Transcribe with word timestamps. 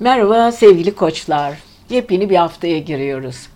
Merhaba 0.00 0.52
sevgili 0.52 0.94
koçlar. 0.94 1.58
Yepyeni 1.90 2.30
bir 2.30 2.36
haftaya 2.36 2.78
giriyoruz. 2.78 3.48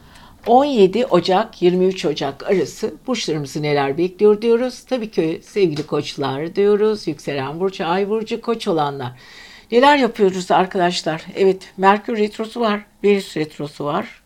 17 0.46 1.06
Ocak 1.06 1.62
23 1.62 2.04
Ocak 2.04 2.50
arası 2.50 2.94
burçlarımızı 3.06 3.62
neler 3.62 3.98
bekliyor 3.98 4.42
diyoruz. 4.42 4.84
Tabii 4.84 5.10
ki 5.10 5.40
sevgili 5.44 5.86
koçlar 5.86 6.54
diyoruz. 6.54 7.08
Yükselen 7.08 7.60
burç, 7.60 7.80
ay 7.80 8.08
burcu, 8.08 8.40
koç 8.40 8.68
olanlar. 8.68 9.12
Neler 9.72 9.96
yapıyoruz 9.96 10.50
arkadaşlar? 10.50 11.26
Evet 11.36 11.72
Merkür 11.76 12.16
retrosu 12.16 12.60
var, 12.60 12.80
Venüs 13.04 13.36
retrosu 13.36 13.84
var. 13.84 14.22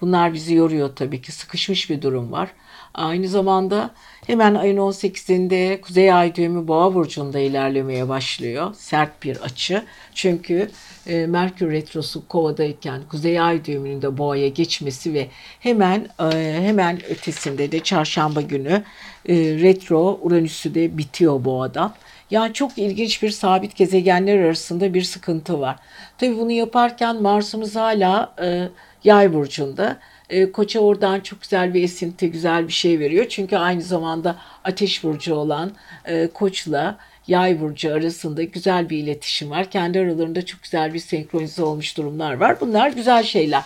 Bunlar 0.00 0.34
bizi 0.34 0.54
yoruyor 0.54 0.96
tabii 0.96 1.22
ki. 1.22 1.32
Sıkışmış 1.32 1.90
bir 1.90 2.02
durum 2.02 2.32
var. 2.32 2.48
Aynı 2.96 3.28
zamanda 3.28 3.90
hemen 4.26 4.54
ayın 4.54 4.76
18'inde 4.76 5.80
Kuzey 5.80 6.12
Ay 6.12 6.34
düğümü 6.34 6.68
Boğa 6.68 6.94
burcunda 6.94 7.38
ilerlemeye 7.38 8.08
başlıyor. 8.08 8.74
Sert 8.74 9.22
bir 9.22 9.36
açı. 9.36 9.84
Çünkü 10.14 10.70
e, 11.06 11.26
Merkür 11.26 11.70
retrosu 11.70 12.28
Kova'dayken 12.28 13.02
Kuzey 13.10 13.40
Ay 13.40 13.64
düğümünün 13.64 14.02
de 14.02 14.18
Boğa'ya 14.18 14.48
geçmesi 14.48 15.14
ve 15.14 15.28
hemen 15.60 16.08
e, 16.20 16.60
hemen 16.62 17.04
ötesinde 17.04 17.72
de 17.72 17.80
çarşamba 17.80 18.40
günü 18.40 18.82
e, 19.28 19.34
retro 19.34 20.18
Uranüs'ü 20.22 20.74
de 20.74 20.98
bitiyor 20.98 21.44
Boğa'dan. 21.44 21.94
Yani 22.30 22.52
çok 22.52 22.78
ilginç 22.78 23.22
bir 23.22 23.30
sabit 23.30 23.76
gezegenler 23.76 24.38
arasında 24.38 24.94
bir 24.94 25.02
sıkıntı 25.02 25.60
var. 25.60 25.76
Tabii 26.18 26.38
bunu 26.38 26.52
yaparken 26.52 27.22
Mars'ımız 27.22 27.76
hala 27.76 28.34
e, 28.42 28.68
Yay 29.04 29.32
burcunda. 29.32 29.98
E, 30.30 30.52
Koça 30.52 30.80
oradan 30.80 31.20
çok 31.20 31.42
güzel 31.42 31.74
bir 31.74 31.82
esinti, 31.82 32.30
güzel 32.30 32.68
bir 32.68 32.72
şey 32.72 32.98
veriyor. 32.98 33.26
Çünkü 33.28 33.56
aynı 33.56 33.82
zamanda 33.82 34.36
Ateş 34.64 35.04
burcu 35.04 35.34
olan 35.34 35.72
e, 36.04 36.26
Koç'la 36.26 36.98
Yay 37.26 37.60
burcu 37.60 37.94
arasında 37.94 38.42
güzel 38.42 38.90
bir 38.90 38.98
iletişim 38.98 39.50
var. 39.50 39.70
Kendi 39.70 40.00
aralarında 40.00 40.46
çok 40.46 40.62
güzel 40.62 40.94
bir 40.94 40.98
senkronize 40.98 41.62
olmuş 41.62 41.96
durumlar 41.96 42.34
var. 42.34 42.60
Bunlar 42.60 42.90
güzel 42.90 43.22
şeyler. 43.22 43.62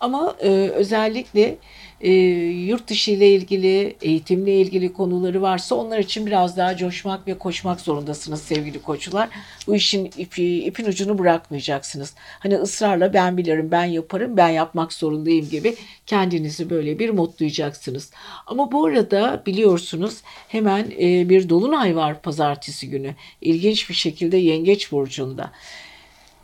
Ama 0.00 0.36
e, 0.40 0.48
özellikle 0.74 1.56
e, 2.04 2.10
yurt 2.10 2.88
dışı 2.88 3.10
ile 3.10 3.32
ilgili, 3.32 3.96
eğitimle 4.02 4.60
ilgili 4.60 4.92
konuları 4.92 5.42
varsa 5.42 5.74
onlar 5.74 5.98
için 5.98 6.26
biraz 6.26 6.56
daha 6.56 6.76
coşmak 6.76 7.26
ve 7.26 7.38
koşmak 7.38 7.80
zorundasınız 7.80 8.42
sevgili 8.42 8.82
koçlar. 8.82 9.28
Bu 9.66 9.74
işin 9.74 10.10
ipi, 10.18 10.64
ipin 10.64 10.84
ucunu 10.84 11.18
bırakmayacaksınız. 11.18 12.14
Hani 12.16 12.54
ısrarla 12.54 13.12
ben 13.12 13.36
bilirim, 13.36 13.70
ben 13.70 13.84
yaparım, 13.84 14.36
ben 14.36 14.48
yapmak 14.48 14.92
zorundayım 14.92 15.48
gibi 15.48 15.76
kendinizi 16.06 16.70
böyle 16.70 16.98
bir 16.98 17.10
modlayacaksınız. 17.10 18.10
Ama 18.46 18.72
bu 18.72 18.86
arada 18.86 19.42
biliyorsunuz 19.46 20.14
hemen 20.48 20.92
e, 21.00 21.28
bir 21.28 21.48
dolunay 21.48 21.96
var 21.96 22.22
pazartesi 22.22 22.90
günü. 22.90 23.14
İlginç 23.40 23.90
bir 23.90 23.94
şekilde 23.94 24.36
Yengeç 24.36 24.92
Burcu'nda. 24.92 25.52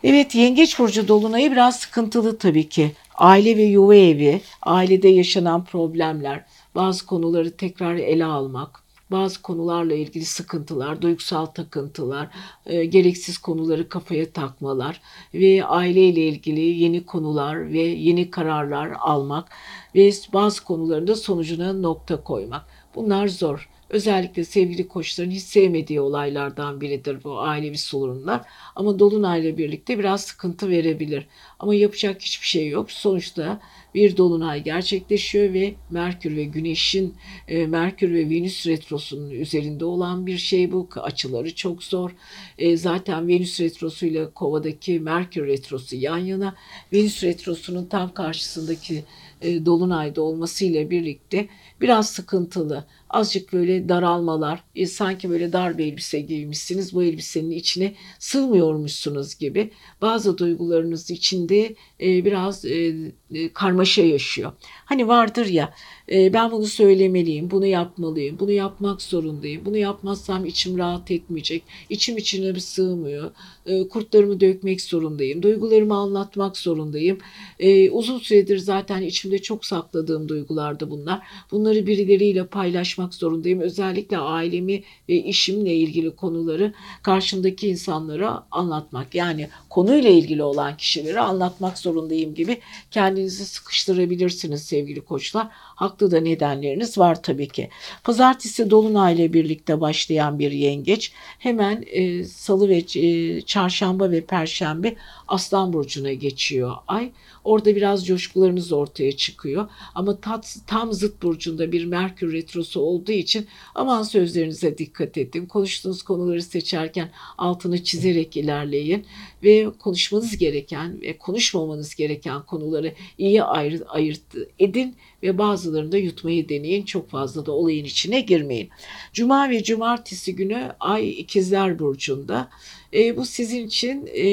Evet 0.05 0.34
Yengeç 0.34 0.78
Burcu 0.78 1.08
Dolunay'ı 1.08 1.53
biraz 1.53 1.78
sıkıntılı 1.78 2.38
tabii 2.38 2.69
ki. 2.69 2.92
Aile 3.21 3.57
ve 3.57 3.63
yuva 3.63 3.95
evi, 3.95 4.41
ailede 4.63 5.09
yaşanan 5.09 5.65
problemler, 5.65 6.45
bazı 6.75 7.07
konuları 7.07 7.57
tekrar 7.57 7.95
ele 7.97 8.25
almak, 8.25 8.83
bazı 9.11 9.43
konularla 9.43 9.95
ilgili 9.95 10.25
sıkıntılar, 10.25 11.03
duygusal 11.03 11.47
takıntılar, 11.47 12.29
e, 12.67 12.85
gereksiz 12.85 13.39
konuları 13.39 13.89
kafaya 13.89 14.33
takmalar 14.33 15.01
ve 15.35 15.65
aileyle 15.65 16.29
ilgili 16.29 16.61
yeni 16.61 17.07
konular 17.07 17.73
ve 17.73 17.81
yeni 17.81 18.31
kararlar 18.31 18.91
almak 19.01 19.49
ve 19.95 20.11
bazı 20.33 20.65
konuların 20.65 21.15
sonucuna 21.15 21.73
nokta 21.73 22.25
koymak. 22.25 22.67
Bunlar 22.95 23.29
zor. 23.29 23.69
Özellikle 23.91 24.45
sevgili 24.45 24.89
koçların 24.89 25.31
hiç 25.31 25.43
sevmediği 25.43 26.01
olaylardan 26.01 26.81
biridir 26.81 27.25
bu 27.25 27.41
ailevi 27.41 27.79
sorunlar. 27.79 28.41
Ama 28.77 28.99
Dolunay'la 28.99 29.59
birlikte 29.59 29.99
biraz 29.99 30.25
sıkıntı 30.25 30.69
verebilir. 30.69 31.27
Ama 31.59 31.75
yapacak 31.75 32.23
hiçbir 32.23 32.47
şey 32.47 32.69
yok. 32.69 32.91
Sonuçta 32.93 33.61
bir 33.95 34.17
dolunay 34.17 34.62
gerçekleşiyor 34.62 35.55
ve 35.55 35.75
Merkür 35.91 36.37
ve 36.37 36.45
Güneş'in 36.45 37.15
e, 37.49 37.67
Merkür 37.67 38.15
ve 38.15 38.31
Venüs 38.31 38.67
retrosunun 38.67 39.31
üzerinde 39.31 39.84
olan 39.84 40.27
bir 40.27 40.39
şey 40.39 40.73
bu. 40.73 40.89
Açıları 40.97 41.55
çok 41.55 41.84
zor. 41.84 42.11
E, 42.59 42.77
zaten 42.77 43.29
Venüs 43.29 43.61
retrosuyla 43.61 44.31
Kova'daki 44.31 45.00
Merkür 45.00 45.47
retrosu 45.47 45.97
yan 45.97 46.19
yana. 46.19 46.55
Venüs 46.93 47.25
retrosunun 47.25 47.87
tam 47.87 48.15
karşısındaki 48.15 49.05
e, 49.41 49.67
dolunayda 49.67 50.23
olmasıyla 50.23 50.91
birlikte 50.91 51.49
biraz 51.81 52.11
sıkıntılı. 52.11 52.85
Azıcık 53.11 53.53
böyle 53.53 53.89
daralmalar, 53.89 54.65
e, 54.77 54.87
sanki 54.87 55.31
böyle 55.31 55.53
dar 55.53 55.79
bir 55.79 55.87
elbise 55.87 56.21
giymişsiniz, 56.21 56.95
bu 56.95 57.03
elbisenin 57.03 57.51
içine 57.51 57.95
sığmıyormuşsunuz 58.19 59.39
gibi. 59.39 59.71
Bazı 60.03 60.39
duygularınız 60.39 61.11
içinde 61.11 61.75
e, 62.01 62.25
biraz 62.25 62.65
e, 62.65 62.95
e, 63.35 63.53
karmaşa 63.53 64.03
yaşıyor. 64.03 64.53
Hani 64.85 65.09
vardır 65.09 65.47
ya 65.47 65.75
e, 66.13 66.33
ben 66.33 66.51
bunu 66.51 66.67
söylemeliyim, 66.67 67.51
bunu 67.51 67.67
yapmalıyım, 67.67 68.39
bunu 68.39 68.53
yapmak 68.53 69.03
zorundayım, 69.03 69.65
bunu 69.65 69.77
yapmazsam 69.77 70.47
içim 70.47 70.79
rahat 70.79 71.11
etmeyecek, 71.11 71.62
içim 71.89 72.17
içine 72.17 72.55
bir 72.55 72.61
sığmıyor, 72.61 73.31
e, 73.67 73.89
kurtlarımı 73.89 74.41
dökmek 74.41 74.83
zorundayım, 74.83 75.43
duygularımı 75.43 75.95
anlatmak 75.95 76.57
zorundayım. 76.57 77.19
E, 77.59 77.91
uzun 77.91 78.19
süredir 78.19 78.59
zaten 78.59 79.03
içimde 79.03 79.39
çok 79.39 79.65
sakladığım 79.65 80.29
duygulardı 80.29 80.91
bunlar. 80.91 81.21
Bunları 81.51 81.69
birileriyle 81.86 82.47
paylaşmak 82.47 83.14
zorundayım. 83.14 83.60
Özellikle 83.60 84.19
ailemi 84.19 84.82
ve 85.08 85.14
işimle 85.14 85.75
ilgili 85.75 86.16
konuları 86.16 86.72
karşımdaki 87.03 87.69
insanlara 87.69 88.47
anlatmak. 88.50 89.14
Yani 89.14 89.48
konuyla 89.70 90.10
ilgili 90.10 90.42
olan 90.42 90.76
kişilere 90.76 91.20
anlatmak 91.20 91.78
zorundayım 91.78 92.34
gibi 92.34 92.58
kendinizi 92.91 93.44
sıkıştırabilirsiniz 93.44 94.62
sevgili 94.62 95.00
koçlar. 95.00 95.47
Haklı 95.53 96.10
da 96.10 96.20
nedenleriniz 96.20 96.98
var 96.98 97.22
tabii 97.22 97.48
ki. 97.48 97.69
Pazartesi 98.04 98.70
Dolunay 98.70 99.32
birlikte 99.32 99.81
başlayan 99.81 100.38
bir 100.38 100.52
yengeç 100.52 101.12
hemen 101.38 101.84
e, 101.87 102.25
salı 102.25 102.69
ve 102.69 102.84
e, 102.94 103.41
çarşamba 103.41 104.10
ve 104.10 104.20
perşembe 104.20 104.97
Aslan 105.31 105.73
Burcu'na 105.73 106.13
geçiyor 106.13 106.77
ay. 106.89 107.13
Orada 107.45 107.77
biraz 107.77 108.07
coşkularınız 108.07 108.73
ortaya 108.73 109.17
çıkıyor. 109.17 109.69
Ama 109.95 110.21
tat, 110.21 110.57
tam 110.67 110.93
zıt 110.93 111.23
burcunda 111.23 111.73
bir 111.73 111.85
Merkür 111.85 112.33
retrosu 112.33 112.81
olduğu 112.81 113.13
için 113.13 113.47
aman 113.75 114.03
sözlerinize 114.03 114.79
dikkat 114.79 115.19
edin. 115.19 115.47
Konuştuğunuz 115.47 116.03
konuları 116.03 116.43
seçerken 116.43 117.11
altını 117.39 117.85
çizerek 117.85 118.37
ilerleyin 118.37 119.07
ve 119.43 119.71
konuşmanız 119.79 120.37
gereken 120.37 121.01
ve 121.01 121.19
konuşmamanız 121.19 121.95
gereken 121.95 122.43
konuları 122.43 122.95
iyi 123.19 123.43
ayırt, 123.43 123.83
ayırt 123.89 124.21
edin 124.59 124.97
ve 125.22 125.38
bazılarını 125.38 125.92
da 125.92 125.98
yutmayı 125.98 126.48
deneyin. 126.48 126.84
Çok 126.84 127.10
fazla 127.10 127.47
da 127.47 127.53
olayın 127.53 127.84
içine 127.84 128.20
girmeyin. 128.20 128.69
Cuma 129.12 129.50
ve 129.50 129.62
cumartesi 129.62 130.36
günü 130.36 130.72
Ay 130.81 131.20
ikizler 131.20 131.78
Burcu'nda. 131.78 132.48
E, 132.94 133.16
bu 133.16 133.25
sizin 133.25 133.66
için 133.66 134.10
e, 134.16 134.25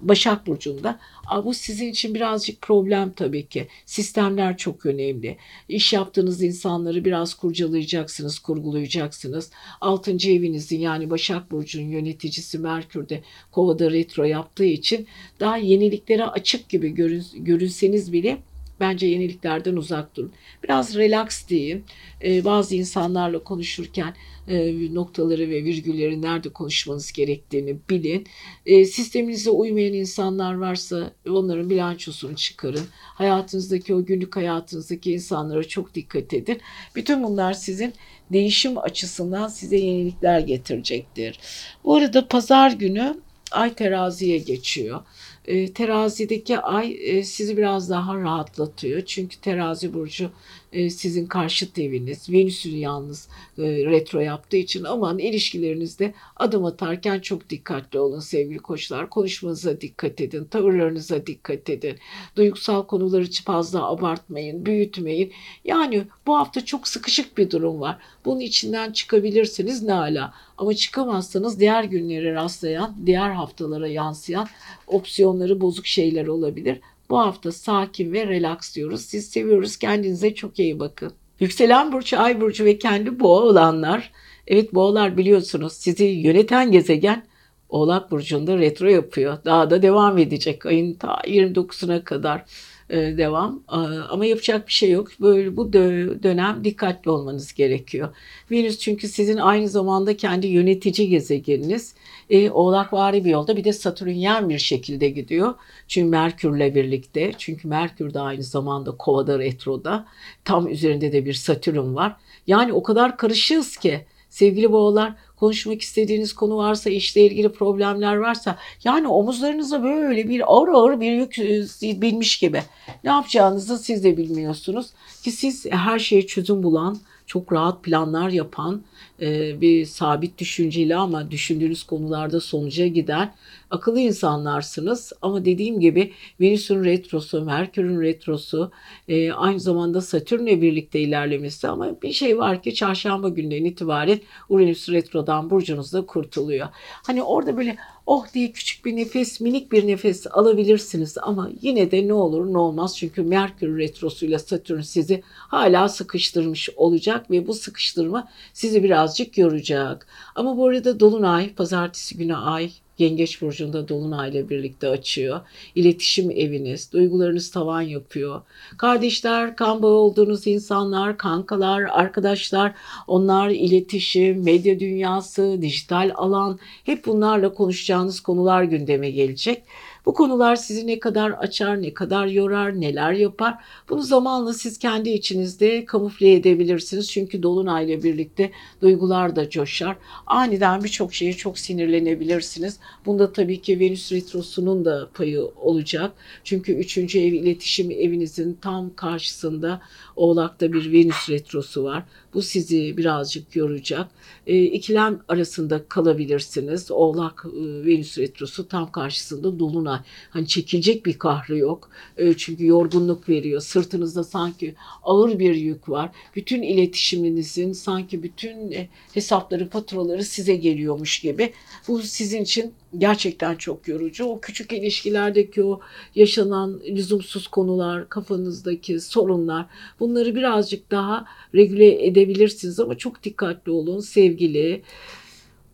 Başak 0.00 0.46
Burcu'nda. 0.46 0.98
Bu 1.44 1.54
sizin 1.54 1.88
için 1.88 2.14
birazcık 2.14 2.62
problem 2.62 3.12
tabii 3.12 3.46
ki. 3.46 3.68
Sistemler 3.86 4.56
çok 4.56 4.86
önemli. 4.86 5.36
İş 5.68 5.92
yaptığınız 5.92 6.42
insanları 6.42 7.04
biraz 7.04 7.34
kurcalayacaksınız, 7.34 8.38
kurgulayacaksınız. 8.38 9.50
Altıncı 9.80 10.30
evinizin 10.30 10.80
yani 10.80 11.10
Başak 11.10 11.50
Burcu'nun 11.50 11.88
yöneticisi 11.88 12.58
Merkür'de 12.58 13.22
Kova'da 13.52 13.90
retro 13.90 14.24
yaptığı 14.24 14.64
için 14.64 15.06
daha 15.40 15.56
yeniliklere 15.56 16.26
açık 16.26 16.68
gibi 16.68 16.90
görün, 16.90 17.24
görünseniz 17.34 18.12
bile 18.12 18.38
Bence 18.82 19.06
yeniliklerden 19.06 19.76
uzak 19.76 20.16
durun. 20.16 20.32
Biraz 20.64 20.96
relax 20.96 21.48
deyin. 21.48 21.84
Ee, 22.24 22.44
bazı 22.44 22.74
insanlarla 22.74 23.44
konuşurken 23.44 24.14
e, 24.48 24.94
noktaları 24.94 25.50
ve 25.50 25.64
virgülleri 25.64 26.22
nerede 26.22 26.48
konuşmanız 26.48 27.12
gerektiğini 27.12 27.76
bilin. 27.90 28.26
E, 28.66 28.84
sisteminize 28.84 29.50
uymayan 29.50 29.92
insanlar 29.92 30.54
varsa 30.54 31.12
onların 31.28 31.70
bilançosunu 31.70 32.36
çıkarın. 32.36 32.86
Hayatınızdaki 32.92 33.94
o 33.94 34.04
günlük 34.04 34.36
hayatınızdaki 34.36 35.12
insanlara 35.12 35.64
çok 35.64 35.94
dikkat 35.94 36.34
edin. 36.34 36.60
Bütün 36.96 37.22
bunlar 37.24 37.52
sizin 37.52 37.92
değişim 38.32 38.78
açısından 38.78 39.48
size 39.48 39.76
yenilikler 39.76 40.40
getirecektir. 40.40 41.38
Bu 41.84 41.96
arada 41.96 42.28
pazar 42.28 42.70
günü 42.70 43.16
ay 43.52 43.74
teraziye 43.74 44.38
geçiyor. 44.38 45.00
E, 45.44 45.72
terazideki 45.72 46.58
ay 46.58 46.96
e, 47.18 47.24
sizi 47.24 47.56
biraz 47.56 47.90
daha 47.90 48.16
rahatlatıyor. 48.20 49.04
Çünkü 49.04 49.40
terazi 49.40 49.94
burcu 49.94 50.30
sizin 50.72 51.26
karşıt 51.26 51.78
eviniz. 51.78 52.30
Venüs'ün 52.30 52.76
yalnız 52.76 53.28
e, 53.58 53.62
retro 53.62 54.20
yaptığı 54.20 54.56
için 54.56 54.84
aman 54.84 55.18
ilişkilerinizde 55.18 56.14
adım 56.36 56.64
atarken 56.64 57.20
çok 57.20 57.50
dikkatli 57.50 57.98
olun 57.98 58.20
sevgili 58.20 58.58
koçlar. 58.58 59.10
Konuşmanıza 59.10 59.80
dikkat 59.80 60.20
edin, 60.20 60.44
tavırlarınıza 60.44 61.26
dikkat 61.26 61.70
edin. 61.70 61.98
Duygusal 62.36 62.86
konuları 62.86 63.26
fazla 63.44 63.88
abartmayın, 63.88 64.66
büyütmeyin. 64.66 65.32
Yani 65.64 66.04
bu 66.26 66.36
hafta 66.36 66.64
çok 66.64 66.88
sıkışık 66.88 67.38
bir 67.38 67.50
durum 67.50 67.80
var. 67.80 67.98
Bunun 68.24 68.40
içinden 68.40 68.92
çıkabilirsiniz 68.92 69.82
ne 69.82 69.94
ala. 69.94 70.34
Ama 70.58 70.74
çıkamazsanız 70.74 71.60
diğer 71.60 71.84
günlere 71.84 72.34
rastlayan, 72.34 72.96
diğer 73.06 73.30
haftalara 73.30 73.88
yansıyan 73.88 74.48
opsiyonları 74.86 75.60
bozuk 75.60 75.86
şeyler 75.86 76.26
olabilir. 76.26 76.80
Bu 77.10 77.18
hafta 77.18 77.52
sakin 77.52 78.12
ve 78.12 78.26
relax 78.26 78.76
diyoruz. 78.76 79.00
Siz 79.00 79.28
seviyoruz. 79.28 79.76
Kendinize 79.76 80.34
çok 80.34 80.58
iyi 80.58 80.78
bakın. 80.78 81.12
Yükselen 81.40 81.92
burcu, 81.92 82.20
ay 82.20 82.40
burcu 82.40 82.64
ve 82.64 82.78
kendi 82.78 83.20
boğa 83.20 83.40
olanlar. 83.42 84.12
Evet 84.46 84.74
boğalar 84.74 85.16
biliyorsunuz 85.16 85.72
sizi 85.72 86.04
yöneten 86.04 86.72
gezegen 86.72 87.24
Oğlak 87.72 88.10
burcunda 88.10 88.58
retro 88.58 88.88
yapıyor. 88.88 89.38
Daha 89.44 89.70
da 89.70 89.82
devam 89.82 90.18
edecek 90.18 90.66
ayın 90.66 90.94
ta 90.94 91.20
29'una 91.26 92.04
kadar. 92.04 92.44
E, 92.92 92.96
devam. 92.96 93.62
E, 93.72 93.76
ama 94.10 94.26
yapacak 94.26 94.66
bir 94.66 94.72
şey 94.72 94.90
yok. 94.90 95.08
Böyle 95.20 95.56
bu 95.56 95.72
dönem 95.72 96.64
dikkatli 96.64 97.10
olmanız 97.10 97.52
gerekiyor. 97.54 98.08
Venüs 98.50 98.78
çünkü 98.78 99.08
sizin 99.08 99.36
aynı 99.36 99.68
zamanda 99.68 100.16
kendi 100.16 100.46
yönetici 100.46 101.08
gezegeniniz. 101.08 101.94
E, 102.30 102.50
Oğlakvari 102.50 103.24
bir 103.24 103.30
yolda 103.30 103.56
bir 103.56 103.64
de 103.64 103.72
Satürnyen 103.72 104.48
bir 104.48 104.58
şekilde 104.58 105.08
gidiyor. 105.08 105.54
Çünkü 105.88 106.08
Merkür'le 106.08 106.74
birlikte. 106.74 107.32
Çünkü 107.38 107.68
Merkür 107.68 108.14
de 108.14 108.20
aynı 108.20 108.42
zamanda 108.42 108.96
Kova'da 108.96 109.38
retroda. 109.38 110.06
Tam 110.44 110.68
üzerinde 110.68 111.12
de 111.12 111.24
bir 111.24 111.34
Satürn 111.34 111.94
var. 111.94 112.16
Yani 112.46 112.72
o 112.72 112.82
kadar 112.82 113.16
karışığız 113.16 113.76
ki 113.76 114.04
sevgili 114.32 114.72
boğalar 114.72 115.14
konuşmak 115.36 115.82
istediğiniz 115.82 116.32
konu 116.32 116.56
varsa, 116.56 116.90
işle 116.90 117.26
ilgili 117.26 117.52
problemler 117.52 118.16
varsa 118.16 118.58
yani 118.84 119.08
omuzlarınıza 119.08 119.82
böyle 119.82 120.28
bir 120.28 120.52
ağır 120.52 120.68
ağır 120.68 121.00
bir 121.00 121.12
yük 121.12 121.38
e, 121.38 122.02
bilmiş 122.02 122.38
gibi. 122.38 122.62
Ne 123.04 123.10
yapacağınızı 123.10 123.78
siz 123.78 124.04
de 124.04 124.16
bilmiyorsunuz 124.16 124.86
ki 125.22 125.30
siz 125.30 125.66
her 125.70 125.98
şeye 125.98 126.26
çözüm 126.26 126.62
bulan, 126.62 126.98
çok 127.26 127.52
rahat 127.52 127.84
planlar 127.84 128.28
yapan, 128.28 128.82
e, 129.20 129.60
bir 129.60 129.86
sabit 129.86 130.38
düşünceyle 130.38 130.96
ama 130.96 131.30
düşündüğünüz 131.30 131.82
konularda 131.82 132.40
sonuca 132.40 132.86
giden 132.86 133.34
akıllı 133.72 134.00
insanlarsınız. 134.00 135.12
Ama 135.22 135.44
dediğim 135.44 135.80
gibi 135.80 136.12
Venüs'ün 136.40 136.84
retrosu, 136.84 137.44
Merkür'ün 137.44 138.00
retrosu, 138.00 138.70
e, 139.08 139.32
aynı 139.32 139.60
zamanda 139.60 140.00
Satürn'le 140.00 140.62
birlikte 140.62 141.00
ilerlemesi 141.00 141.68
ama 141.68 142.02
bir 142.02 142.12
şey 142.12 142.38
var 142.38 142.62
ki 142.62 142.74
çarşamba 142.74 143.28
günden 143.28 143.64
itibaren 143.64 144.20
Uranüs 144.48 144.88
retrodan 144.88 145.50
burcunuzda 145.50 146.06
kurtuluyor. 146.06 146.68
Hani 147.06 147.22
orada 147.22 147.56
böyle 147.56 147.76
oh 148.06 148.26
diye 148.34 148.52
küçük 148.52 148.84
bir 148.84 148.96
nefes, 148.96 149.40
minik 149.40 149.72
bir 149.72 149.86
nefes 149.86 150.26
alabilirsiniz 150.30 151.18
ama 151.18 151.50
yine 151.62 151.90
de 151.90 152.08
ne 152.08 152.12
olur 152.12 152.52
ne 152.52 152.58
olmaz 152.58 152.96
çünkü 152.98 153.22
Merkür 153.22 153.78
retrosuyla 153.78 154.38
Satürn 154.38 154.80
sizi 154.80 155.22
hala 155.26 155.88
sıkıştırmış 155.88 156.70
olacak 156.76 157.30
ve 157.30 157.46
bu 157.46 157.54
sıkıştırma 157.54 158.28
sizi 158.52 158.82
birazcık 158.82 159.38
yoracak. 159.38 160.06
Ama 160.34 160.56
bu 160.56 160.66
arada 160.66 161.00
Dolunay, 161.00 161.54
pazartesi 161.54 162.16
günü 162.16 162.36
ay 162.36 162.70
Yengeç 162.98 163.42
burcunda 163.42 163.88
dolunayla 163.88 164.48
birlikte 164.48 164.88
açıyor. 164.88 165.40
İletişim 165.74 166.30
eviniz, 166.30 166.92
duygularınız 166.92 167.50
tavan 167.50 167.80
yapıyor. 167.82 168.40
Kardeşler, 168.78 169.56
kan 169.56 169.82
bağı 169.82 169.90
olduğunuz 169.90 170.46
insanlar, 170.46 171.18
kankalar, 171.18 171.82
arkadaşlar, 171.82 172.74
onlar 173.06 173.50
iletişim, 173.50 174.44
medya 174.44 174.80
dünyası, 174.80 175.62
dijital 175.62 176.10
alan 176.14 176.58
hep 176.84 177.06
bunlarla 177.06 177.54
konuşacağınız 177.54 178.20
konular 178.20 178.62
gündeme 178.62 179.10
gelecek. 179.10 179.62
Bu 180.06 180.14
konular 180.14 180.56
sizi 180.56 180.86
ne 180.86 180.98
kadar 181.00 181.30
açar, 181.30 181.82
ne 181.82 181.94
kadar 181.94 182.26
yorar, 182.26 182.80
neler 182.80 183.12
yapar 183.12 183.54
bunu 183.88 184.02
zamanla 184.02 184.52
siz 184.52 184.78
kendi 184.78 185.10
içinizde 185.10 185.84
kamufle 185.84 186.32
edebilirsiniz. 186.32 187.10
Çünkü 187.10 187.42
Dolunay'la 187.42 188.02
birlikte 188.02 188.50
duygular 188.82 189.36
da 189.36 189.50
coşar. 189.50 189.96
Aniden 190.26 190.84
birçok 190.84 191.14
şeye 191.14 191.32
çok 191.32 191.58
sinirlenebilirsiniz. 191.58 192.78
Bunda 193.06 193.32
tabii 193.32 193.60
ki 193.60 193.80
Venüs 193.80 194.12
Retrosu'nun 194.12 194.84
da 194.84 195.08
payı 195.14 195.42
olacak. 195.42 196.12
Çünkü 196.44 196.72
üçüncü 196.72 197.18
ev 197.18 197.32
iletişim 197.32 197.90
evinizin 197.90 198.58
tam 198.62 198.94
karşısında 198.94 199.80
Oğlak'ta 200.16 200.72
bir 200.72 200.92
Venüs 200.92 201.30
Retrosu 201.30 201.84
var. 201.84 202.04
Bu 202.34 202.42
sizi 202.42 202.96
birazcık 202.96 203.56
yoracak. 203.56 204.10
E, 204.46 204.62
ikilem 204.62 205.20
arasında 205.28 205.88
kalabilirsiniz. 205.88 206.90
Oğlak 206.90 207.46
e, 207.46 207.86
Venüs 207.86 208.18
Retrosu 208.18 208.68
tam 208.68 208.92
karşısında 208.92 209.58
Dolunay. 209.58 209.98
Hani 210.30 210.46
çekilecek 210.46 211.06
bir 211.06 211.18
kahrı 211.18 211.58
yok. 211.58 211.90
E, 212.16 212.34
çünkü 212.36 212.66
yorgunluk 212.66 213.28
veriyor. 213.28 213.60
Sırtınızda 213.60 214.24
sanki 214.24 214.74
ağır 215.02 215.38
bir 215.38 215.54
yük 215.54 215.88
var. 215.88 216.10
Bütün 216.36 216.62
iletişiminizin 216.62 217.72
sanki 217.72 218.22
bütün 218.22 218.72
e, 218.72 218.88
hesapları, 219.14 219.68
faturaları 219.68 220.24
size 220.24 220.56
geliyormuş 220.56 221.20
gibi. 221.20 221.52
Bu 221.88 222.02
sizin 222.02 222.42
için 222.42 222.74
gerçekten 222.98 223.56
çok 223.56 223.88
yorucu. 223.88 224.24
O 224.24 224.40
küçük 224.40 224.72
ilişkilerdeki 224.72 225.64
o 225.64 225.80
yaşanan 226.14 226.80
lüzumsuz 226.88 227.48
konular, 227.48 228.08
kafanızdaki 228.08 229.00
sorunlar 229.00 229.66
bunları 230.00 230.34
birazcık 230.34 230.90
daha 230.90 231.24
regüle 231.54 232.06
edebilirsiniz 232.06 232.80
ama 232.80 232.98
çok 232.98 233.22
dikkatli 233.22 233.72
olun 233.72 234.00
sevgili 234.00 234.82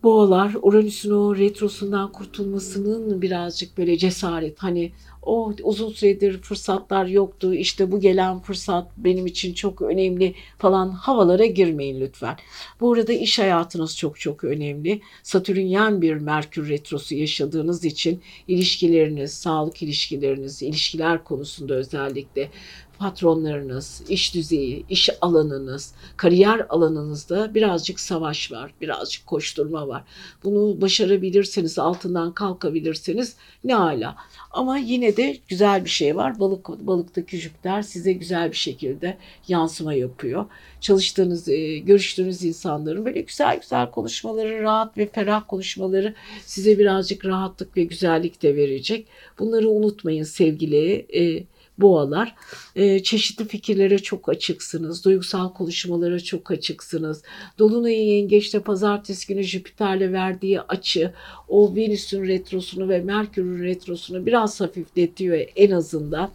boğalar 0.03 0.55
Uranüs'ün 0.63 1.11
o 1.11 1.37
retrosundan 1.37 2.13
kurtulmasının 2.13 3.23
birazcık 3.23 3.79
böyle 3.79 3.99
cesaret 3.99 4.59
hani 4.59 4.93
o 5.23 5.53
uzun 5.63 5.91
süredir 5.91 6.43
fırsatlar 6.43 7.07
yoktu 7.07 7.55
işte 7.55 7.93
bu 7.93 8.01
gelen 8.01 8.41
fırsat 8.41 8.91
benim 8.97 9.27
için 9.27 9.55
çok 9.55 9.83
önemli 9.83 10.35
falan 10.59 10.91
havalara 10.91 11.47
girmeyin 11.47 12.01
lütfen. 12.01 12.37
Bu 12.81 12.93
arada 12.93 13.13
iş 13.13 13.39
hayatınız 13.39 13.97
çok 13.97 14.21
çok 14.21 14.45
önemli. 14.45 15.01
Satürnyen 15.23 16.03
bir 16.03 16.15
Merkür 16.15 16.69
retrosu 16.69 17.15
yaşadığınız 17.15 17.85
için 17.85 18.23
ilişkileriniz, 18.49 19.35
sağlık 19.35 19.83
ilişkileriniz, 19.83 20.63
ilişkiler 20.63 21.25
konusunda 21.25 21.75
özellikle 21.75 22.51
patronlarınız, 22.99 24.03
iş 24.09 24.35
düzeyi, 24.35 24.85
iş 24.89 25.11
alanınız, 25.21 25.95
kariyer 26.17 26.67
alanınızda 26.69 27.55
birazcık 27.55 28.01
savaş 28.01 28.53
var, 28.53 28.71
birazcık 28.81 29.27
koşturma 29.27 29.89
var. 29.89 30.03
Bunu 30.45 30.81
başarabilirseniz, 30.81 31.79
altından 31.79 32.33
kalkabilirseniz 32.33 33.37
ne 33.65 33.77
ala. 33.77 34.17
Ama 34.51 34.79
yine 34.79 35.17
de 35.17 35.39
güzel 35.49 35.85
bir 35.85 35.91
şey 35.91 36.17
var. 36.17 36.41
Balık 36.41 36.69
balıktaki 36.69 37.39
Jüpiter 37.39 37.83
size 37.83 38.13
güzel 38.13 38.51
bir 38.51 38.57
şekilde 38.57 39.19
yansıma 39.49 39.95
yapıyor. 39.95 40.47
Çalıştığınız, 40.81 41.49
e, 41.49 41.79
görüştüğünüz 41.79 42.45
insanların 42.45 43.05
böyle 43.05 43.21
güzel 43.21 43.61
güzel 43.61 43.91
konuşmaları, 43.91 44.63
rahat 44.63 44.99
ve 44.99 45.07
ferah 45.07 45.43
konuşmaları 45.49 46.15
size 46.45 46.79
birazcık 46.79 47.25
rahatlık 47.25 47.77
ve 47.77 47.85
güzellik 47.85 48.43
de 48.43 48.57
verecek. 48.57 49.07
Bunları 49.39 49.71
unutmayın 49.71 50.25
sevgili 50.25 51.07
e, 51.15 51.45
boğalar. 51.79 52.35
E, 52.77 53.03
çeşitli 53.03 53.49
fikirlere 53.49 53.99
çok 53.99 54.29
açıksınız. 54.29 55.05
Duygusal 55.05 55.53
konuşmalara 55.53 56.21
çok 56.21 56.51
açıksınız. 56.51 57.23
Dolunay'ın 57.59 58.07
yengeçte 58.07 58.61
pazartesi 58.61 59.27
günü 59.27 59.43
Jüpiter'le 59.43 60.13
verdiği 60.13 60.61
açı 60.61 61.13
o 61.49 61.77
Venüs'ün 61.77 62.27
retrosunu 62.27 62.89
ve 62.89 63.01
Merkür'ün 63.01 63.63
retrosunu 63.63 64.27
biraz 64.27 64.61
hafifletiyor 64.61 65.39
en 65.57 65.71
azından. 65.71 66.31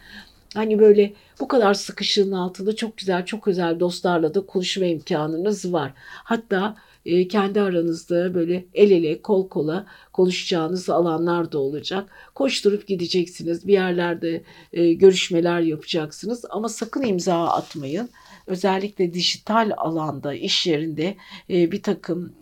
Hani 0.54 0.80
böyle 0.80 1.14
bu 1.40 1.48
kadar 1.48 1.74
sıkışığın 1.74 2.32
altında 2.32 2.76
çok 2.76 2.98
güzel, 2.98 3.26
çok 3.26 3.48
özel 3.48 3.80
dostlarla 3.80 4.34
da 4.34 4.46
konuşma 4.46 4.86
imkanınız 4.86 5.74
var. 5.74 5.92
Hatta 6.24 6.76
e, 7.06 7.28
kendi 7.28 7.62
aranızda 7.62 8.34
böyle 8.34 8.66
el 8.74 8.92
ele 8.92 9.22
kol 9.22 9.50
kola 9.50 9.86
konuşacağınız 10.14 10.90
alanlar 10.90 11.52
da 11.52 11.60
olacak. 11.60 12.10
Koşturup 12.36 12.88
gideceksiniz 12.88 13.68
bir 13.68 13.74
yerlerde 13.74 14.44
e, 14.74 14.94
görüşmeler 14.94 15.60
yapacaksınız 15.60 16.46
ama 16.50 16.70
sakın 16.70 17.04
imza 17.04 17.48
atmayın. 17.48 18.10
Özellikle 18.48 19.14
dijital 19.14 19.72
alanda 19.78 20.34
iş 20.34 20.68
yerinde 20.68 21.16
e, 21.50 21.72
bir 21.72 21.84
takım 21.84 22.34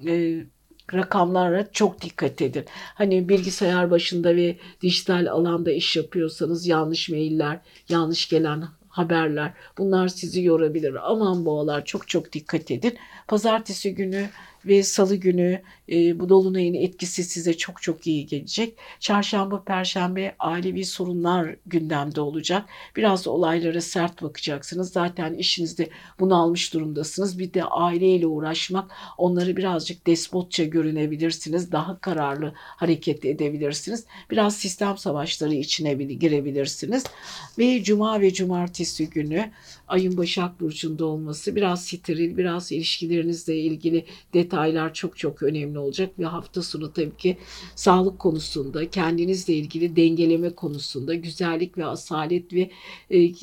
rakamlara 0.93 1.71
çok 1.71 2.01
dikkat 2.01 2.41
edin. 2.41 2.65
Hani 2.95 3.29
bilgisayar 3.29 3.91
başında 3.91 4.35
ve 4.35 4.57
dijital 4.81 5.27
alanda 5.31 5.71
iş 5.71 5.95
yapıyorsanız 5.95 6.67
yanlış 6.67 7.09
mailler, 7.09 7.59
yanlış 7.89 8.29
gelen 8.29 8.63
haberler 8.89 9.53
bunlar 9.77 10.07
sizi 10.07 10.43
yorabilir. 10.43 11.11
Aman 11.11 11.45
boğalar 11.45 11.85
çok 11.85 12.07
çok 12.07 12.33
dikkat 12.33 12.71
edin. 12.71 12.97
Pazartesi 13.27 13.95
günü 13.95 14.29
ve 14.65 14.83
salı 14.83 15.15
günü 15.15 15.61
e, 15.91 16.19
bu 16.19 16.29
dolunayın 16.29 16.73
etkisi 16.73 17.23
size 17.23 17.57
çok 17.57 17.81
çok 17.81 18.07
iyi 18.07 18.25
gelecek. 18.25 18.77
Çarşamba, 18.99 19.63
perşembe 19.63 20.35
ailevi 20.39 20.85
sorunlar 20.85 21.55
gündemde 21.65 22.21
olacak. 22.21 22.69
Biraz 22.95 23.27
olaylara 23.27 23.81
sert 23.81 24.21
bakacaksınız. 24.21 24.91
Zaten 24.91 25.33
işinizde 25.33 25.89
bunu 26.19 26.41
almış 26.41 26.73
durumdasınız. 26.73 27.39
Bir 27.39 27.53
de 27.53 27.63
aileyle 27.63 28.27
uğraşmak 28.27 28.91
onları 29.17 29.57
birazcık 29.57 30.07
despotça 30.07 30.63
görünebilirsiniz. 30.63 31.71
Daha 31.71 31.99
kararlı 31.99 32.53
hareket 32.55 33.25
edebilirsiniz. 33.25 34.05
Biraz 34.31 34.55
sistem 34.55 34.97
savaşları 34.97 35.53
içine 35.53 35.93
girebilirsiniz. 35.93 37.03
Ve 37.57 37.83
cuma 37.83 38.21
ve 38.21 38.33
cumartesi 38.33 39.09
günü 39.09 39.51
ayın 39.91 40.17
Başak 40.17 40.59
Burcu'nda 40.61 41.05
olması 41.05 41.55
biraz 41.55 41.85
steril, 41.85 42.37
biraz 42.37 42.71
ilişkilerinizle 42.71 43.57
ilgili 43.57 44.05
detaylar 44.33 44.93
çok 44.93 45.17
çok 45.17 45.43
önemli 45.43 45.79
olacak. 45.79 46.19
Ve 46.19 46.25
hafta 46.25 46.61
sonu 46.61 46.93
tabii 46.93 47.17
ki 47.17 47.37
sağlık 47.75 48.19
konusunda, 48.19 48.89
kendinizle 48.89 49.53
ilgili 49.53 49.95
dengeleme 49.95 50.49
konusunda, 50.49 51.13
güzellik 51.13 51.77
ve 51.77 51.85
asalet 51.85 52.53
ve 52.53 52.69
e, 53.09 53.33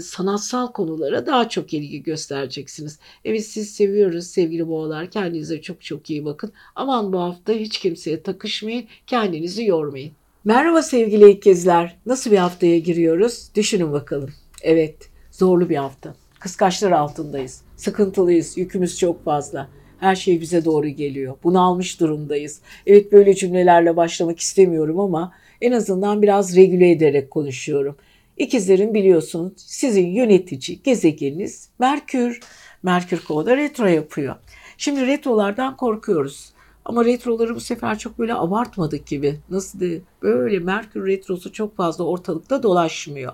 sanatsal 0.00 0.72
konulara 0.72 1.26
daha 1.26 1.48
çok 1.48 1.74
ilgi 1.74 2.02
göstereceksiniz. 2.02 2.98
Evet 3.24 3.46
siz 3.46 3.70
seviyoruz 3.70 4.26
sevgili 4.26 4.68
boğalar. 4.68 5.10
Kendinize 5.10 5.62
çok 5.62 5.82
çok 5.82 6.10
iyi 6.10 6.24
bakın. 6.24 6.52
Aman 6.74 7.12
bu 7.12 7.20
hafta 7.20 7.52
hiç 7.52 7.78
kimseye 7.78 8.22
takışmayın, 8.22 8.84
kendinizi 9.06 9.64
yormayın. 9.64 10.12
Merhaba 10.44 10.82
sevgili 10.82 11.30
ikizler. 11.30 11.96
Nasıl 12.06 12.30
bir 12.30 12.36
haftaya 12.36 12.78
giriyoruz? 12.78 13.48
Düşünün 13.54 13.92
bakalım. 13.92 14.30
Evet, 14.62 15.10
zorlu 15.36 15.68
bir 15.68 15.76
hafta. 15.76 16.14
Kıskaçlar 16.40 16.90
altındayız. 16.90 17.62
Sıkıntılıyız. 17.76 18.58
Yükümüz 18.58 18.98
çok 18.98 19.24
fazla. 19.24 19.68
Her 20.00 20.16
şey 20.16 20.40
bize 20.40 20.64
doğru 20.64 20.88
geliyor. 20.88 21.36
Bunu 21.44 21.62
almış 21.62 22.00
durumdayız. 22.00 22.60
Evet 22.86 23.12
böyle 23.12 23.34
cümlelerle 23.34 23.96
başlamak 23.96 24.40
istemiyorum 24.40 25.00
ama 25.00 25.32
en 25.60 25.72
azından 25.72 26.22
biraz 26.22 26.56
regüle 26.56 26.90
ederek 26.90 27.30
konuşuyorum. 27.30 27.96
İkizlerin 28.36 28.94
biliyorsunuz 28.94 29.52
sizin 29.56 30.06
yönetici 30.06 30.82
gezegeniniz 30.82 31.68
Merkür. 31.78 32.40
Merkür 32.82 33.24
Kova'da 33.24 33.56
retro 33.56 33.86
yapıyor. 33.86 34.36
Şimdi 34.78 35.06
retrolardan 35.06 35.76
korkuyoruz. 35.76 36.52
Ama 36.84 37.04
retroları 37.04 37.54
bu 37.54 37.60
sefer 37.60 37.98
çok 37.98 38.18
böyle 38.18 38.34
abartmadık 38.34 39.06
gibi. 39.06 39.38
Nasıl 39.50 39.80
de 39.80 40.00
böyle 40.22 40.58
Merkür 40.58 41.06
retrosu 41.06 41.52
çok 41.52 41.76
fazla 41.76 42.04
ortalıkta 42.04 42.62
dolaşmıyor. 42.62 43.32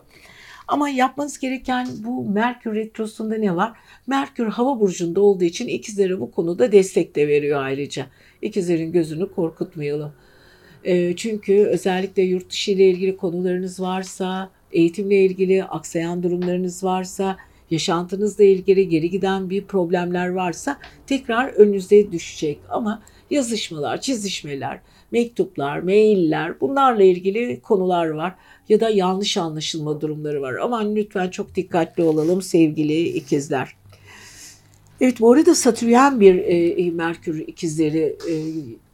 Ama 0.73 0.89
yapmanız 0.89 1.39
gereken 1.39 1.89
bu 2.05 2.25
Merkür 2.25 2.75
Retrosu'nda 2.75 3.37
ne 3.37 3.57
var? 3.57 3.73
Merkür 4.07 4.47
hava 4.47 4.81
burcunda 4.81 5.21
olduğu 5.21 5.45
için 5.45 5.69
ikizlere 5.69 6.21
bu 6.21 6.31
konuda 6.31 6.73
destek 6.73 7.17
de 7.17 7.29
veriyor 7.29 7.63
ayrıca. 7.63 8.07
İkizlerin 8.43 8.93
gözünü 8.93 9.33
korkutmayalım. 9.33 10.13
E, 10.85 11.17
çünkü 11.17 11.67
özellikle 11.67 12.23
yurt 12.23 12.51
dışı 12.51 12.71
ile 12.71 12.91
ilgili 12.91 13.17
konularınız 13.17 13.81
varsa, 13.81 14.51
eğitimle 14.73 15.25
ilgili 15.25 15.65
aksayan 15.65 16.23
durumlarınız 16.23 16.85
varsa, 16.85 17.37
yaşantınızla 17.71 18.45
ilgili 18.45 18.89
geri 18.89 19.11
giden 19.11 19.51
bir 19.51 19.65
problemler 19.65 20.29
varsa 20.29 20.79
tekrar 21.07 21.49
önünüze 21.49 22.13
düşecek. 22.13 22.59
Ama 22.69 23.03
yazışmalar, 23.31 24.01
çizişmeler, 24.01 24.81
mektuplar, 25.11 25.79
mailler 25.79 26.61
bunlarla 26.61 27.03
ilgili 27.03 27.61
konular 27.61 28.07
var 28.07 28.35
ya 28.73 28.81
da 28.81 28.91
yanlış 28.91 29.37
anlaşılma 29.37 30.01
durumları 30.01 30.43
var. 30.43 30.55
Aman 30.55 30.97
lütfen 30.97 31.29
çok 31.29 31.55
dikkatli 31.55 32.03
olalım 32.03 32.43
sevgili 32.43 33.09
ikizler. 33.09 33.75
Evet 35.01 35.21
bu 35.21 35.33
arada 35.33 35.55
Satürn 35.55 36.21
bir 36.21 36.39
e, 36.39 36.91
Merkür 36.91 37.39
ikizleri 37.39 38.17
e, 38.31 38.35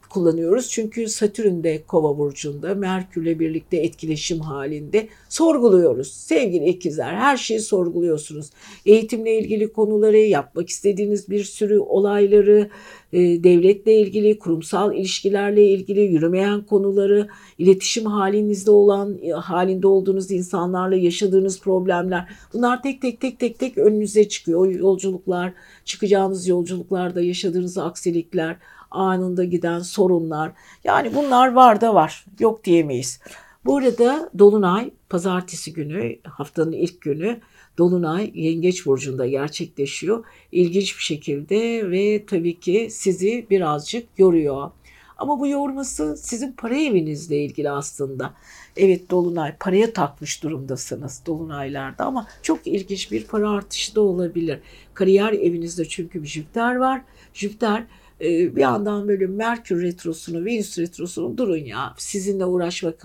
kullanıyoruz. 0.08 0.68
Çünkü 0.68 1.08
Satürn 1.08 1.62
de 1.62 1.82
Kova 1.86 2.18
burcunda 2.18 2.74
Merkürle 2.74 3.38
birlikte 3.38 3.76
etkileşim 3.76 4.40
halinde 4.40 5.08
sorguluyoruz. 5.28 6.12
Sevgili 6.12 6.68
ikizler 6.68 7.14
her 7.14 7.36
şeyi 7.36 7.60
sorguluyorsunuz. 7.60 8.50
Eğitimle 8.86 9.38
ilgili 9.38 9.72
konuları, 9.72 10.16
yapmak 10.16 10.68
istediğiniz 10.68 11.30
bir 11.30 11.44
sürü 11.44 11.78
olayları, 11.78 12.70
e, 13.12 13.18
devletle 13.18 14.00
ilgili, 14.00 14.38
kurumsal 14.38 14.94
ilişkilerle 14.94 15.66
ilgili 15.66 16.00
yürümeyen 16.00 16.62
konuları, 16.62 17.28
iletişim 17.58 18.06
halinizde 18.06 18.70
olan, 18.70 19.18
e, 19.22 19.30
halinde 19.30 19.86
olduğunuz 19.86 20.30
insanlarla 20.30 20.96
yaşadığınız 20.96 21.60
problemler 21.60 22.28
bunlar 22.52 22.82
tek 22.82 23.02
tek 23.02 23.20
tek 23.20 23.38
tek 23.38 23.58
tek 23.58 23.78
önünüze 23.78 24.28
çıkıyor. 24.28 24.60
O 24.60 24.70
yolculuklar, 24.70 25.52
çıkacağınız 25.84 26.48
yolculuklarda 26.48 27.20
yaşadığınız 27.22 27.78
aksilikler, 27.78 28.56
anında 28.90 29.44
giden 29.44 29.80
sorunlar. 29.80 30.52
Yani 30.84 31.14
bunlar 31.14 31.52
var 31.52 31.80
da 31.80 31.94
var. 31.94 32.24
Yok 32.38 32.64
diyemeyiz. 32.64 33.20
Burada 33.64 34.30
Dolunay 34.38 34.90
pazartesi 35.08 35.72
günü 35.72 36.16
haftanın 36.24 36.72
ilk 36.72 37.00
günü 37.00 37.40
Dolunay 37.78 38.30
Yengeç 38.34 38.86
Burcu'nda 38.86 39.26
gerçekleşiyor. 39.26 40.24
İlginç 40.52 40.96
bir 40.96 41.02
şekilde 41.02 41.90
ve 41.90 42.26
tabii 42.26 42.60
ki 42.60 42.88
sizi 42.90 43.46
birazcık 43.50 44.08
yoruyor. 44.18 44.70
Ama 45.18 45.40
bu 45.40 45.46
yorması 45.46 46.16
sizin 46.16 46.52
para 46.52 46.76
evinizle 46.76 47.44
ilgili 47.44 47.70
aslında. 47.70 48.34
Evet 48.76 49.10
Dolunay 49.10 49.56
paraya 49.60 49.92
takmış 49.92 50.42
durumdasınız 50.42 51.22
Dolunaylarda 51.26 52.04
ama 52.04 52.26
çok 52.42 52.66
ilginç 52.66 53.12
bir 53.12 53.24
para 53.24 53.50
artışı 53.50 53.94
da 53.94 54.00
olabilir. 54.00 54.60
Kariyer 54.94 55.32
evinizde 55.32 55.84
çünkü 55.84 56.22
bir 56.22 56.28
Jüpiter 56.28 56.76
var. 56.76 57.02
Jüpiter 57.34 57.84
ee, 58.20 58.56
bir 58.56 58.60
yandan 58.60 59.08
böyle 59.08 59.26
Merkür 59.26 59.82
retrosunu, 59.82 60.44
Venüs 60.44 60.78
retrosunu 60.78 61.38
durun 61.38 61.64
ya 61.64 61.94
sizinle 61.98 62.44
uğraşmak 62.44 63.04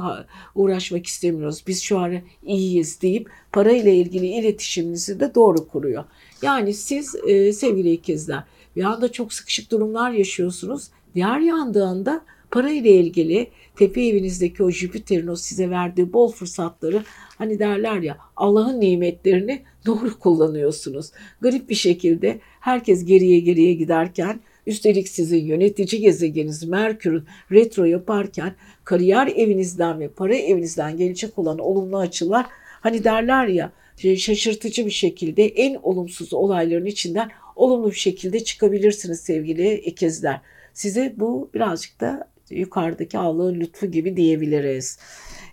uğraşmak 0.56 1.06
istemiyoruz. 1.06 1.64
Biz 1.68 1.82
şu 1.82 2.00
an 2.00 2.14
iyiyiz 2.44 3.02
deyip 3.02 3.30
parayla 3.52 3.92
ilgili 3.92 4.28
iletişiminizi 4.28 5.20
de 5.20 5.36
doğru 5.36 5.68
kuruyor. 5.68 6.04
Yani 6.42 6.74
siz 6.74 7.16
e, 7.28 7.54
sevgili 7.54 7.92
ikizler 7.92 8.44
bir 8.76 8.84
anda 8.84 9.12
çok 9.12 9.34
sıkışık 9.34 9.72
durumlar 9.72 10.12
yaşıyorsunuz. 10.12 10.88
Diğer 11.16 11.40
yandan 11.40 12.06
da 12.06 12.26
parayla 12.52 12.92
ilgili 12.92 13.48
tepe 13.76 14.06
evinizdeki 14.06 14.64
o 14.64 14.72
Jüpiter'in 14.72 15.28
o 15.28 15.36
size 15.36 15.70
verdiği 15.70 16.14
bol 16.14 16.32
fırsatları 16.32 17.04
hani 17.38 17.60
derler 17.60 18.02
ya 18.02 18.18
Allah'ın 18.36 18.82
nimetlerini 18.82 19.64
doğru 19.86 20.20
kullanıyorsunuz. 20.20 21.12
Garip 21.42 21.70
bir 21.70 21.76
şekilde 21.76 22.40
herkes 22.60 23.06
geriye 23.06 23.40
geriye 23.40 23.74
giderken 23.74 24.40
Üstelik 24.68 25.08
sizin 25.08 25.46
yönetici 25.46 26.02
gezegeniniz 26.02 26.64
Merkür'ün 26.64 27.24
retro 27.52 27.86
yaparken 27.86 28.56
kariyer 28.84 29.28
evinizden 29.28 30.00
ve 30.00 30.08
para 30.08 30.36
evinizden 30.36 30.98
gelecek 30.98 31.40
olan 31.40 31.60
olumlu 31.60 31.98
açılar 31.98 32.46
hani 32.82 33.04
derler 33.04 33.48
ya 33.48 33.72
şaşırtıcı 33.98 34.86
bir 34.86 34.92
şekilde 34.92 35.48
en 35.48 35.76
olumsuz 35.84 36.34
olayların 36.34 36.86
içinden 36.86 37.32
olumlu 37.56 37.92
bir 37.92 37.96
şekilde 37.96 38.44
çıkabilirsiniz 38.44 39.20
sevgili 39.20 39.74
ikizler. 39.74 40.42
Size 40.74 41.14
bu 41.18 41.50
birazcık 41.54 42.02
da 42.02 42.30
yukarıdaki 42.50 43.18
Allah'ın 43.18 43.60
lütfu 43.60 43.92
gibi 43.92 44.18
diyebiliriz. 44.18 45.00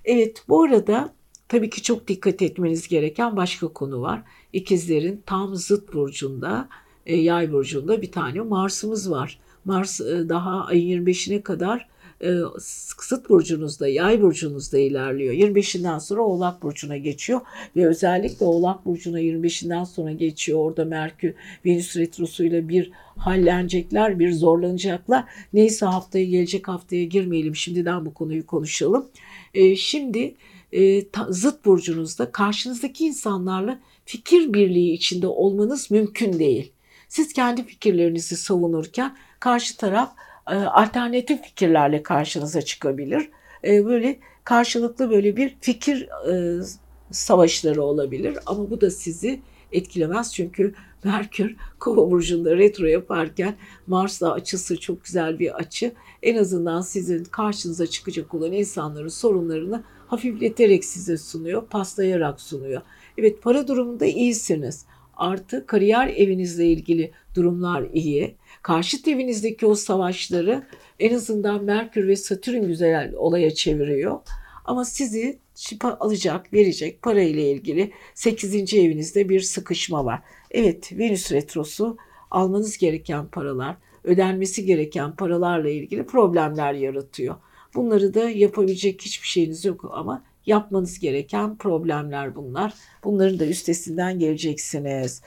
Evet 0.04 0.44
bu 0.48 0.62
arada 0.62 1.14
tabii 1.48 1.70
ki 1.70 1.82
çok 1.82 2.08
dikkat 2.08 2.42
etmeniz 2.42 2.88
gereken 2.88 3.36
başka 3.36 3.68
konu 3.68 4.02
var. 4.02 4.22
İkizlerin 4.52 5.22
tam 5.26 5.56
zıt 5.56 5.92
burcunda 5.92 6.68
e, 6.72 6.89
yay 7.06 7.52
burcunda 7.52 8.02
bir 8.02 8.12
tane 8.12 8.40
Mars'ımız 8.40 9.10
var. 9.10 9.38
Mars 9.64 10.00
e, 10.00 10.28
daha 10.28 10.64
ayın 10.64 11.06
25'ine 11.06 11.42
kadar 11.42 11.88
e, 12.24 12.30
Sıt 12.58 13.30
burcunuzda, 13.30 13.88
yay 13.88 14.22
burcunuzda 14.22 14.78
ilerliyor. 14.78 15.34
25'inden 15.34 15.98
sonra 15.98 16.22
Oğlak 16.22 16.62
burcuna 16.62 16.96
geçiyor 16.96 17.40
ve 17.76 17.86
özellikle 17.86 18.46
Oğlak 18.46 18.86
burcuna 18.86 19.20
25'inden 19.20 19.84
sonra 19.84 20.12
geçiyor. 20.12 20.58
Orada 20.58 20.84
Merkür, 20.84 21.34
Venüs 21.66 21.96
retrosuyla 21.96 22.68
bir 22.68 22.90
hallenecekler, 23.16 24.18
bir 24.18 24.32
zorlanacaklar. 24.32 25.24
Neyse 25.52 25.86
haftaya 25.86 26.24
gelecek 26.24 26.68
haftaya 26.68 27.04
girmeyelim. 27.04 27.56
Şimdiden 27.56 28.06
bu 28.06 28.14
konuyu 28.14 28.46
konuşalım. 28.46 29.06
E, 29.54 29.76
şimdi 29.76 30.34
e, 30.72 31.02
zıt 31.28 31.64
burcunuzda 31.64 32.32
karşınızdaki 32.32 33.04
insanlarla 33.04 33.80
fikir 34.04 34.54
birliği 34.54 34.92
içinde 34.92 35.26
olmanız 35.26 35.90
mümkün 35.90 36.38
değil. 36.38 36.72
Siz 37.10 37.32
kendi 37.32 37.66
fikirlerinizi 37.66 38.36
savunurken 38.36 39.16
karşı 39.40 39.76
taraf 39.76 40.12
e, 40.50 40.54
alternatif 40.54 41.42
fikirlerle 41.42 42.02
karşınıza 42.02 42.62
çıkabilir. 42.62 43.30
E, 43.64 43.84
böyle 43.84 44.18
karşılıklı 44.44 45.10
böyle 45.10 45.36
bir 45.36 45.56
fikir 45.60 46.08
e, 46.30 46.62
savaşları 47.10 47.82
olabilir 47.82 48.38
ama 48.46 48.70
bu 48.70 48.80
da 48.80 48.90
sizi 48.90 49.40
etkilemez 49.72 50.34
çünkü 50.34 50.74
Merkür 51.04 51.56
Kova 51.78 52.10
burcunda 52.10 52.56
retro 52.56 52.86
yaparken 52.86 53.54
Mars'la 53.86 54.32
açısı 54.32 54.80
çok 54.80 55.04
güzel 55.04 55.38
bir 55.38 55.54
açı. 55.54 55.92
En 56.22 56.36
azından 56.36 56.80
sizin 56.80 57.24
karşınıza 57.24 57.86
çıkacak 57.86 58.34
olan 58.34 58.52
insanların 58.52 59.08
sorunlarını 59.08 59.82
hafifleterek 60.06 60.84
size 60.84 61.16
sunuyor, 61.16 61.66
paslayarak 61.66 62.40
sunuyor. 62.40 62.82
Evet 63.18 63.42
para 63.42 63.68
durumunda 63.68 64.06
iyisiniz 64.06 64.86
Artı 65.20 65.66
kariyer 65.66 66.08
evinizle 66.08 66.66
ilgili 66.66 67.10
durumlar 67.34 67.84
iyi. 67.92 68.36
Karşıt 68.62 69.08
evinizdeki 69.08 69.66
o 69.66 69.74
savaşları 69.74 70.66
en 70.98 71.14
azından 71.14 71.64
Merkür 71.64 72.08
ve 72.08 72.16
Satürn 72.16 72.66
güzel 72.66 73.14
olaya 73.16 73.54
çeviriyor. 73.54 74.20
Ama 74.64 74.84
sizi 74.84 75.38
şifa 75.54 75.96
alacak, 76.00 76.52
verecek 76.52 77.02
parayla 77.02 77.42
ilgili 77.42 77.92
8. 78.14 78.74
evinizde 78.74 79.28
bir 79.28 79.40
sıkışma 79.40 80.04
var. 80.04 80.22
Evet 80.50 80.98
Venüs 80.98 81.32
Retrosu 81.32 81.96
almanız 82.30 82.78
gereken 82.78 83.26
paralar, 83.26 83.76
ödenmesi 84.04 84.64
gereken 84.64 85.16
paralarla 85.16 85.70
ilgili 85.70 86.06
problemler 86.06 86.74
yaratıyor. 86.74 87.36
Bunları 87.74 88.14
da 88.14 88.30
yapabilecek 88.30 89.02
hiçbir 89.02 89.28
şeyiniz 89.28 89.64
yok 89.64 89.90
ama 89.92 90.24
yapmanız 90.46 90.98
gereken 90.98 91.56
problemler 91.56 92.34
bunlar. 92.34 92.74
Bunların 93.04 93.38
da 93.38 93.46
üstesinden 93.46 94.18
geleceksiniz. 94.18 95.22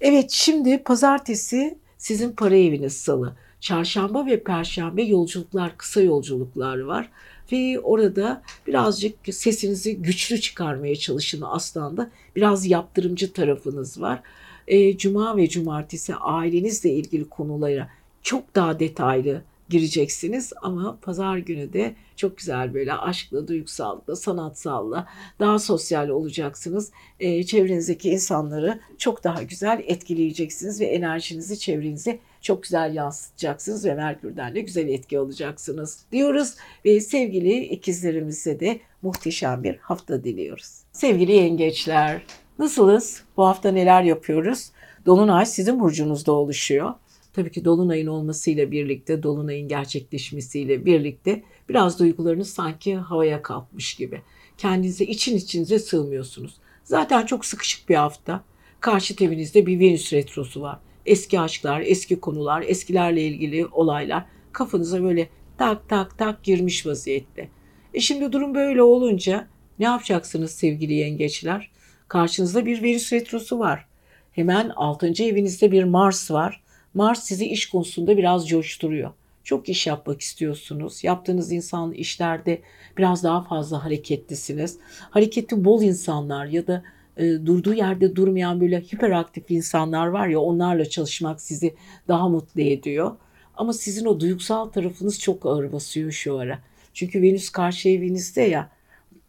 Evet 0.00 0.30
şimdi 0.30 0.82
pazartesi 0.82 1.78
sizin 1.98 2.32
para 2.32 2.56
eviniz 2.56 2.96
salı. 2.96 3.36
Çarşamba 3.60 4.26
ve 4.26 4.42
perşembe 4.42 5.02
yolculuklar, 5.02 5.76
kısa 5.76 6.00
yolculuklar 6.00 6.80
var. 6.80 7.10
Ve 7.52 7.80
orada 7.80 8.42
birazcık 8.66 9.14
sesinizi 9.34 9.96
güçlü 9.96 10.40
çıkarmaya 10.40 10.96
çalışın 10.96 11.42
aslında. 11.46 12.10
Biraz 12.36 12.66
yaptırımcı 12.66 13.32
tarafınız 13.32 14.00
var. 14.00 14.22
E, 14.68 14.96
Cuma 14.98 15.36
ve 15.36 15.48
cumartesi 15.48 16.14
ailenizle 16.14 16.90
ilgili 16.90 17.28
konulara 17.28 17.88
çok 18.22 18.54
daha 18.54 18.80
detaylı 18.80 19.42
gireceksiniz 19.72 20.52
ama 20.62 20.98
pazar 21.02 21.38
günü 21.38 21.72
de 21.72 21.94
çok 22.16 22.36
güzel 22.36 22.74
böyle 22.74 22.92
aşkla, 22.92 23.48
duygusallıkla, 23.48 24.16
sanatsalla 24.16 25.08
daha 25.40 25.58
sosyal 25.58 26.08
olacaksınız. 26.08 26.90
E, 27.20 27.44
çevrenizdeki 27.44 28.10
insanları 28.10 28.80
çok 28.98 29.24
daha 29.24 29.42
güzel 29.42 29.82
etkileyeceksiniz 29.86 30.80
ve 30.80 30.84
enerjinizi 30.84 31.58
çevrenize 31.58 32.18
çok 32.40 32.62
güzel 32.62 32.94
yansıtacaksınız 32.94 33.84
ve 33.84 33.94
Merkür'den 33.94 34.54
de 34.54 34.60
güzel 34.60 34.88
etki 34.88 35.18
alacaksınız 35.18 36.04
diyoruz. 36.12 36.54
Ve 36.84 37.00
sevgili 37.00 37.58
ikizlerimize 37.58 38.60
de 38.60 38.80
muhteşem 39.02 39.62
bir 39.62 39.76
hafta 39.76 40.24
diliyoruz. 40.24 40.80
Sevgili 40.92 41.32
yengeçler, 41.32 42.22
nasılız? 42.58 43.22
Bu 43.36 43.46
hafta 43.46 43.70
neler 43.70 44.02
yapıyoruz? 44.02 44.70
Dolunay 45.06 45.46
sizin 45.46 45.80
burcunuzda 45.80 46.32
oluşuyor. 46.32 46.94
Tabii 47.32 47.50
ki 47.50 47.64
dolunayın 47.64 48.06
olmasıyla 48.06 48.70
birlikte, 48.70 49.22
dolunayın 49.22 49.68
gerçekleşmesiyle 49.68 50.84
birlikte 50.84 51.42
biraz 51.68 51.98
duygularınız 51.98 52.50
sanki 52.50 52.94
havaya 52.96 53.42
kalkmış 53.42 53.94
gibi. 53.94 54.22
Kendinize 54.58 55.04
için 55.04 55.36
içinize 55.36 55.78
sığmıyorsunuz. 55.78 56.54
Zaten 56.84 57.26
çok 57.26 57.46
sıkışık 57.46 57.88
bir 57.88 57.94
hafta. 57.94 58.44
Karşı 58.80 59.24
evinizde 59.24 59.66
bir 59.66 59.80
Venüs 59.80 60.12
retrosu 60.12 60.60
var. 60.60 60.78
Eski 61.06 61.40
aşklar, 61.40 61.80
eski 61.80 62.20
konular, 62.20 62.64
eskilerle 62.66 63.22
ilgili 63.22 63.66
olaylar 63.66 64.24
kafanıza 64.52 65.02
böyle 65.02 65.28
tak 65.58 65.88
tak 65.88 66.18
tak 66.18 66.44
girmiş 66.44 66.86
vaziyette. 66.86 67.48
E 67.94 68.00
şimdi 68.00 68.32
durum 68.32 68.54
böyle 68.54 68.82
olunca 68.82 69.48
ne 69.78 69.84
yapacaksınız 69.84 70.50
sevgili 70.50 70.94
yengeçler? 70.94 71.70
Karşınızda 72.08 72.66
bir 72.66 72.82
Venüs 72.82 73.12
retrosu 73.12 73.58
var. 73.58 73.86
Hemen 74.32 74.68
6. 74.76 75.06
evinizde 75.06 75.72
bir 75.72 75.84
Mars 75.84 76.30
var. 76.30 76.61
Mars 76.94 77.22
sizi 77.22 77.46
iş 77.46 77.70
konusunda 77.70 78.16
biraz 78.16 78.48
coşturuyor. 78.48 79.10
Çok 79.44 79.68
iş 79.68 79.86
yapmak 79.86 80.20
istiyorsunuz. 80.20 81.04
Yaptığınız 81.04 81.52
insan 81.52 81.92
işlerde 81.92 82.62
biraz 82.98 83.24
daha 83.24 83.42
fazla 83.42 83.84
hareketlisiniz. 83.84 84.78
Hareketi 85.10 85.64
bol 85.64 85.82
insanlar 85.82 86.46
ya 86.46 86.66
da 86.66 86.82
e, 87.16 87.22
durduğu 87.46 87.74
yerde 87.74 88.16
durmayan 88.16 88.60
böyle 88.60 88.80
hiperaktif 88.80 89.50
insanlar 89.50 90.06
var 90.06 90.28
ya 90.28 90.40
onlarla 90.40 90.84
çalışmak 90.84 91.40
sizi 91.40 91.74
daha 92.08 92.28
mutlu 92.28 92.60
ediyor. 92.60 93.16
Ama 93.56 93.72
sizin 93.72 94.06
o 94.06 94.20
duygusal 94.20 94.68
tarafınız 94.68 95.20
çok 95.20 95.46
ağır 95.46 95.72
basıyor 95.72 96.12
şu 96.12 96.38
ara. 96.38 96.58
Çünkü 96.94 97.22
Venüs 97.22 97.50
karşı 97.50 97.88
evinizde 97.88 98.42
ya. 98.42 98.70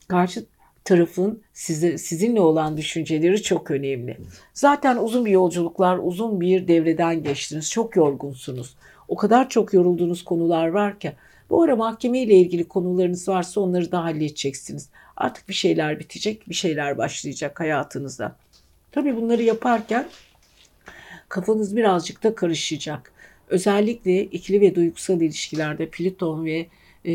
Karşı 0.08 0.46
tarafın 0.84 1.42
size, 1.54 1.98
sizinle 1.98 2.42
olan 2.42 2.78
düşünceleri 2.78 3.44
çok 3.44 3.72
önemli. 3.72 4.18
Zaten 4.54 4.98
uzun 4.98 5.26
bir 5.26 5.32
yolculuklar, 5.32 6.00
uzun 6.04 6.42
bir 6.42 6.68
devreden 6.68 7.24
geçtiniz. 7.24 7.72
Çok 7.72 7.96
yorgunsunuz. 7.96 8.76
O 9.08 9.16
kadar 9.16 9.50
çok 9.50 9.74
yorulduğunuz 9.74 10.24
konular 10.24 10.68
var 10.68 11.00
ki. 11.00 11.12
Bu 11.50 11.64
ara 11.64 11.76
mahkeme 11.76 12.20
ilgili 12.20 12.68
konularınız 12.68 13.28
varsa 13.30 13.62
onları 13.62 13.92
da 13.92 14.04
halledeceksiniz. 14.04 14.90
Artık 15.18 15.50
bir 15.50 15.54
şeyler 15.54 16.00
bitecek, 16.00 16.50
bir 16.50 16.54
şeyler 16.54 16.98
başlayacak 16.98 17.60
hayatınızda. 17.60 18.36
Tabii 18.92 19.16
bunları 19.16 19.44
yaparken 19.44 20.06
kafanız 21.30 21.76
birazcık 21.76 22.24
da 22.24 22.36
karışacak. 22.36 23.14
Özellikle 23.48 24.24
ikili 24.24 24.62
ve 24.62 24.76
duygusal 24.76 25.22
ilişkilerde 25.22 25.90
Plüton 25.90 26.46
ve 26.46 26.68
e, 27.06 27.12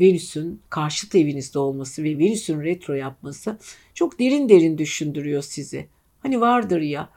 Venüs'ün 0.00 0.60
karşıt 0.70 1.14
evinizde 1.14 1.58
olması 1.58 2.04
ve 2.04 2.18
Venüs'ün 2.18 2.62
retro 2.62 2.94
yapması 2.94 3.58
çok 3.94 4.18
derin 4.18 4.48
derin 4.48 4.78
düşündürüyor 4.78 5.42
sizi. 5.42 5.86
Hani 6.22 6.40
vardır 6.40 6.80
ya 6.80 7.08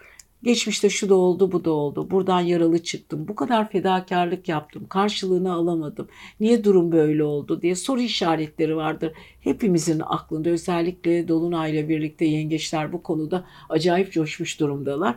geçmişte 0.43 0.89
şu 0.89 1.09
da 1.09 1.15
oldu 1.15 1.51
bu 1.51 1.65
da 1.65 1.71
oldu 1.71 2.11
buradan 2.11 2.41
yaralı 2.41 2.83
çıktım 2.83 3.27
bu 3.27 3.35
kadar 3.35 3.69
fedakarlık 3.69 4.49
yaptım 4.49 4.85
karşılığını 4.89 5.53
alamadım 5.53 6.07
niye 6.39 6.63
durum 6.63 6.91
böyle 6.91 7.23
oldu 7.23 7.61
diye 7.61 7.75
soru 7.75 8.01
işaretleri 8.01 8.75
vardır. 8.75 9.11
Hepimizin 9.41 10.01
aklında 10.05 10.49
özellikle 10.49 11.27
Dolunay'la 11.27 11.89
birlikte 11.89 12.25
yengeçler 12.25 12.93
bu 12.93 13.03
konuda 13.03 13.45
acayip 13.69 14.11
coşmuş 14.11 14.59
durumdalar. 14.59 15.15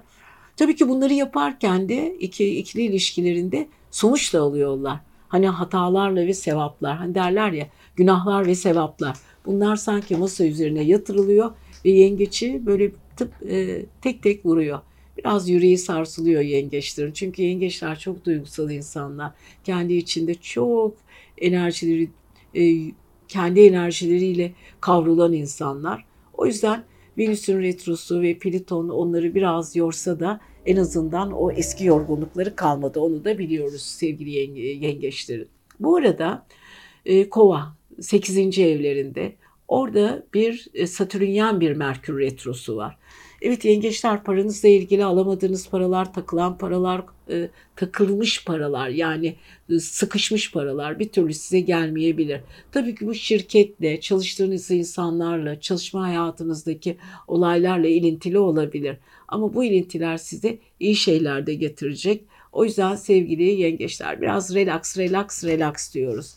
Tabii 0.57 0.77
ki 0.77 0.89
bunları 0.89 1.13
yaparken 1.13 1.89
de 1.89 2.17
iki, 2.21 2.59
ikili 2.59 2.83
ilişkilerinde 2.83 3.69
sonuç 3.91 4.35
da 4.35 4.41
alıyorlar. 4.41 5.01
Hani 5.33 5.49
hatalarla 5.49 6.27
ve 6.27 6.35
sevaplar. 6.35 6.97
Hani 6.97 7.15
derler 7.15 7.53
ya 7.53 7.69
günahlar 7.97 8.47
ve 8.47 8.55
sevaplar. 8.55 9.17
Bunlar 9.47 9.77
sanki 9.77 10.17
masa 10.17 10.45
üzerine 10.45 10.83
yatırılıyor 10.83 11.51
ve 11.85 11.91
yengeçi 11.91 12.67
böyle 12.67 12.93
tıp 13.17 13.33
e, 13.49 13.87
tek 14.03 14.23
tek 14.23 14.47
vuruyor. 14.47 14.81
Biraz 15.19 15.49
yüreği 15.49 15.79
sarsılıyor 15.79 16.41
yengeçlerin. 16.41 17.13
Çünkü 17.13 17.43
yengeçler 17.43 17.99
çok 17.99 18.25
duygusal 18.25 18.71
insanlar. 18.71 19.33
Kendi 19.65 19.95
içinde 19.95 20.35
çok 20.35 20.95
enerjileri, 21.39 22.11
e, 22.55 22.93
kendi 23.29 23.61
enerjileriyle 23.61 24.53
kavrulan 24.81 25.33
insanlar. 25.33 26.05
O 26.35 26.47
yüzden 26.47 26.85
Venüs'ün 27.19 27.61
retrosu 27.61 28.23
ve 28.23 28.39
Plüton 28.39 28.89
onları 28.89 29.35
biraz 29.35 29.77
yorsa 29.77 30.21
da 30.21 30.41
en 30.67 30.77
azından 30.77 31.33
o 31.33 31.51
eski 31.51 31.85
yorgunlukları 31.85 32.57
kalmadı. 32.57 33.01
Onu 33.01 33.25
da 33.25 33.39
biliyoruz 33.39 33.83
sevgili 33.83 34.31
yengeçlerin. 34.85 35.49
Bu 35.81 35.97
arada 35.97 36.47
e, 37.07 37.29
Kova 37.29 37.77
8. 38.01 38.59
evlerinde 38.59 39.33
orada 39.69 40.27
bir 40.35 40.69
e, 40.75 40.87
Satürnyen 40.87 41.61
bir 41.61 41.73
Merkür 41.73 42.19
retrosu 42.19 42.77
var. 42.77 42.99
Evet 43.43 43.65
yengeçler 43.65 44.25
paranızla 44.25 44.69
ilgili 44.69 45.05
alamadığınız 45.05 45.69
paralar, 45.69 46.15
takılan 46.15 46.59
paralar, 46.59 47.03
e, 47.31 47.49
takılmış 47.77 48.45
paralar 48.45 48.89
yani 48.89 49.37
e, 49.71 49.79
sıkışmış 49.79 50.53
paralar 50.53 50.99
bir 50.99 51.09
türlü 51.09 51.35
size 51.35 51.61
gelmeyebilir. 51.61 52.41
Tabii 52.73 52.95
ki 52.95 53.07
bu 53.07 53.15
şirketle, 53.15 54.01
çalıştığınız 54.01 54.71
insanlarla, 54.71 55.61
çalışma 55.61 56.03
hayatınızdaki 56.03 56.97
olaylarla 57.29 57.89
ilintili 57.89 58.39
olabilir. 58.39 58.97
Ama 59.29 59.55
bu 59.55 59.65
ilintiler 59.65 60.17
size 60.17 60.59
iyi 60.81 60.97
şeyler 60.97 61.47
de 61.47 61.55
getirecek. 61.55 62.25
O 62.53 62.65
yüzden 62.65 62.95
sevgili 62.95 63.43
yengeçler 63.43 64.21
biraz 64.21 64.55
relax, 64.55 64.99
relax, 64.99 65.45
relax 65.45 65.95
diyoruz. 65.95 66.35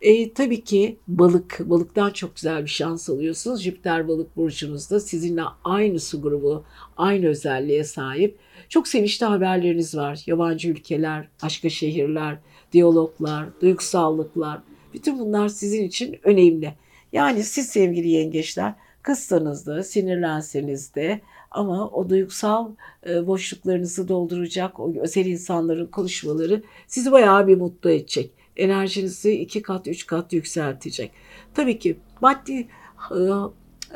E, 0.00 0.32
tabii 0.32 0.64
ki 0.64 0.96
balık, 1.08 1.60
balıktan 1.64 2.10
çok 2.10 2.36
güzel 2.36 2.62
bir 2.62 2.70
şans 2.70 3.10
alıyorsunuz. 3.10 3.62
Jüpiter 3.62 4.08
balık 4.08 4.36
burcunuzda 4.36 5.00
sizinle 5.00 5.42
aynı 5.64 6.00
su 6.00 6.22
grubu, 6.22 6.64
aynı 6.96 7.26
özelliğe 7.26 7.84
sahip. 7.84 8.38
Çok 8.68 8.88
sevinçli 8.88 9.26
haberleriniz 9.26 9.96
var. 9.96 10.22
Yabancı 10.26 10.68
ülkeler, 10.68 11.28
başka 11.42 11.70
şehirler, 11.70 12.38
diyaloglar, 12.72 13.46
duygusallıklar. 13.60 14.60
Bütün 14.94 15.18
bunlar 15.18 15.48
sizin 15.48 15.84
için 15.84 16.18
önemli. 16.22 16.74
Yani 17.12 17.42
siz 17.44 17.68
sevgili 17.68 18.08
yengeçler 18.08 18.74
kızsanız 19.02 19.66
da, 19.66 19.82
sinirlenseniz 19.82 20.94
de 20.94 21.20
ama 21.50 21.88
o 21.88 22.10
duygusal 22.10 22.70
e, 23.08 23.26
boşluklarınızı 23.26 24.08
dolduracak 24.08 24.80
o 24.80 24.92
özel 25.00 25.26
insanların 25.26 25.86
konuşmaları 25.86 26.62
sizi 26.86 27.12
bayağı 27.12 27.46
bir 27.48 27.56
mutlu 27.56 27.90
edecek 27.90 28.32
enerjinizi 28.58 29.32
iki 29.32 29.62
kat, 29.62 29.88
üç 29.88 30.06
kat 30.06 30.32
yükseltecek. 30.32 31.10
Tabii 31.54 31.78
ki 31.78 31.98
maddi 32.20 32.68
e, 33.10 33.20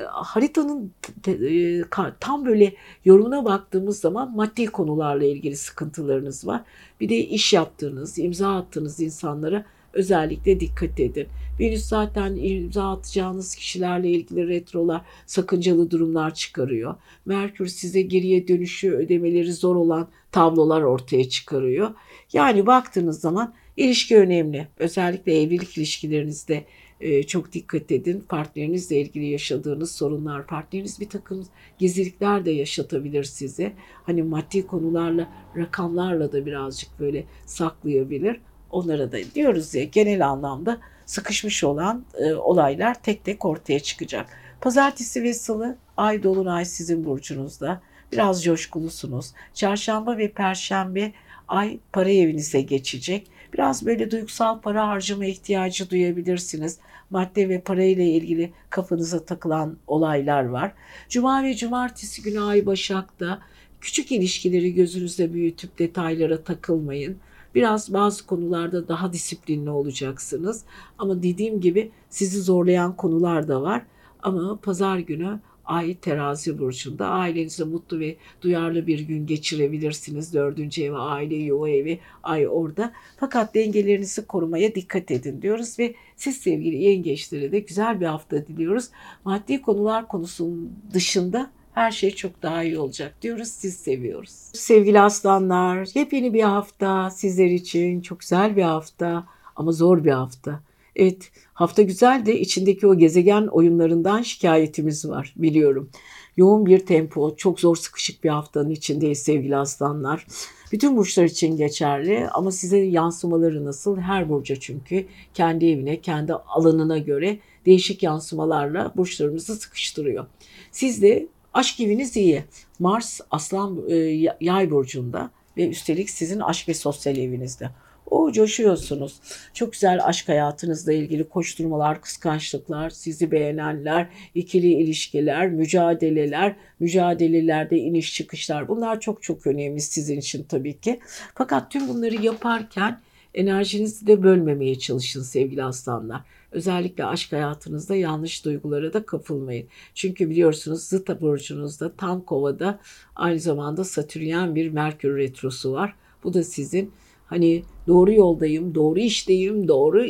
haritanın 0.06 0.92
e, 1.28 1.82
tam 2.20 2.46
böyle 2.46 2.74
yorumuna 3.04 3.44
baktığımız 3.44 4.00
zaman 4.00 4.36
maddi 4.36 4.66
konularla 4.66 5.24
ilgili 5.24 5.56
sıkıntılarınız 5.56 6.46
var. 6.46 6.62
Bir 7.00 7.08
de 7.08 7.16
iş 7.16 7.52
yaptığınız, 7.52 8.18
imza 8.18 8.56
attığınız 8.56 9.00
insanlara 9.00 9.64
özellikle 9.92 10.60
dikkat 10.60 11.00
edin. 11.00 11.26
Venüs 11.60 11.84
zaten 11.84 12.36
imza 12.36 12.92
atacağınız 12.92 13.54
kişilerle 13.54 14.10
ilgili 14.10 14.48
retrolar 14.48 15.02
sakıncalı 15.26 15.90
durumlar 15.90 16.34
çıkarıyor. 16.34 16.94
Merkür 17.26 17.66
size 17.66 18.02
geriye 18.02 18.48
dönüşü 18.48 18.92
ödemeleri 18.92 19.52
zor 19.52 19.76
olan 19.76 20.08
tablolar 20.32 20.82
ortaya 20.82 21.28
çıkarıyor. 21.28 21.90
Yani 22.32 22.66
baktığınız 22.66 23.20
zaman 23.20 23.54
ilişki 23.76 24.16
önemli. 24.16 24.68
Özellikle 24.78 25.42
evlilik 25.42 25.78
ilişkilerinizde 25.78 26.64
e, 27.00 27.22
çok 27.22 27.52
dikkat 27.52 27.92
edin. 27.92 28.24
Partnerinizle 28.28 29.00
ilgili 29.00 29.26
yaşadığınız 29.26 29.94
sorunlar, 29.94 30.46
partneriniz 30.46 31.00
bir 31.00 31.08
takım 31.08 31.46
gezilikler 31.78 32.44
de 32.44 32.50
yaşatabilir 32.50 33.24
size. 33.24 33.72
Hani 34.04 34.22
maddi 34.22 34.66
konularla, 34.66 35.28
rakamlarla 35.56 36.32
da 36.32 36.46
birazcık 36.46 37.00
böyle 37.00 37.24
saklayabilir. 37.46 38.40
Onlara 38.72 39.12
da 39.12 39.18
diyoruz 39.34 39.74
ya 39.74 39.84
genel 39.84 40.28
anlamda 40.28 40.78
sıkışmış 41.06 41.64
olan 41.64 42.04
e, 42.18 42.34
olaylar 42.34 43.02
tek 43.02 43.24
tek 43.24 43.44
ortaya 43.44 43.80
çıkacak. 43.80 44.26
Pazartesi 44.60 45.22
ve 45.22 45.34
salı 45.34 45.76
ay 45.96 46.22
dolunay 46.22 46.64
sizin 46.64 47.04
burcunuzda. 47.04 47.80
Biraz 48.12 48.44
coşkulusunuz. 48.44 49.32
Çarşamba 49.54 50.18
ve 50.18 50.30
perşembe 50.30 51.12
ay 51.48 51.78
para 51.92 52.10
evinize 52.10 52.60
geçecek. 52.60 53.26
Biraz 53.52 53.86
böyle 53.86 54.10
duygusal 54.10 54.60
para 54.60 54.88
harcama 54.88 55.26
ihtiyacı 55.26 55.90
duyabilirsiniz. 55.90 56.78
Madde 57.10 57.48
ve 57.48 57.60
para 57.60 57.84
ile 57.84 58.04
ilgili 58.04 58.52
kafanıza 58.70 59.24
takılan 59.24 59.76
olaylar 59.86 60.44
var. 60.44 60.72
Cuma 61.08 61.44
ve 61.44 61.56
cumartesi 61.56 62.22
günü 62.22 62.40
ay 62.40 62.66
Başak'ta 62.66 63.38
küçük 63.80 64.12
ilişkileri 64.12 64.74
gözünüzde 64.74 65.32
büyütüp 65.32 65.78
detaylara 65.78 66.42
takılmayın. 66.42 67.18
Biraz 67.54 67.92
bazı 67.92 68.26
konularda 68.26 68.88
daha 68.88 69.12
disiplinli 69.12 69.70
olacaksınız. 69.70 70.64
Ama 70.98 71.22
dediğim 71.22 71.60
gibi 71.60 71.90
sizi 72.10 72.40
zorlayan 72.40 72.96
konular 72.96 73.48
da 73.48 73.62
var. 73.62 73.82
Ama 74.22 74.58
pazar 74.62 74.98
günü 74.98 75.40
Ay 75.64 75.94
terazi 75.94 76.58
burcunda 76.58 77.08
ailenizle 77.08 77.64
mutlu 77.64 78.00
ve 78.00 78.16
duyarlı 78.42 78.86
bir 78.86 79.00
gün 79.00 79.26
geçirebilirsiniz. 79.26 80.34
Dördüncü 80.34 80.82
evi, 80.82 80.96
aile, 80.96 81.36
yuva 81.36 81.70
evi, 81.70 81.98
ay 82.22 82.48
orada. 82.48 82.92
Fakat 83.16 83.54
dengelerinizi 83.54 84.26
korumaya 84.26 84.74
dikkat 84.74 85.10
edin 85.10 85.42
diyoruz 85.42 85.78
ve 85.78 85.94
siz 86.16 86.36
sevgili 86.36 86.76
yengeçlere 86.76 87.52
de 87.52 87.58
güzel 87.58 88.00
bir 88.00 88.06
hafta 88.06 88.46
diliyoruz. 88.46 88.88
Maddi 89.24 89.62
konular 89.62 90.08
konusunun 90.08 90.72
dışında 90.94 91.50
her 91.74 91.90
şey 91.90 92.10
çok 92.10 92.42
daha 92.42 92.64
iyi 92.64 92.78
olacak 92.78 93.14
diyoruz. 93.22 93.48
Siz 93.48 93.76
seviyoruz. 93.76 94.50
Sevgili 94.52 95.00
aslanlar, 95.00 95.88
yepyeni 95.94 96.34
bir 96.34 96.42
hafta 96.42 97.10
sizler 97.10 97.46
için 97.46 98.00
çok 98.00 98.20
güzel 98.20 98.56
bir 98.56 98.62
hafta 98.62 99.24
ama 99.56 99.72
zor 99.72 100.04
bir 100.04 100.10
hafta. 100.10 100.60
Evet 100.96 101.30
hafta 101.54 101.82
güzel 101.82 102.26
de 102.26 102.40
içindeki 102.40 102.86
o 102.86 102.94
gezegen 102.94 103.46
oyunlarından 103.46 104.22
şikayetimiz 104.22 105.08
var 105.08 105.34
biliyorum. 105.36 105.90
Yoğun 106.36 106.66
bir 106.66 106.86
tempo, 106.86 107.36
çok 107.36 107.60
zor 107.60 107.76
sıkışık 107.76 108.24
bir 108.24 108.28
haftanın 108.28 108.70
içindeyiz 108.70 109.18
sevgili 109.18 109.56
aslanlar. 109.56 110.26
Bütün 110.72 110.96
burçlar 110.96 111.24
için 111.24 111.56
geçerli 111.56 112.28
ama 112.32 112.50
size 112.50 112.78
yansımaları 112.78 113.64
nasıl? 113.64 113.96
Her 113.96 114.28
burca 114.28 114.56
çünkü 114.56 115.06
kendi 115.34 115.66
evine, 115.66 116.00
kendi 116.00 116.34
alanına 116.34 116.98
göre 116.98 117.38
değişik 117.66 118.02
yansımalarla 118.02 118.92
burçlarımızı 118.96 119.56
sıkıştırıyor. 119.56 120.26
Siz 120.70 121.02
de 121.02 121.28
aşk 121.54 121.80
eviniz 121.80 122.16
iyi. 122.16 122.44
Mars 122.78 123.20
Aslan 123.30 123.82
e, 123.88 123.94
Yay 124.40 124.70
burcunda 124.70 125.30
ve 125.56 125.68
üstelik 125.68 126.10
sizin 126.10 126.40
aşk 126.40 126.68
ve 126.68 126.74
sosyal 126.74 127.16
evinizde. 127.16 127.70
O 128.12 128.32
coşuyorsunuz. 128.32 129.20
Çok 129.54 129.72
güzel 129.72 130.04
aşk 130.04 130.28
hayatınızla 130.28 130.92
ilgili 130.92 131.28
koşturmalar, 131.28 132.00
kıskançlıklar, 132.00 132.90
sizi 132.90 133.30
beğenenler, 133.30 134.08
ikili 134.34 134.72
ilişkiler, 134.72 135.48
mücadeleler, 135.48 136.56
mücadelelerde 136.80 137.78
iniş 137.78 138.14
çıkışlar. 138.14 138.68
Bunlar 138.68 139.00
çok 139.00 139.22
çok 139.22 139.46
önemli 139.46 139.80
sizin 139.80 140.18
için 140.18 140.44
tabii 140.44 140.80
ki. 140.80 141.00
Fakat 141.34 141.70
tüm 141.70 141.88
bunları 141.88 142.14
yaparken 142.14 143.00
enerjinizi 143.34 144.06
de 144.06 144.22
bölmemeye 144.22 144.78
çalışın 144.78 145.22
sevgili 145.22 145.64
aslanlar. 145.64 146.20
Özellikle 146.52 147.04
aşk 147.04 147.32
hayatınızda 147.32 147.96
yanlış 147.96 148.44
duygulara 148.44 148.92
da 148.92 149.06
kapılmayın. 149.06 149.66
Çünkü 149.94 150.30
biliyorsunuz 150.30 150.82
zıt 150.82 151.20
burcunuzda 151.20 151.92
tam 151.96 152.20
kovada 152.20 152.80
aynı 153.16 153.40
zamanda 153.40 153.84
satüryen 153.84 154.54
bir 154.54 154.68
Merkür 154.68 155.16
retrosu 155.16 155.72
var. 155.72 155.94
Bu 156.24 156.34
da 156.34 156.42
sizin 156.42 156.92
hani 157.26 157.62
doğru 157.86 158.12
yoldayım, 158.12 158.74
doğru 158.74 158.98
işteyim, 158.98 159.68
doğru 159.68 160.04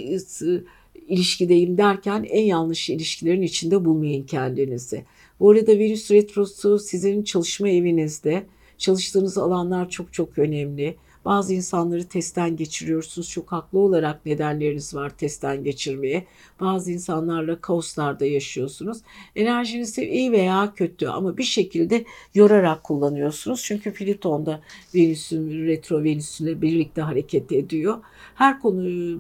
ilişkideyim 1.09 1.79
derken 1.79 2.27
en 2.29 2.45
yanlış 2.45 2.91
ilişkilerin 2.91 3.43
içinde 3.43 3.85
bulmayın 3.85 4.23
kendinizi. 4.23 5.05
Bu 5.41 5.51
arada 5.51 5.79
virüs 5.79 6.11
retrosu 6.11 6.79
sizin 6.79 7.23
çalışma 7.23 7.69
evinizde. 7.69 8.47
Çalıştığınız 8.79 9.39
alanlar 9.39 9.91
çok 9.91 10.13
çok 10.13 10.39
önemli. 10.39 10.97
Bazı 11.25 11.55
insanları 11.55 12.09
testten 12.09 12.57
geçiriyorsunuz. 12.57 13.31
Çok 13.31 13.53
haklı 13.53 13.79
olarak 13.79 14.27
nedenleriniz 14.27 14.95
var 14.95 15.11
testten 15.11 15.65
geçirmeye. 15.65 16.27
Bazı 16.61 16.93
insanlarla 16.93 17.61
kaoslarda 17.61 18.27
yaşıyorsunuz. 18.27 18.99
Enerjinizi 19.37 20.05
iyi 20.05 20.33
veya 20.33 20.73
kötü 20.77 21.07
ama 21.07 21.37
bir 21.37 21.43
şekilde 21.43 22.05
yorarak 22.35 22.85
kullanıyorsunuz. 22.85 23.63
Çünkü 23.65 23.93
Plüton'da 23.93 24.61
Venüs'ün 24.95 25.67
retro 25.67 26.05
Venüs'ünle 26.05 26.63
birlikte 26.63 27.03
hareket 27.03 27.53
ediyor. 27.53 27.99
Her 28.35 28.61
konu 28.61 29.19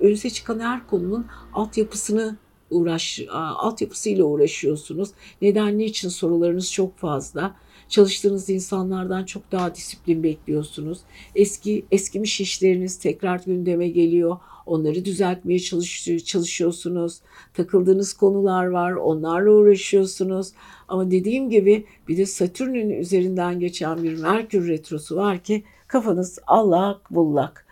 önünüze 0.00 0.30
çıkan 0.30 0.60
her 0.60 0.86
konunun 0.86 1.26
altyapısını 1.52 2.36
uğraş 2.70 3.20
altyapısıyla 3.32 4.24
uğraşıyorsunuz. 4.24 5.10
Neden 5.42 5.78
niçin 5.78 6.08
sorularınız 6.08 6.72
çok 6.72 6.98
fazla. 6.98 7.56
Çalıştığınız 7.88 8.50
insanlardan 8.50 9.24
çok 9.24 9.52
daha 9.52 9.74
disiplin 9.74 10.22
bekliyorsunuz. 10.22 10.98
Eski 11.34 11.86
eskimiş 11.90 12.40
işleriniz 12.40 12.98
tekrar 12.98 13.40
gündeme 13.46 13.88
geliyor. 13.88 14.36
Onları 14.66 15.04
düzeltmeye 15.04 15.58
çalış, 15.58 16.24
çalışıyorsunuz. 16.24 17.20
Takıldığınız 17.54 18.12
konular 18.12 18.66
var. 18.66 18.92
Onlarla 18.92 19.50
uğraşıyorsunuz. 19.50 20.52
Ama 20.88 21.10
dediğim 21.10 21.50
gibi 21.50 21.84
bir 22.08 22.16
de 22.16 22.26
Satürn'ün 22.26 22.90
üzerinden 22.90 23.60
geçen 23.60 24.02
bir 24.02 24.18
Merkür 24.18 24.68
retrosu 24.68 25.16
var 25.16 25.38
ki 25.38 25.64
kafanız 25.88 26.38
allak 26.46 27.10
bullak. 27.10 27.66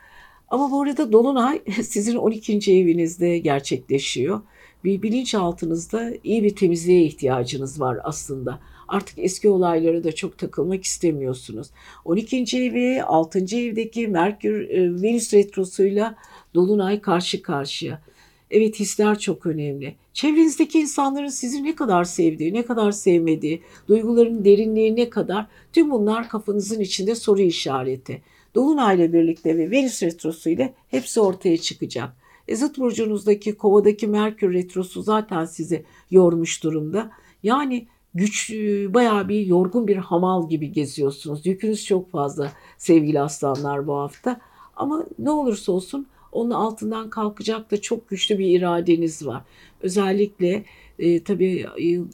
Ama 0.49 0.71
bu 0.71 0.83
arada 0.83 1.13
Dolunay 1.13 1.63
sizin 1.83 2.17
12. 2.17 2.73
evinizde 2.73 3.39
gerçekleşiyor. 3.39 4.41
Bir 4.85 5.03
bilinçaltınızda 5.03 6.13
iyi 6.25 6.45
bir 6.45 6.57
temizliğe 6.57 7.05
ihtiyacınız 7.05 7.81
var 7.81 7.99
aslında 8.05 8.61
artık 8.89 9.19
eski 9.19 9.49
olaylara 9.49 10.05
da 10.05 10.13
çok 10.13 10.39
takılmak 10.39 10.85
istemiyorsunuz. 10.85 11.71
12. 12.05 12.37
evi 12.59 13.03
6. 13.03 13.39
evdeki 13.39 14.09
Merkür 14.09 14.71
e, 14.71 15.03
Venüs 15.03 15.35
retrosuyla 15.35 16.15
Dolunay 16.55 17.01
karşı 17.01 17.43
karşıya. 17.43 18.03
Evet 18.51 18.81
hisler 18.81 19.19
çok 19.19 19.47
önemli. 19.47 19.95
Çevrenizdeki 20.13 20.81
insanların 20.81 21.29
sizi 21.29 21.65
ne 21.65 21.75
kadar 21.75 22.05
sevdiği, 22.05 22.55
ne 22.55 22.65
kadar 22.65 22.93
sevmediği, 22.93 23.63
duyguların 23.89 24.45
derinliği 24.45 24.97
ne 24.97 25.11
kadar 25.11 25.47
tüm 25.73 25.91
bunlar 25.91 26.29
kafanızın 26.29 26.81
içinde 26.81 27.15
soru 27.15 27.41
işareti. 27.41 28.23
Dolunayla 28.55 29.13
birlikte 29.13 29.59
ve 29.59 29.71
Venüs 29.71 30.03
retrosu 30.03 30.51
ile 30.51 30.75
hepsi 30.89 31.21
ortaya 31.21 31.57
çıkacak. 31.57 32.17
E 32.49 32.57
zıt 32.57 32.79
burcunuzdaki 32.79 33.55
kovadaki 33.57 34.07
Merkür 34.07 34.53
retrosu 34.53 35.03
zaten 35.03 35.45
sizi 35.45 35.85
yormuş 36.11 36.63
durumda. 36.63 37.11
Yani 37.43 37.87
güç 38.15 38.51
bayağı 38.89 39.29
bir 39.29 39.47
yorgun 39.47 39.89
bir 39.89 39.97
hamal 39.97 40.49
gibi 40.49 40.73
geziyorsunuz. 40.73 41.47
Yükünüz 41.47 41.85
çok 41.85 42.11
fazla 42.11 42.53
sevgili 42.79 43.21
aslanlar 43.21 43.87
bu 43.87 43.95
hafta. 43.95 44.41
Ama 44.77 45.05
ne 45.19 45.31
olursa 45.31 45.73
olsun 45.73 46.07
onun 46.33 46.51
altından 46.51 47.11
kalkacak 47.11 47.71
da 47.71 47.81
çok 47.81 48.09
güçlü 48.09 48.39
bir 48.39 48.59
iradeniz 48.59 49.27
var. 49.27 49.43
Özellikle 49.81 50.65
e, 50.99 51.23
tabii 51.25 51.67
e, 51.81 52.05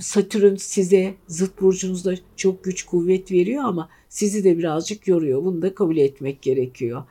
Satürn 0.00 0.56
size 0.56 1.14
zıt 1.26 1.60
burcunuzda 1.60 2.14
çok 2.36 2.64
güç 2.64 2.82
kuvvet 2.82 3.32
veriyor 3.32 3.64
ama 3.64 3.88
sizi 4.08 4.44
de 4.44 4.58
birazcık 4.58 5.08
yoruyor. 5.08 5.44
Bunu 5.44 5.62
da 5.62 5.74
kabul 5.74 5.96
etmek 5.96 6.42
gerekiyor. 6.42 7.02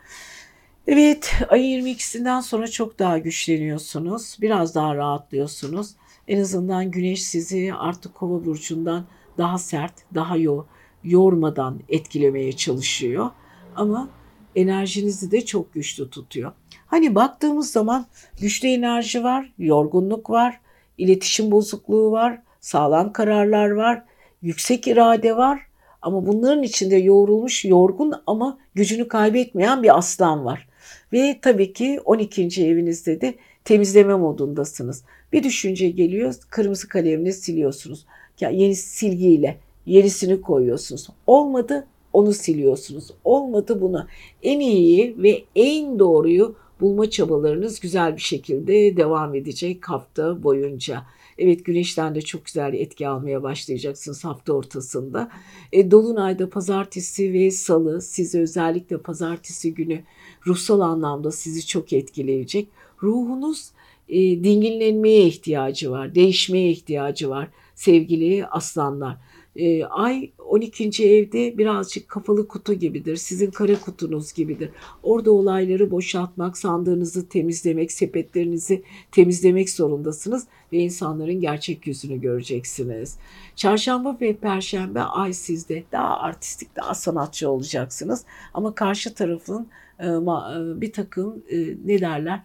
Evet 0.88 1.34
ay 1.50 1.62
22'sinden 1.62 2.42
sonra 2.42 2.68
çok 2.68 3.00
daha 3.00 3.18
güçleniyorsunuz. 3.18 4.38
Biraz 4.42 4.76
daha 4.76 4.96
rahatlıyorsunuz. 4.96 5.92
En 6.28 6.42
azından 6.42 6.92
güneş 6.92 7.24
sizi 7.24 7.74
artık 7.74 8.16
kova 8.16 8.46
burcundan 8.46 9.06
daha 9.38 9.58
sert, 9.58 9.94
daha 10.14 10.38
yo 10.38 10.66
yormadan 11.04 11.80
etkilemeye 11.90 12.54
çalışıyor. 12.54 13.30
Ama 13.76 14.10
enerjinizi 14.56 15.32
de 15.32 15.46
çok 15.46 15.74
güçlü 15.74 16.10
tutuyor. 16.10 16.52
Hani 16.88 17.16
baktığımız 17.16 17.72
zaman 17.72 18.06
güçlü 18.42 18.68
enerji 18.68 19.24
var, 19.24 19.54
yorgunluk 19.60 20.30
var, 20.30 20.60
iletişim 20.98 21.52
bozukluğu 21.52 22.12
var, 22.12 22.42
sağlam 22.62 23.14
kararlar 23.14 23.70
var, 23.70 24.04
yüksek 24.42 24.88
irade 24.88 25.38
var. 25.38 25.62
Ama 26.02 26.28
bunların 26.28 26.64
içinde 26.64 26.96
yoğrulmuş, 26.96 27.66
yorgun 27.66 28.14
ama 28.28 28.58
gücünü 28.76 29.08
kaybetmeyen 29.08 29.84
bir 29.84 29.98
aslan 29.98 30.46
var. 30.46 30.68
Ve 31.14 31.40
tabii 31.42 31.74
ki 31.74 32.00
12. 32.06 32.66
evinizde 32.66 33.22
de 33.22 33.36
temizleme 33.66 34.16
modundasınız. 34.16 35.04
Bir 35.34 35.44
düşünce 35.44 35.90
geliyor, 35.90 36.36
kırmızı 36.50 36.88
kalemle 36.88 37.32
siliyorsunuz. 37.32 38.06
Ya 38.40 38.50
yeni 38.50 38.76
silgiyle 38.76 39.60
yenisini 39.86 40.42
koyuyorsunuz. 40.42 41.08
Olmadı 41.28 41.88
onu 42.14 42.34
siliyorsunuz. 42.34 43.12
Olmadı 43.24 43.82
bunu. 43.82 44.08
En 44.44 44.60
iyiyi 44.60 45.16
ve 45.18 45.44
en 45.56 46.00
doğruyu 46.00 46.56
bulma 46.82 47.10
çabalarınız 47.10 47.80
güzel 47.80 48.16
bir 48.16 48.22
şekilde 48.22 48.98
devam 48.98 49.36
edecek 49.36 49.90
hafta 49.90 50.44
boyunca. 50.44 51.04
Evet 51.38 51.66
güneşten 51.66 52.16
de 52.16 52.22
çok 52.22 52.46
güzel 52.46 52.74
etki 52.74 53.08
almaya 53.08 53.44
başlayacaksınız 53.44 54.26
hafta 54.26 54.54
ortasında. 54.54 55.30
E, 55.72 55.92
Dolunay'da 55.92 56.50
pazartesi 56.50 57.34
ve 57.34 57.52
salı 57.52 58.02
sizi 58.02 58.40
özellikle 58.40 58.98
pazartesi 58.98 59.74
günü 59.74 60.04
ruhsal 60.48 60.80
anlamda 60.80 61.32
sizi 61.32 61.68
çok 61.68 61.94
etkileyecek. 61.94 62.68
Ruhunuz 63.04 63.72
e, 64.10 64.44
dinginlenmeye 64.44 65.28
ihtiyacı 65.28 65.92
var, 65.92 66.16
değişmeye 66.16 66.72
ihtiyacı 66.72 67.30
var 67.30 67.48
sevgili 67.76 68.46
aslanlar. 68.46 69.18
E, 69.56 69.86
ay 69.86 70.32
12. 70.38 71.10
evde 71.10 71.58
birazcık 71.58 72.10
kafalı 72.10 72.48
kutu 72.48 72.74
gibidir. 72.74 73.16
Sizin 73.16 73.52
kara 73.52 73.80
kutunuz 73.80 74.34
gibidir. 74.34 74.70
Orada 75.04 75.32
olayları 75.32 75.92
boşaltmak, 75.92 76.58
sandığınızı 76.58 77.30
temizlemek, 77.30 77.92
sepetlerinizi 77.92 78.84
temizlemek 79.12 79.70
zorundasınız 79.70 80.48
ve 80.74 80.78
insanların 80.78 81.42
gerçek 81.42 81.88
yüzünü 81.88 82.22
göreceksiniz. 82.22 83.18
Çarşamba 83.56 84.18
ve 84.22 84.36
perşembe 84.36 85.02
ay 85.02 85.34
sizde 85.34 85.84
daha 85.92 86.20
artistik, 86.20 86.76
daha 86.76 86.96
sanatçı 86.96 87.50
olacaksınız. 87.50 88.26
Ama 88.54 88.76
karşı 88.76 89.14
tarafın 89.14 89.68
e, 90.00 90.08
e, 90.08 90.82
bir 90.82 90.94
takım 90.94 91.44
e, 91.50 91.58
ne 91.86 92.02
derler 92.02 92.42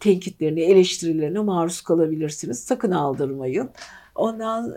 tenkitlerine, 0.00 0.62
eleştirilerine 0.62 1.40
maruz 1.40 1.80
kalabilirsiniz. 1.80 2.58
Sakın 2.58 2.90
aldırmayın. 2.90 3.70
Ondan 4.14 4.74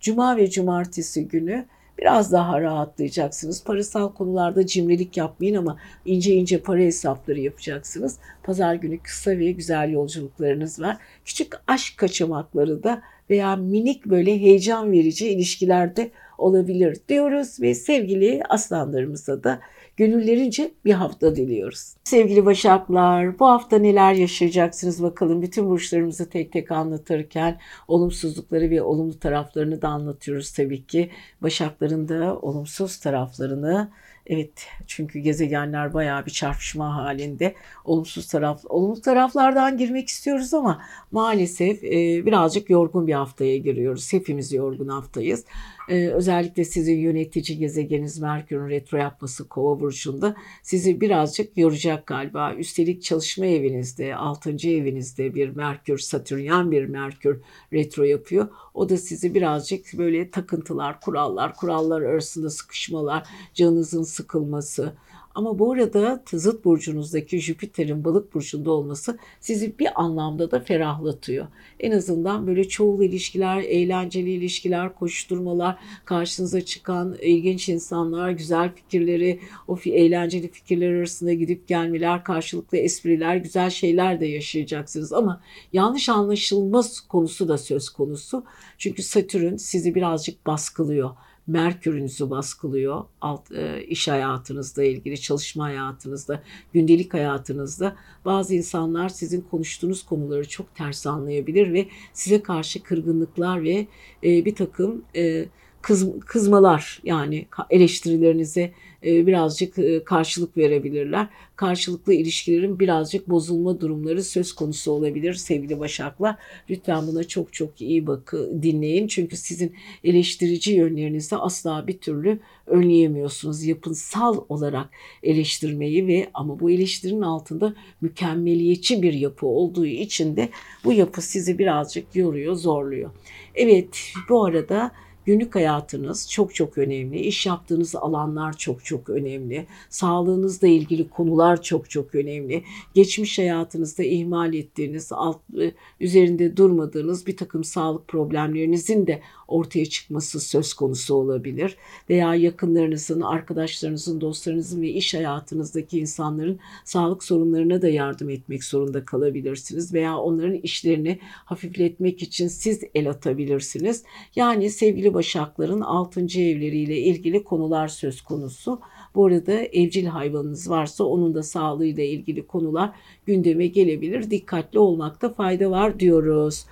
Cuma 0.00 0.36
ve 0.36 0.50
cumartesi 0.50 1.28
günü 1.28 1.66
biraz 1.98 2.32
daha 2.32 2.60
rahatlayacaksınız. 2.60 3.64
Parasal 3.64 4.12
konularda 4.12 4.66
cimrilik 4.66 5.16
yapmayın 5.16 5.54
ama 5.54 5.78
ince 6.04 6.34
ince 6.34 6.58
para 6.58 6.80
hesapları 6.80 7.40
yapacaksınız. 7.40 8.18
Pazar 8.42 8.74
günü 8.74 8.98
kısa 8.98 9.30
ve 9.30 9.52
güzel 9.52 9.90
yolculuklarınız 9.90 10.80
var. 10.80 10.96
Küçük 11.24 11.52
aşk 11.66 11.98
kaçamakları 11.98 12.82
da 12.82 13.02
veya 13.30 13.56
minik 13.56 14.06
böyle 14.06 14.40
heyecan 14.40 14.92
verici 14.92 15.28
ilişkilerde 15.28 16.10
olabilir 16.38 16.98
diyoruz 17.08 17.60
ve 17.60 17.74
sevgili 17.74 18.42
aslanlarımıza 18.48 19.44
da 19.44 19.60
gönüllerince 19.96 20.70
bir 20.84 20.92
hafta 20.92 21.36
diliyoruz. 21.36 21.94
Sevgili 22.04 22.44
Başaklar 22.44 23.38
bu 23.38 23.46
hafta 23.46 23.78
neler 23.78 24.12
yaşayacaksınız 24.12 25.02
bakalım. 25.02 25.42
Bütün 25.42 25.66
burçlarımızı 25.66 26.30
tek 26.30 26.52
tek 26.52 26.70
anlatırken 26.70 27.60
olumsuzlukları 27.88 28.70
ve 28.70 28.82
olumlu 28.82 29.18
taraflarını 29.18 29.82
da 29.82 29.88
anlatıyoruz 29.88 30.52
tabii 30.52 30.86
ki. 30.86 31.10
Başakların 31.42 32.08
da 32.08 32.38
olumsuz 32.38 32.96
taraflarını 32.96 33.90
Evet 34.26 34.66
çünkü 34.86 35.18
gezegenler 35.18 35.94
bayağı 35.94 36.26
bir 36.26 36.30
çarpışma 36.30 36.96
halinde. 36.96 37.54
Olumsuz 37.84 38.26
taraf, 38.26 38.60
olumlu 38.68 39.00
taraflardan 39.00 39.76
girmek 39.76 40.08
istiyoruz 40.08 40.54
ama 40.54 40.82
maalesef 41.12 41.84
e, 41.84 42.26
birazcık 42.26 42.70
yorgun 42.70 43.06
bir 43.06 43.12
haftaya 43.12 43.56
giriyoruz. 43.56 44.12
Hepimiz 44.12 44.52
yorgun 44.52 44.88
haftayız. 44.88 45.44
E, 45.88 46.08
özellikle 46.08 46.64
sizin 46.64 46.98
yönetici 46.98 47.58
gezegeniniz 47.58 48.18
Merkür'ün 48.18 48.68
retro 48.68 48.98
yapması 48.98 49.48
Kova 49.48 49.80
burcunda 49.80 50.34
sizi 50.62 51.00
birazcık 51.00 51.58
yoracak 51.58 52.06
galiba. 52.06 52.54
Üstelik 52.54 53.02
çalışma 53.02 53.46
evinizde, 53.46 54.16
6. 54.16 54.50
evinizde 54.50 55.34
bir 55.34 55.48
Merkür, 55.48 55.98
Satürnyen 55.98 56.70
bir 56.70 56.84
Merkür 56.84 57.40
retro 57.72 58.02
yapıyor. 58.02 58.48
O 58.74 58.88
da 58.88 58.96
sizi 58.96 59.34
birazcık 59.34 59.86
böyle 59.98 60.30
takıntılar, 60.30 61.00
kurallar, 61.00 61.54
kurallar 61.54 62.02
arasında 62.02 62.50
sıkışmalar, 62.50 63.28
canınızın 63.54 64.02
sıkılması, 64.02 64.94
ama 65.34 65.58
bu 65.58 65.72
arada 65.72 66.22
zıt 66.32 66.64
burcunuzdaki 66.64 67.40
Jüpiter'in 67.40 68.04
balık 68.04 68.34
burcunda 68.34 68.70
olması 68.70 69.18
sizi 69.40 69.78
bir 69.78 70.02
anlamda 70.02 70.50
da 70.50 70.60
ferahlatıyor. 70.60 71.46
En 71.80 71.90
azından 71.90 72.46
böyle 72.46 72.68
çoğul 72.68 73.02
ilişkiler, 73.02 73.62
eğlenceli 73.62 74.30
ilişkiler, 74.30 74.94
koşturmalar, 74.94 75.78
karşınıza 76.04 76.60
çıkan 76.60 77.16
ilginç 77.22 77.68
insanlar, 77.68 78.30
güzel 78.30 78.74
fikirleri, 78.74 79.40
o 79.68 79.78
eğlenceli 79.84 80.48
fikirler 80.48 80.92
arasında 80.92 81.32
gidip 81.32 81.68
gelmeler, 81.68 82.24
karşılıklı 82.24 82.78
espriler, 82.78 83.36
güzel 83.36 83.70
şeyler 83.70 84.20
de 84.20 84.26
yaşayacaksınız. 84.26 85.12
Ama 85.12 85.40
yanlış 85.72 86.08
anlaşılmaz 86.08 87.00
konusu 87.00 87.48
da 87.48 87.58
söz 87.58 87.88
konusu. 87.88 88.44
Çünkü 88.78 89.02
Satürn 89.02 89.56
sizi 89.56 89.94
birazcık 89.94 90.46
baskılıyor 90.46 91.10
Merkür'ünüzü 91.46 92.30
baskılıyor. 92.30 93.04
Alt, 93.20 93.52
e, 93.52 93.84
iş 93.84 94.08
hayatınızla 94.08 94.84
ilgili, 94.84 95.20
çalışma 95.20 95.64
hayatınızda, 95.64 96.42
gündelik 96.72 97.14
hayatınızda 97.14 97.96
bazı 98.24 98.54
insanlar 98.54 99.08
sizin 99.08 99.40
konuştuğunuz 99.40 100.02
konuları 100.02 100.48
çok 100.48 100.74
ters 100.74 101.06
anlayabilir 101.06 101.72
ve 101.72 101.86
size 102.12 102.42
karşı 102.42 102.82
kırgınlıklar 102.82 103.62
ve 103.62 103.86
e, 104.24 104.44
bir 104.44 104.54
takım 104.54 105.04
e, 105.16 105.44
kız, 105.84 106.20
kızmalar 106.26 107.00
yani 107.04 107.46
eleştirilerinize 107.70 108.72
e, 109.06 109.26
birazcık 109.26 109.78
e, 109.78 110.04
karşılık 110.04 110.56
verebilirler. 110.56 111.26
Karşılıklı 111.56 112.14
ilişkilerin 112.14 112.80
birazcık 112.80 113.30
bozulma 113.30 113.80
durumları 113.80 114.22
söz 114.22 114.52
konusu 114.52 114.92
olabilir 114.92 115.34
sevgili 115.34 115.80
Başaklar. 115.80 116.36
Lütfen 116.70 117.06
buna 117.06 117.24
çok 117.24 117.52
çok 117.52 117.80
iyi 117.80 118.06
bakın, 118.06 118.62
dinleyin. 118.62 119.06
Çünkü 119.06 119.36
sizin 119.36 119.74
eleştirici 120.04 120.72
yönlerinizi 120.72 121.36
asla 121.36 121.86
bir 121.86 121.98
türlü 121.98 122.38
önleyemiyorsunuz. 122.66 123.64
Yapısal 123.64 124.44
olarak 124.48 124.88
eleştirmeyi 125.22 126.06
ve 126.06 126.30
ama 126.34 126.60
bu 126.60 126.70
eleştirinin 126.70 127.22
altında 127.22 127.74
mükemmeliyetçi 128.00 129.02
bir 129.02 129.12
yapı 129.12 129.46
olduğu 129.46 129.86
için 129.86 130.36
de 130.36 130.48
bu 130.84 130.92
yapı 130.92 131.22
sizi 131.22 131.58
birazcık 131.58 132.16
yoruyor, 132.16 132.54
zorluyor. 132.54 133.10
Evet 133.54 134.02
bu 134.28 134.44
arada 134.44 134.92
Günlük 135.26 135.54
hayatınız 135.54 136.30
çok 136.30 136.54
çok 136.54 136.78
önemli. 136.78 137.20
İş 137.20 137.46
yaptığınız 137.46 137.96
alanlar 137.96 138.56
çok 138.56 138.84
çok 138.84 139.08
önemli. 139.08 139.66
Sağlığınızla 139.90 140.68
ilgili 140.68 141.08
konular 141.08 141.62
çok 141.62 141.90
çok 141.90 142.14
önemli. 142.14 142.64
Geçmiş 142.94 143.38
hayatınızda 143.38 144.02
ihmal 144.02 144.54
ettiğiniz, 144.54 145.12
alt, 145.12 145.40
e, 145.60 145.72
üzerinde 146.00 146.56
durmadığınız 146.56 147.26
bir 147.26 147.36
takım 147.36 147.64
sağlık 147.64 148.08
problemlerinizin 148.08 149.06
de 149.06 149.22
ortaya 149.48 149.86
çıkması 149.86 150.40
söz 150.40 150.74
konusu 150.74 151.14
olabilir. 151.14 151.76
Veya 152.10 152.34
yakınlarınızın, 152.34 153.20
arkadaşlarınızın, 153.20 154.20
dostlarınızın 154.20 154.82
ve 154.82 154.88
iş 154.88 155.14
hayatınızdaki 155.14 155.98
insanların 155.98 156.58
sağlık 156.84 157.24
sorunlarına 157.24 157.82
da 157.82 157.88
yardım 157.88 158.30
etmek 158.30 158.64
zorunda 158.64 159.04
kalabilirsiniz. 159.04 159.94
Veya 159.94 160.16
onların 160.16 160.54
işlerini 160.54 161.18
hafifletmek 161.22 162.22
için 162.22 162.48
siz 162.48 162.80
el 162.94 163.10
atabilirsiniz. 163.10 164.04
Yani 164.36 164.70
sevgili 164.70 165.13
başakların 165.14 165.80
6. 165.80 166.20
evleriyle 166.20 166.98
ilgili 166.98 167.44
konular 167.44 167.88
söz 167.88 168.20
konusu. 168.20 168.80
Bu 169.14 169.26
arada 169.26 169.52
evcil 169.52 170.06
hayvanınız 170.06 170.70
varsa 170.70 171.04
onun 171.04 171.34
da 171.34 171.42
sağlığıyla 171.42 172.04
ilgili 172.04 172.46
konular 172.46 172.90
gündeme 173.26 173.66
gelebilir. 173.66 174.30
Dikkatli 174.30 174.78
olmakta 174.78 175.32
fayda 175.32 175.70
var 175.70 176.00
diyoruz. 176.00 176.66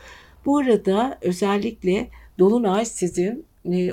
Bu 0.47 0.59
arada 0.59 1.19
özellikle 1.21 2.09
Dolunay 2.39 2.85
sizin 2.85 3.45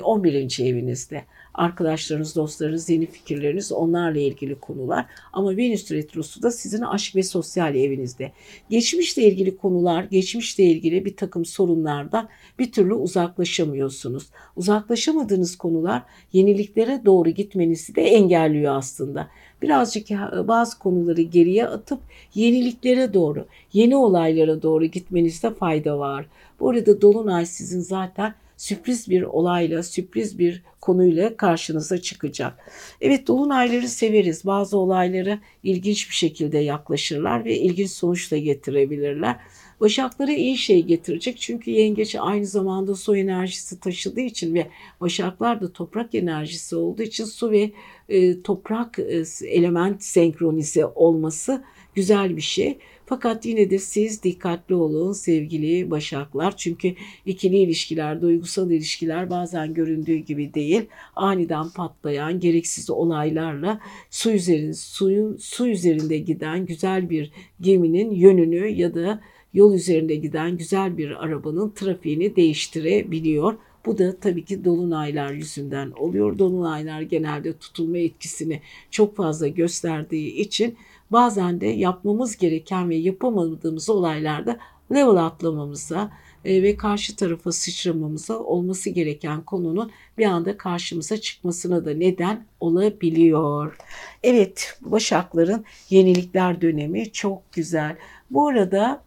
11. 0.02 0.60
E, 0.60 0.68
evinizde 0.68 1.24
arkadaşlarınız, 1.54 2.36
dostlarınız, 2.36 2.90
yeni 2.90 3.06
fikirleriniz 3.06 3.72
onlarla 3.72 4.20
ilgili 4.20 4.54
konular. 4.54 5.06
Ama 5.32 5.56
Venüs 5.56 5.90
Retrosu 5.92 6.42
da 6.42 6.50
sizin 6.50 6.80
aşk 6.80 7.16
ve 7.16 7.22
sosyal 7.22 7.74
evinizde. 7.74 8.32
Geçmişle 8.70 9.22
ilgili 9.22 9.56
konular, 9.56 10.04
geçmişle 10.04 10.64
ilgili 10.64 11.04
bir 11.04 11.16
takım 11.16 11.44
sorunlardan 11.44 12.28
bir 12.58 12.72
türlü 12.72 12.94
uzaklaşamıyorsunuz. 12.94 14.26
Uzaklaşamadığınız 14.56 15.56
konular 15.56 16.02
yeniliklere 16.32 17.02
doğru 17.04 17.30
gitmenizi 17.30 17.94
de 17.94 18.02
engelliyor 18.02 18.76
aslında. 18.76 19.28
Birazcık 19.62 20.10
bazı 20.48 20.78
konuları 20.78 21.22
geriye 21.22 21.66
atıp 21.66 22.00
yeniliklere 22.34 23.14
doğru, 23.14 23.46
yeni 23.72 23.96
olaylara 23.96 24.62
doğru 24.62 24.84
gitmenizde 24.84 25.54
fayda 25.54 25.98
var. 25.98 26.26
Bu 26.60 26.70
arada 26.70 27.00
Dolunay 27.00 27.46
sizin 27.46 27.80
zaten 27.80 28.34
sürpriz 28.60 29.10
bir 29.10 29.22
olayla, 29.22 29.82
sürpriz 29.82 30.38
bir 30.38 30.62
konuyla 30.80 31.36
karşınıza 31.36 31.98
çıkacak. 32.02 32.58
Evet 33.00 33.26
dolunayları 33.26 33.88
severiz. 33.88 34.44
Bazı 34.44 34.78
olaylara 34.78 35.38
ilginç 35.62 36.10
bir 36.10 36.14
şekilde 36.14 36.58
yaklaşırlar 36.58 37.44
ve 37.44 37.58
ilginç 37.58 37.90
sonuçla 37.90 38.38
getirebilirler. 38.38 39.36
Başaklara 39.80 40.32
iyi 40.32 40.56
şey 40.56 40.82
getirecek 40.82 41.38
çünkü 41.38 41.70
yengeç 41.70 42.16
aynı 42.18 42.46
zamanda 42.46 42.94
su 42.94 43.16
enerjisi 43.16 43.80
taşıdığı 43.80 44.20
için 44.20 44.54
ve 44.54 44.66
başaklar 45.00 45.60
da 45.60 45.72
toprak 45.72 46.14
enerjisi 46.14 46.76
olduğu 46.76 47.02
için 47.02 47.24
su 47.24 47.50
ve 47.50 47.70
e, 48.08 48.42
toprak 48.42 48.98
e, 48.98 49.24
element 49.46 50.02
senkronize 50.02 50.86
olması 50.86 51.64
güzel 51.94 52.36
bir 52.36 52.42
şey. 52.42 52.78
Fakat 53.06 53.46
yine 53.46 53.70
de 53.70 53.78
siz 53.78 54.22
dikkatli 54.22 54.74
olun 54.74 55.12
sevgili 55.12 55.90
başaklar. 55.90 56.56
Çünkü 56.56 56.94
ikili 57.26 57.58
ilişkiler, 57.58 58.22
duygusal 58.22 58.70
ilişkiler 58.70 59.30
bazen 59.30 59.74
göründüğü 59.74 60.16
gibi 60.16 60.54
değil. 60.54 60.82
Aniden 61.16 61.70
patlayan 61.70 62.40
gereksiz 62.40 62.90
olaylarla 62.90 63.80
su 64.10 64.30
üzerinde, 64.30 64.74
suyun 64.74 65.36
su 65.36 65.68
üzerinde 65.68 66.18
giden 66.18 66.66
güzel 66.66 67.10
bir 67.10 67.30
geminin 67.60 68.10
yönünü 68.10 68.68
ya 68.68 68.94
da 68.94 69.20
yol 69.54 69.74
üzerinde 69.74 70.14
giden 70.14 70.56
güzel 70.56 70.98
bir 70.98 71.24
arabanın 71.24 71.70
trafiğini 71.70 72.36
değiştirebiliyor. 72.36 73.54
Bu 73.86 73.98
da 73.98 74.16
tabii 74.20 74.44
ki 74.44 74.64
dolunaylar 74.64 75.30
yüzünden 75.30 75.90
oluyor. 75.90 76.38
Dolunaylar 76.38 77.00
genelde 77.00 77.58
tutulma 77.58 77.98
etkisini 77.98 78.60
çok 78.90 79.16
fazla 79.16 79.48
gösterdiği 79.48 80.36
için 80.36 80.76
bazen 81.10 81.60
de 81.60 81.66
yapmamız 81.66 82.36
gereken 82.36 82.90
ve 82.90 82.96
yapamadığımız 82.96 83.90
olaylarda 83.90 84.58
level 84.92 85.26
atlamamıza 85.26 86.10
e, 86.44 86.62
ve 86.62 86.76
karşı 86.76 87.16
tarafa 87.16 87.52
sıçramamıza 87.52 88.38
olması 88.38 88.90
gereken 88.90 89.42
konunun 89.42 89.90
bir 90.18 90.24
anda 90.24 90.56
karşımıza 90.56 91.16
çıkmasına 91.16 91.84
da 91.84 91.94
neden 91.94 92.46
olabiliyor. 92.60 93.76
Evet, 94.22 94.78
Başakların 94.80 95.64
yenilikler 95.90 96.60
dönemi 96.60 97.12
çok 97.12 97.52
güzel. 97.52 97.96
Bu 98.30 98.48
arada 98.48 99.02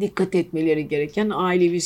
dikkat 0.00 0.34
etmeleri 0.34 0.88
gereken 0.88 1.30
ailevi 1.30 1.80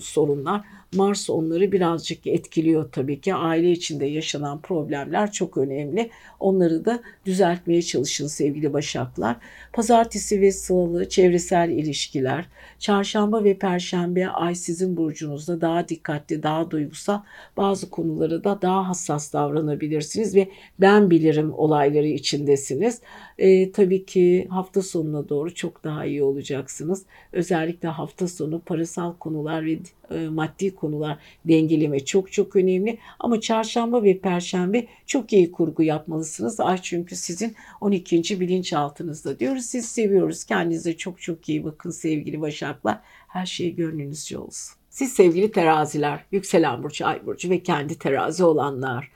sorunlar 0.00 0.64
Mars 0.94 1.30
onları 1.30 1.72
birazcık 1.72 2.26
etkiliyor 2.26 2.92
tabii 2.92 3.20
ki. 3.20 3.34
Aile 3.34 3.70
içinde 3.70 4.06
yaşanan 4.06 4.60
problemler 4.60 5.32
çok 5.32 5.56
önemli. 5.56 6.10
Onları 6.40 6.84
da 6.84 7.00
düzeltmeye 7.26 7.82
çalışın 7.82 8.26
sevgili 8.26 8.72
Başaklar. 8.72 9.36
Pazartesi 9.72 10.40
ve 10.40 10.52
salı 10.52 11.08
çevresel 11.08 11.70
ilişkiler. 11.70 12.48
Çarşamba 12.78 13.44
ve 13.44 13.58
perşembe 13.58 14.28
ay 14.28 14.54
sizin 14.54 14.96
burcunuzda 14.96 15.60
daha 15.60 15.88
dikkatli, 15.88 16.42
daha 16.42 16.70
duygusal 16.70 17.20
bazı 17.56 17.90
konuları 17.90 18.44
da 18.44 18.62
daha 18.62 18.88
hassas 18.88 19.32
davranabilirsiniz 19.32 20.34
ve 20.34 20.48
ben 20.80 21.10
bilirim 21.10 21.52
olayları 21.54 22.06
içindesiniz. 22.06 23.00
E, 23.38 23.72
tabii 23.72 24.04
ki 24.04 24.46
hafta 24.50 24.82
sonuna 24.82 25.28
doğru 25.28 25.54
çok 25.54 25.84
daha 25.84 26.04
iyi 26.04 26.22
olacaksınız. 26.22 27.02
Özellikle 27.32 27.88
hafta 27.88 28.28
sonu 28.28 28.60
parasal 28.60 29.16
konular 29.16 29.64
ve 29.66 29.78
e, 30.10 30.28
maddi 30.28 30.74
konular 30.74 31.18
dengeleme 31.44 32.04
çok 32.04 32.32
çok 32.32 32.56
önemli. 32.56 32.98
Ama 33.18 33.40
çarşamba 33.40 34.02
ve 34.02 34.18
perşembe 34.18 34.86
çok 35.06 35.32
iyi 35.32 35.52
kurgu 35.52 35.82
yapmalısınız. 35.82 36.60
Ay 36.60 36.78
çünkü 36.82 37.16
sizin 37.16 37.54
12. 37.80 38.40
bilinçaltınızda 38.40 39.38
diyoruz. 39.38 39.64
Siz 39.64 39.86
seviyoruz. 39.86 40.44
Kendinize 40.44 40.96
çok 40.96 41.20
çok 41.20 41.48
iyi 41.48 41.64
bakın 41.64 41.90
sevgili 41.90 42.40
başaklar. 42.40 43.00
Her 43.28 43.46
şey 43.46 43.74
gönlünüzce 43.74 44.38
olsun. 44.38 44.76
Siz 44.90 45.12
sevgili 45.12 45.52
teraziler, 45.52 46.24
yükselen 46.32 46.82
burcu, 46.82 47.06
ay 47.06 47.26
burcu 47.26 47.50
ve 47.50 47.62
kendi 47.62 47.98
terazi 47.98 48.44
olanlar. 48.44 49.10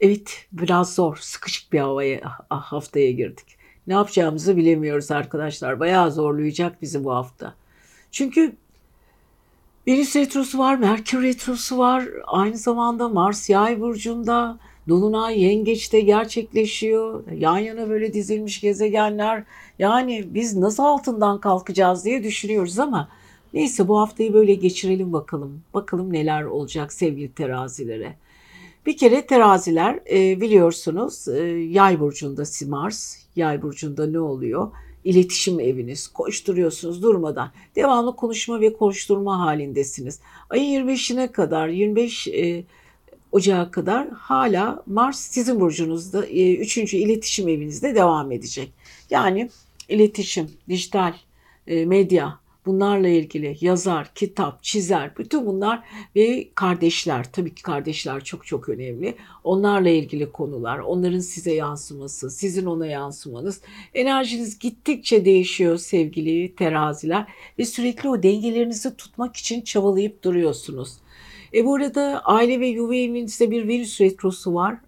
Evet 0.00 0.46
biraz 0.52 0.94
zor, 0.94 1.16
sıkışık 1.16 1.72
bir 1.72 1.78
havaya, 1.78 2.20
ah, 2.50 2.62
haftaya 2.62 3.10
girdik. 3.10 3.55
Ne 3.86 3.94
yapacağımızı 3.94 4.56
bilemiyoruz 4.56 5.10
arkadaşlar. 5.10 5.80
Bayağı 5.80 6.12
zorlayacak 6.12 6.82
bizi 6.82 7.04
bu 7.04 7.14
hafta. 7.14 7.54
Çünkü 8.10 8.56
Venüs 9.88 10.16
retrosu 10.16 10.58
var, 10.58 10.76
Merkür 10.76 11.22
retrosu 11.22 11.78
var. 11.78 12.04
Aynı 12.26 12.56
zamanda 12.56 13.08
Mars 13.08 13.50
yay 13.50 13.80
burcunda, 13.80 14.58
Dolunay 14.88 15.42
yengeçte 15.42 16.00
gerçekleşiyor. 16.00 17.22
Yan 17.32 17.58
yana 17.58 17.88
böyle 17.88 18.12
dizilmiş 18.12 18.60
gezegenler. 18.60 19.44
Yani 19.78 20.24
biz 20.34 20.56
nasıl 20.56 20.82
altından 20.82 21.40
kalkacağız 21.40 22.04
diye 22.04 22.22
düşünüyoruz 22.22 22.78
ama 22.78 23.08
neyse 23.54 23.88
bu 23.88 23.98
haftayı 23.98 24.34
böyle 24.34 24.54
geçirelim 24.54 25.12
bakalım. 25.12 25.62
Bakalım 25.74 26.12
neler 26.12 26.42
olacak 26.42 26.92
sevgili 26.92 27.32
terazilere. 27.32 28.16
Bir 28.86 28.96
kere 28.96 29.26
teraziler 29.26 30.00
e, 30.10 30.40
biliyorsunuz 30.40 31.28
e, 31.28 31.42
yay 31.70 32.00
burcunda 32.00 32.42
Mars. 32.66 33.16
Yay 33.36 33.62
burcunda 33.62 34.06
ne 34.06 34.20
oluyor? 34.20 34.70
iletişim 35.04 35.60
eviniz. 35.60 36.08
Koşturuyorsunuz 36.08 37.02
durmadan. 37.02 37.50
Devamlı 37.76 38.16
konuşma 38.16 38.60
ve 38.60 38.72
koşturma 38.72 39.38
halindesiniz. 39.38 40.20
Ayın 40.50 40.86
25'ine 40.86 41.32
kadar 41.32 41.68
25 41.68 42.28
e, 42.28 42.64
Ocağı 43.32 43.70
kadar 43.70 44.08
hala 44.10 44.82
Mars 44.86 45.18
sizin 45.18 45.60
burcunuzda 45.60 46.26
3. 46.26 46.78
E, 46.78 46.98
iletişim 46.98 47.48
evinizde 47.48 47.94
devam 47.94 48.32
edecek. 48.32 48.72
Yani 49.10 49.50
iletişim, 49.88 50.50
dijital 50.68 51.14
e, 51.66 51.86
medya, 51.86 52.40
bunlarla 52.66 53.08
ilgili 53.08 53.56
yazar, 53.60 54.10
kitap, 54.14 54.62
çizer, 54.62 55.16
bütün 55.18 55.46
bunlar 55.46 55.82
ve 56.16 56.48
kardeşler, 56.54 57.32
tabii 57.32 57.54
ki 57.54 57.62
kardeşler 57.62 58.24
çok 58.24 58.46
çok 58.46 58.68
önemli. 58.68 59.14
Onlarla 59.44 59.88
ilgili 59.88 60.32
konular, 60.32 60.78
onların 60.78 61.18
size 61.18 61.54
yansıması, 61.54 62.30
sizin 62.30 62.66
ona 62.66 62.86
yansımanız. 62.86 63.60
Enerjiniz 63.94 64.58
gittikçe 64.58 65.24
değişiyor 65.24 65.78
sevgili 65.78 66.54
teraziler 66.54 67.26
ve 67.58 67.64
sürekli 67.64 68.08
o 68.08 68.22
dengelerinizi 68.22 68.96
tutmak 68.96 69.36
için 69.36 69.60
çabalayıp 69.60 70.24
duruyorsunuz. 70.24 70.92
E 71.54 71.64
bu 71.64 71.74
arada 71.74 72.22
aile 72.24 72.60
ve 72.60 72.66
yuva 72.66 72.94
evinizde 72.94 73.50
bir 73.50 73.68
Venüs 73.68 74.00
retrosu 74.00 74.54
var. 74.54 74.78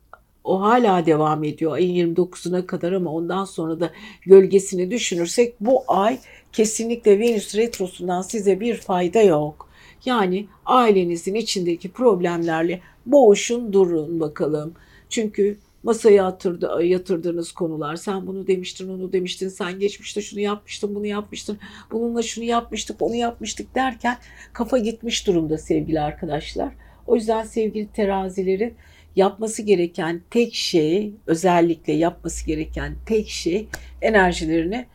O 0.45 0.61
hala 0.61 1.07
devam 1.07 1.45
ediyor 1.45 1.73
ayın 1.73 2.15
29'una 2.15 2.67
kadar 2.67 2.93
ama 2.93 3.13
ondan 3.13 3.45
sonra 3.45 3.81
da 3.81 3.93
gölgesini 4.27 4.91
düşünürsek 4.91 5.55
bu 5.61 5.85
ay 5.89 6.19
kesinlikle 6.53 7.19
Venüs 7.19 7.55
retrosundan 7.55 8.23
size 8.23 8.61
bir 8.61 8.75
fayda 8.75 9.23
yok. 9.23 9.69
Yani 10.05 10.47
ailenizin 10.67 11.35
içindeki 11.35 11.91
problemlerle 11.91 12.81
boğuşun 13.07 13.73
durun 13.73 14.21
bakalım. 14.21 14.75
Çünkü 15.09 15.59
masaya 15.83 16.17
yatırdı, 16.17 16.85
yatırdığınız 16.85 17.53
konular. 17.53 17.97
Sen 17.97 18.27
bunu 18.27 18.47
demiştin, 18.47 18.89
onu 18.89 19.13
demiştin, 19.13 19.49
sen 19.49 19.79
geçmişte 19.79 20.23
şunu 20.23 20.41
yapmıştın, 20.41 20.95
bunu 20.95 21.07
yapmıştın, 21.07 21.59
bununla 21.93 22.23
şunu 22.23 22.45
yapmıştık, 22.45 23.03
onu 23.03 23.15
yapmıştık 23.15 23.75
derken 23.75 24.17
kafa 24.53 24.79
gitmiş 24.79 25.27
durumda 25.27 25.59
sevgili 25.59 26.01
arkadaşlar. 26.01 26.73
O 27.07 27.17
yüzden 27.17 27.45
sevgili 27.45 27.89
terazilerin 27.93 28.75
yapması 29.17 29.63
gereken 29.63 30.23
tek 30.31 30.55
şey, 30.55 31.13
özellikle 31.27 31.93
yapması 31.93 32.47
gereken 32.47 32.95
tek 33.07 33.29
şey 33.29 33.69
enerjilerini 34.03 34.87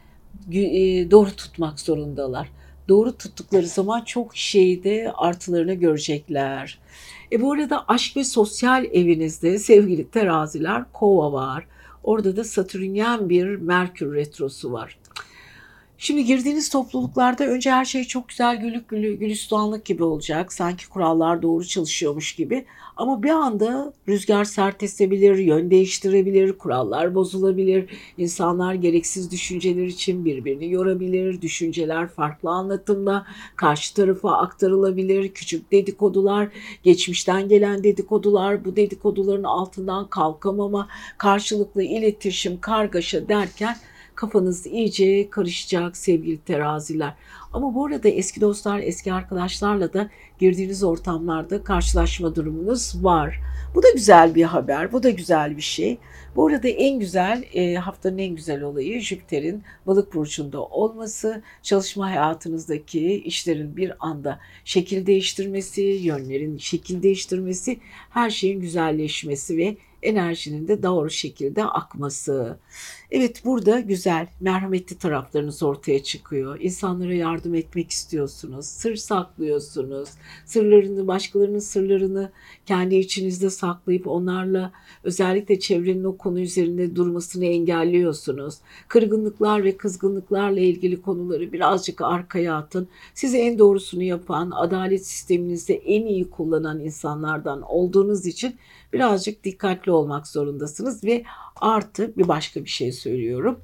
doğru 1.11 1.29
tutmak 1.35 1.79
zorundalar. 1.79 2.49
Doğru 2.89 3.17
tuttukları 3.17 3.67
zaman 3.67 4.01
çok 4.01 4.35
şeyde 4.35 5.11
artılarını 5.15 5.73
görecekler. 5.73 6.79
E 7.31 7.41
bu 7.41 7.51
arada 7.51 7.85
aşk 7.87 8.17
ve 8.17 8.23
sosyal 8.23 8.85
evinizde 8.85 9.59
sevgili 9.59 10.09
teraziler 10.09 10.83
kova 10.93 11.31
var. 11.31 11.67
Orada 12.03 12.35
da 12.35 12.43
satürnyen 12.43 13.29
bir 13.29 13.55
Merkür 13.55 14.15
retrosu 14.15 14.71
var. 14.71 14.97
Şimdi 15.97 16.25
girdiğiniz 16.25 16.69
topluluklarda 16.69 17.47
önce 17.47 17.71
her 17.71 17.85
şey 17.85 18.03
çok 18.03 18.29
güzel 18.29 18.61
gülük 18.61 18.89
gülü, 18.89 19.15
gülistanlık 19.15 19.85
gibi 19.85 20.03
olacak. 20.03 20.53
Sanki 20.53 20.89
kurallar 20.89 21.41
doğru 21.41 21.65
çalışıyormuş 21.65 22.35
gibi. 22.35 22.65
Ama 22.97 23.23
bir 23.23 23.29
anda 23.29 23.93
rüzgar 24.07 24.45
sert 24.45 24.83
esebilir, 24.83 25.37
yön 25.37 25.71
değiştirebilir, 25.71 26.57
kurallar 26.57 27.15
bozulabilir. 27.15 27.89
İnsanlar 28.17 28.73
gereksiz 28.73 29.31
düşünceler 29.31 29.85
için 29.85 30.25
birbirini 30.25 30.71
yorabilir. 30.71 31.41
Düşünceler 31.41 32.07
farklı 32.07 32.49
anlatımla 32.49 33.25
karşı 33.55 33.93
tarafa 33.93 34.37
aktarılabilir. 34.37 35.33
Küçük 35.33 35.71
dedikodular, 35.71 36.49
geçmişten 36.83 37.49
gelen 37.49 37.83
dedikodular, 37.83 38.65
bu 38.65 38.75
dedikoduların 38.75 39.43
altından 39.43 40.07
kalkamama, 40.07 40.87
karşılıklı 41.17 41.83
iletişim, 41.83 42.61
kargaşa 42.61 43.27
derken 43.27 43.75
kafanız 44.15 44.67
iyice 44.67 45.29
karışacak 45.29 45.97
sevgili 45.97 46.37
teraziler. 46.37 47.13
Ama 47.53 47.75
bu 47.75 47.85
arada 47.85 48.09
eski 48.09 48.41
dostlar, 48.41 48.79
eski 48.79 49.13
arkadaşlarla 49.13 49.93
da 49.93 50.09
girdiğiniz 50.39 50.83
ortamlarda 50.83 51.63
karşılaşma 51.63 52.35
durumunuz 52.35 53.03
var. 53.03 53.39
Bu 53.75 53.83
da 53.83 53.87
güzel 53.93 54.35
bir 54.35 54.43
haber, 54.43 54.91
bu 54.91 55.03
da 55.03 55.09
güzel 55.09 55.57
bir 55.57 55.61
şey. 55.61 55.97
Bu 56.35 56.47
arada 56.47 56.67
en 56.67 56.99
güzel, 56.99 57.43
e, 57.53 57.75
haftanın 57.75 58.17
en 58.17 58.35
güzel 58.35 58.61
olayı 58.61 59.01
Jüpiter'in 59.01 59.63
balık 59.87 60.13
burcunda 60.13 60.61
olması, 60.61 61.41
çalışma 61.61 62.09
hayatınızdaki 62.09 63.23
işlerin 63.25 63.77
bir 63.77 63.93
anda 63.99 64.39
şekil 64.65 65.05
değiştirmesi, 65.05 65.81
yönlerin 65.81 66.57
şekil 66.57 67.03
değiştirmesi, 67.03 67.79
her 68.09 68.29
şeyin 68.29 68.59
güzelleşmesi 68.59 69.57
ve 69.57 69.77
enerjinin 70.03 70.67
de 70.67 70.83
doğru 70.83 71.09
şekilde 71.09 71.65
akması. 71.65 72.57
Evet 73.11 73.45
burada 73.45 73.79
güzel, 73.79 74.27
merhametli 74.39 74.97
taraflarınız 74.97 75.63
ortaya 75.63 76.03
çıkıyor. 76.03 76.59
İnsanlara 76.59 77.13
yardım 77.13 77.55
etmek 77.55 77.91
istiyorsunuz. 77.91 78.65
Sır 78.65 78.95
saklıyorsunuz. 78.95 80.09
Sırlarını, 80.45 81.07
başkalarının 81.07 81.59
sırlarını 81.59 82.31
kendi 82.65 82.95
içinizde 82.95 83.49
saklayıp 83.49 84.07
onlarla 84.07 84.71
özellikle 85.03 85.59
çevrenin 85.59 86.03
o 86.03 86.17
konu 86.17 86.39
üzerinde 86.39 86.95
durmasını 86.95 87.45
engelliyorsunuz. 87.45 88.57
Kırgınlıklar 88.87 89.63
ve 89.63 89.77
kızgınlıklarla 89.77 90.59
ilgili 90.59 91.01
konuları 91.01 91.51
birazcık 91.51 92.01
arkaya 92.01 92.55
atın. 92.55 92.87
Size 93.13 93.37
en 93.37 93.59
doğrusunu 93.59 94.03
yapan, 94.03 94.51
adalet 94.51 95.07
sisteminizde 95.07 95.73
en 95.75 96.05
iyi 96.05 96.29
kullanan 96.29 96.79
insanlardan 96.79 97.61
olduğunuz 97.61 98.25
için 98.25 98.55
birazcık 98.93 99.43
dikkatli 99.43 99.91
olmak 99.91 100.27
zorundasınız 100.27 101.03
ve 101.03 101.23
artı 101.55 102.17
bir 102.17 102.27
başka 102.27 102.63
bir 102.63 102.69
şey 102.69 102.91
söylüyorum. 102.91 103.59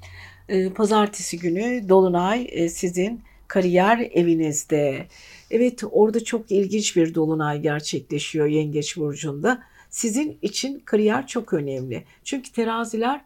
Ee, 0.50 0.70
pazartesi 0.70 1.40
günü 1.40 1.90
Dolunay 1.90 2.48
e, 2.52 2.70
sizin 2.70 3.22
kariyer 3.48 4.10
evinizde. 4.14 5.08
Evet 5.52 5.84
orada 5.92 6.24
çok 6.24 6.52
ilginç 6.52 6.96
bir 6.96 7.16
dolunay 7.16 7.62
gerçekleşiyor 7.62 8.48
Yengeç 8.48 8.98
Burcu'nda. 8.98 9.64
Sizin 9.90 10.38
için 10.42 10.80
kariyer 10.80 11.28
çok 11.28 11.54
önemli. 11.54 12.04
Çünkü 12.24 12.52
teraziler 12.52 13.22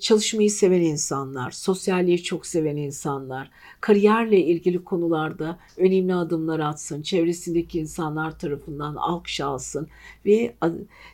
çalışmayı 0.00 0.50
seven 0.50 0.80
insanlar, 0.80 1.50
sosyalliği 1.50 2.22
çok 2.22 2.46
seven 2.46 2.76
insanlar, 2.76 3.50
kariyerle 3.80 4.40
ilgili 4.40 4.84
konularda 4.84 5.58
önemli 5.76 6.14
adımlar 6.14 6.60
atsın, 6.60 7.02
çevresindeki 7.02 7.78
insanlar 7.78 8.38
tarafından 8.38 8.94
alkış 8.94 9.40
alsın 9.40 9.88
ve 10.26 10.54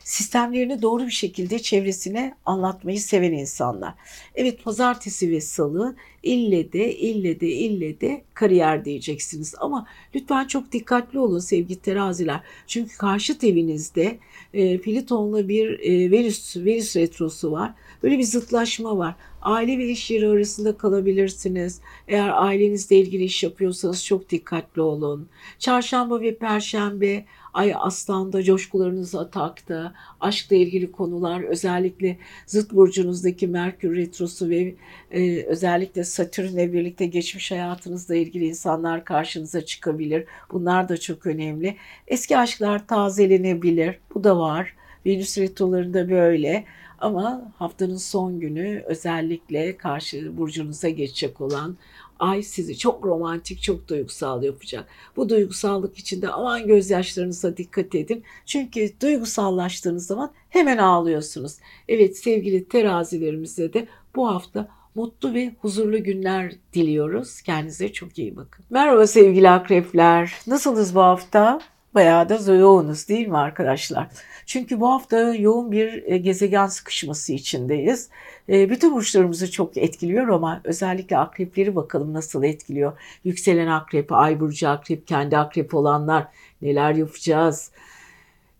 sistemlerini 0.03 0.81
doğru 0.81 1.05
bir 1.05 1.11
şekilde 1.11 1.59
çevresine 1.59 2.35
anlatmayı 2.45 3.01
seven 3.01 3.31
insanlar. 3.31 3.93
Evet 4.35 4.63
pazartesi 4.63 5.31
ve 5.31 5.41
salı 5.41 5.95
ille 6.23 6.73
de 6.73 6.95
ille 6.95 7.39
de 7.39 7.47
ille 7.47 8.01
de 8.01 8.23
kariyer 8.33 8.85
diyeceksiniz. 8.85 9.55
Ama 9.59 9.87
lütfen 10.15 10.47
çok 10.47 10.71
dikkatli 10.71 11.19
olun 11.19 11.39
sevgili 11.39 11.79
teraziler. 11.79 12.41
Çünkü 12.67 12.97
karşıt 12.97 13.43
evinizde 13.43 14.19
e, 14.53 14.81
Plüton'la 14.81 15.47
bir 15.47 15.79
e, 15.79 16.11
Venüs, 16.11 16.57
Venüs 16.57 16.95
retrosu 16.95 17.51
var. 17.51 17.73
Böyle 18.03 18.17
bir 18.17 18.23
zıtlaşma 18.23 18.97
var. 18.97 19.15
Aile 19.41 19.77
ve 19.77 19.89
iş 19.89 20.11
yeri 20.11 20.27
arasında 20.27 20.77
kalabilirsiniz. 20.77 21.81
Eğer 22.07 22.43
ailenizle 22.43 22.97
ilgili 22.97 23.23
iş 23.23 23.43
yapıyorsanız 23.43 24.05
çok 24.05 24.29
dikkatli 24.29 24.81
olun. 24.81 25.27
Çarşamba 25.59 26.21
ve 26.21 26.35
perşembe 26.35 27.25
Ay 27.53 27.73
Aslan'da 27.79 28.43
coşkularınız 28.43 29.15
atakta, 29.15 29.93
aşkla 30.19 30.55
ilgili 30.55 30.91
konular, 30.91 31.43
özellikle 31.43 32.17
zıt 32.45 32.71
burcunuzdaki 32.73 33.47
Merkür 33.47 33.95
Retrosu 33.95 34.49
ve 34.49 34.75
e, 35.11 35.43
özellikle 35.43 36.03
Satürn'le 36.03 36.73
birlikte 36.73 37.05
geçmiş 37.05 37.51
hayatınızla 37.51 38.15
ilgili 38.15 38.45
insanlar 38.45 39.05
karşınıza 39.05 39.65
çıkabilir. 39.65 40.25
Bunlar 40.51 40.89
da 40.89 40.97
çok 40.97 41.25
önemli. 41.25 41.77
Eski 42.07 42.37
aşklar 42.37 42.87
tazelenebilir. 42.87 43.99
Bu 44.15 44.23
da 44.23 44.39
var. 44.39 44.73
Venüs 45.05 45.37
retrolarında 45.37 46.09
böyle. 46.09 46.65
Ama 46.99 47.51
haftanın 47.57 47.97
son 47.97 48.39
günü 48.39 48.83
özellikle 48.85 49.77
karşı 49.77 50.37
burcunuza 50.37 50.89
geçecek 50.89 51.41
olan 51.41 51.77
ay 52.19 52.43
sizi 52.43 52.77
çok 52.77 53.05
romantik, 53.05 53.61
çok 53.61 53.87
duygusal 53.87 54.43
yapacak. 54.43 54.87
Bu 55.15 55.29
duygusallık 55.29 55.97
içinde 55.97 56.29
aman 56.29 56.67
gözyaşlarınıza 56.67 57.57
dikkat 57.57 57.95
edin. 57.95 58.23
Çünkü 58.45 58.91
duygusallaştığınız 59.01 60.07
zaman 60.07 60.31
hemen 60.49 60.77
ağlıyorsunuz. 60.77 61.57
Evet 61.87 62.17
sevgili 62.17 62.67
terazilerimize 62.67 63.73
de 63.73 63.87
bu 64.15 64.27
hafta 64.27 64.67
mutlu 64.95 65.33
ve 65.33 65.55
huzurlu 65.61 66.03
günler 66.03 66.53
diliyoruz. 66.73 67.41
Kendinize 67.41 67.93
çok 67.93 68.19
iyi 68.19 68.35
bakın. 68.35 68.65
Merhaba 68.69 69.07
sevgili 69.07 69.49
akrepler. 69.49 70.33
Nasılsınız 70.47 70.95
bu 70.95 71.01
hafta? 71.01 71.59
Bayağı 71.95 72.29
da 72.29 72.53
yoğunuz 72.53 73.09
değil 73.09 73.27
mi 73.27 73.37
arkadaşlar? 73.37 74.07
Çünkü 74.45 74.79
bu 74.79 74.89
hafta 74.89 75.35
yoğun 75.35 75.71
bir 75.71 76.03
e, 76.05 76.17
gezegen 76.17 76.67
sıkışması 76.67 77.33
içindeyiz. 77.33 78.09
E, 78.49 78.69
bütün 78.69 78.93
burçlarımızı 78.95 79.51
çok 79.51 79.77
etkiliyor 79.77 80.27
ama 80.27 80.61
özellikle 80.63 81.17
akrepleri 81.17 81.75
bakalım 81.75 82.13
nasıl 82.13 82.43
etkiliyor. 82.43 82.99
Yükselen 83.23 83.67
akrep, 83.67 84.11
ay 84.11 84.39
burcu 84.39 84.69
akrep, 84.69 85.07
kendi 85.07 85.37
akrep 85.37 85.73
olanlar 85.73 86.27
neler 86.61 86.95
yapacağız? 86.95 87.71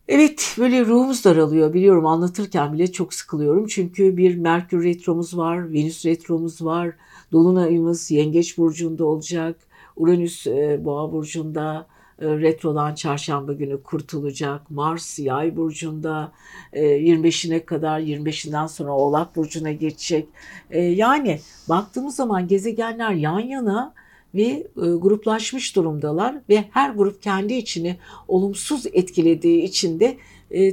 Evet 0.08 0.56
böyle 0.60 0.86
ruhumuz 0.86 1.26
daralıyor 1.26 1.74
biliyorum 1.74 2.06
anlatırken 2.06 2.74
bile 2.74 2.92
çok 2.92 3.14
sıkılıyorum. 3.14 3.68
Çünkü 3.68 4.18
bir 4.18 4.38
Merkür 4.38 4.84
retromuz 4.84 5.38
var, 5.38 5.74
Venüs 5.74 6.06
retromuz 6.06 6.66
var, 6.66 6.92
Dolunayımız 7.32 8.12
Yengeç 8.12 8.58
burcunda 8.58 9.06
olacak, 9.06 9.56
Uranüs 9.96 10.48
e, 10.48 10.86
Boğa 10.86 11.12
burcunda, 11.12 11.88
retrodan 12.24 12.96
çarşamba 12.96 13.54
günü 13.54 13.84
kurtulacak. 13.84 14.72
Mars 14.72 15.20
yay 15.20 15.56
burcunda 15.56 16.32
25'ine 16.74 17.56
e, 17.56 17.66
kadar 17.66 18.00
25'inden 18.00 18.68
sonra 18.68 18.92
oğlak 18.92 19.36
burcuna 19.36 19.72
geçecek. 19.72 20.28
E, 20.72 20.82
yani 20.82 21.40
baktığımız 21.70 22.16
zaman 22.16 22.48
gezegenler 22.48 23.12
yan 23.12 23.40
yana 23.40 23.94
ve 24.36 24.68
gruplaşmış 24.76 25.76
durumdalar 25.76 26.36
ve 26.50 26.64
her 26.72 26.90
grup 26.90 27.22
kendi 27.22 27.54
içini 27.54 27.98
olumsuz 28.28 28.86
etkilediği 28.86 29.64
için 29.64 30.00
de 30.00 30.18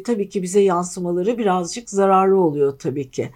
tabii 0.05 0.29
ki 0.29 0.43
bize 0.43 0.61
yansımaları 0.61 1.39
birazcık 1.39 1.91
zararlı 1.91 2.41
oluyor 2.41 2.79
tabii 2.79 3.11
ki. 3.11 3.31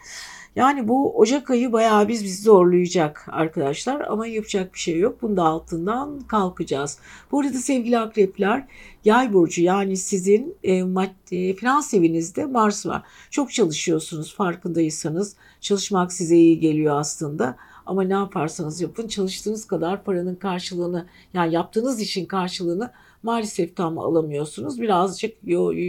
Yani 0.57 0.89
bu 0.89 1.19
Ocak 1.19 1.51
ayı 1.51 1.73
bayağı 1.73 2.09
biz 2.09 2.25
bizi 2.25 2.43
zorlayacak 2.43 3.27
arkadaşlar 3.31 4.01
ama 4.01 4.27
yapacak 4.27 4.75
bir 4.75 4.79
şey 4.79 4.99
yok. 4.99 5.23
Bunda 5.23 5.43
altından 5.43 6.21
kalkacağız. 6.21 6.99
Bu 7.33 7.41
arada 7.41 7.59
sevgili 7.59 7.99
akrepler 7.99 8.67
yay 9.05 9.33
burcu 9.33 9.63
yani 9.63 9.97
sizin 9.97 10.57
e, 10.65 10.83
maddi, 10.83 11.57
finans 11.57 11.95
evinizde 11.95 12.47
Mars 12.47 12.87
var. 12.87 13.03
Çok 13.31 13.53
çalışıyorsunuz 13.53 14.35
farkındaysanız. 14.35 15.37
Çalışmak 15.61 16.13
size 16.13 16.37
iyi 16.37 16.61
geliyor 16.61 16.99
aslında. 16.99 17.57
Ama 17.87 18.03
ne 18.03 18.13
yaparsanız 18.13 18.81
yapın 18.81 19.09
çalıştığınız 19.09 19.67
kadar 19.67 20.05
paranın 20.05 20.35
karşılığını 20.35 21.07
yani 21.35 21.55
yaptığınız 21.55 22.01
işin 22.01 22.27
karşılığını 22.27 22.91
maalesef 23.23 23.77
tam 23.77 23.99
alamıyorsunuz. 23.99 24.81
Birazcık 24.81 25.37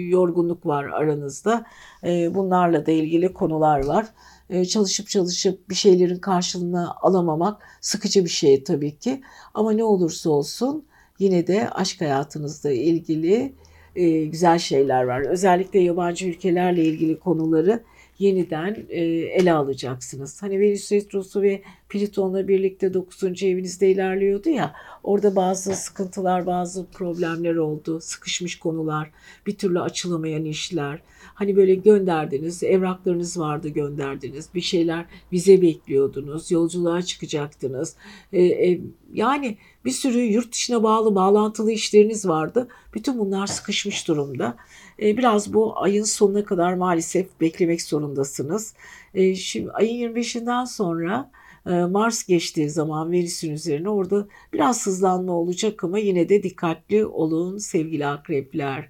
yorgunluk 0.09 0.65
var 0.65 0.83
aranızda. 0.83 1.65
E, 2.03 2.35
bunlarla 2.35 2.85
da 2.85 2.91
ilgili 2.91 3.33
konular 3.33 3.85
var. 3.85 4.05
E, 4.49 4.65
çalışıp 4.65 5.07
çalışıp 5.09 5.69
bir 5.69 5.75
şeylerin 5.75 6.19
karşılığını 6.19 6.95
alamamak 7.01 7.61
sıkıcı 7.81 8.25
bir 8.25 8.29
şey 8.29 8.63
tabii 8.63 8.97
ki. 8.97 9.21
Ama 9.53 9.71
ne 9.71 9.83
olursa 9.83 10.29
olsun 10.29 10.85
yine 11.19 11.47
de 11.47 11.69
aşk 11.69 12.01
hayatınızla 12.01 12.71
ilgili 12.71 13.53
e, 13.95 14.25
güzel 14.25 14.59
şeyler 14.59 15.03
var. 15.03 15.21
Özellikle 15.21 15.79
yabancı 15.79 16.27
ülkelerle 16.27 16.85
ilgili 16.85 17.19
konuları 17.19 17.83
yeniden 18.19 18.85
e, 18.89 19.01
ele 19.05 19.53
alacaksınız. 19.53 20.41
Hani 20.43 20.59
Venüs 20.59 20.91
Retrosu 20.91 21.41
ve 21.41 21.61
Plüton'la 21.89 22.47
birlikte 22.47 22.93
9. 22.93 23.23
evinizde 23.43 23.91
ilerliyordu 23.91 24.49
ya 24.49 24.73
orada 25.03 25.35
bazı 25.35 25.75
sıkıntılar, 25.75 26.45
bazı 26.45 26.85
problemler 26.85 27.55
oldu. 27.55 27.99
Sıkışmış 28.01 28.59
konular, 28.59 29.11
bir 29.47 29.57
türlü 29.57 29.81
açılamayan 29.81 30.45
işler. 30.45 30.99
Hani 31.35 31.55
böyle 31.55 31.75
gönderdiniz, 31.75 32.63
evraklarınız 32.63 33.39
vardı 33.39 33.69
gönderdiniz, 33.69 34.49
bir 34.55 34.61
şeyler 34.61 35.05
vize 35.31 35.61
bekliyordunuz, 35.61 36.51
yolculuğa 36.51 37.01
çıkacaktınız. 37.01 37.95
E, 38.33 38.43
e, 38.43 38.81
yani 39.13 39.57
bir 39.85 39.91
sürü 39.91 40.19
yurt 40.19 40.51
dışına 40.51 40.83
bağlı 40.83 41.15
bağlantılı 41.15 41.71
işleriniz 41.71 42.27
vardı. 42.27 42.67
Bütün 42.93 43.19
bunlar 43.19 43.47
sıkışmış 43.47 44.07
durumda. 44.07 44.57
E, 45.01 45.17
biraz 45.17 45.53
bu 45.53 45.73
ayın 45.79 46.03
sonuna 46.03 46.45
kadar 46.45 46.73
maalesef 46.73 47.41
beklemek 47.41 47.81
zorundasınız. 47.81 48.73
E, 49.13 49.35
şimdi 49.35 49.71
ayın 49.71 50.13
25'inden 50.13 50.65
sonra 50.65 51.31
e, 51.65 51.71
Mars 51.71 52.23
geçtiği 52.23 52.69
zaman 52.69 53.11
Venüs'ün 53.11 53.51
üzerine 53.51 53.89
orada 53.89 54.27
biraz 54.53 54.85
hızlanma 54.85 55.33
olacak 55.33 55.83
ama 55.83 55.99
yine 55.99 56.29
de 56.29 56.43
dikkatli 56.43 57.05
olun 57.05 57.57
sevgili 57.57 58.05
akrepler. 58.05 58.89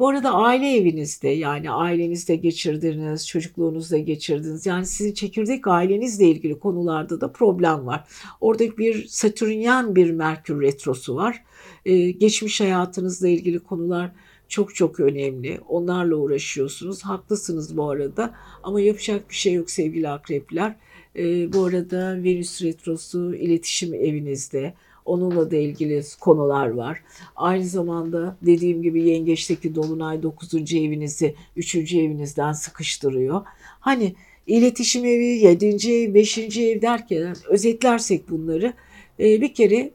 Bu 0.00 0.08
arada 0.08 0.30
aile 0.30 0.76
evinizde 0.76 1.28
yani 1.28 1.70
ailenizde 1.70 2.36
geçirdiğiniz, 2.36 3.28
çocukluğunuzda 3.28 3.98
geçirdiğiniz 3.98 4.66
yani 4.66 4.86
sizin 4.86 5.14
çekirdek 5.14 5.66
ailenizle 5.66 6.24
ilgili 6.26 6.58
konularda 6.58 7.20
da 7.20 7.32
problem 7.32 7.86
var. 7.86 8.04
Orada 8.40 8.78
bir 8.78 9.06
Satürnyen 9.06 9.96
bir 9.96 10.10
Merkür 10.10 10.60
retrosu 10.60 11.16
var. 11.16 11.44
Ee, 11.84 12.10
geçmiş 12.10 12.60
hayatınızla 12.60 13.28
ilgili 13.28 13.58
konular 13.58 14.10
çok 14.48 14.74
çok 14.74 15.00
önemli. 15.00 15.60
Onlarla 15.68 16.16
uğraşıyorsunuz. 16.16 17.02
Haklısınız 17.02 17.76
bu 17.76 17.90
arada 17.90 18.34
ama 18.62 18.80
yapacak 18.80 19.30
bir 19.30 19.34
şey 19.34 19.52
yok 19.52 19.70
sevgili 19.70 20.08
akrepler. 20.08 20.76
Ee, 21.16 21.52
bu 21.52 21.64
arada 21.64 22.24
Venüs 22.24 22.62
Retrosu 22.62 23.34
iletişim 23.34 23.94
evinizde. 23.94 24.74
Onunla 25.04 25.50
da 25.50 25.56
ilgili 25.56 26.02
konular 26.20 26.68
var. 26.68 27.02
Aynı 27.36 27.64
zamanda 27.64 28.36
dediğim 28.42 28.82
gibi 28.82 29.08
yengeçteki 29.08 29.74
dolunay 29.74 30.22
9. 30.22 30.54
evinizi 30.54 31.34
3. 31.56 31.74
evinizden 31.74 32.52
sıkıştırıyor. 32.52 33.42
Hani 33.80 34.14
iletişim 34.46 35.04
evi, 35.04 35.26
7. 35.26 35.92
ev, 35.92 36.14
5. 36.14 36.38
ev 36.38 36.82
derken 36.82 37.36
özetlersek 37.48 38.30
bunları 38.30 38.72
e, 39.20 39.40
bir 39.40 39.54
kere 39.54 39.90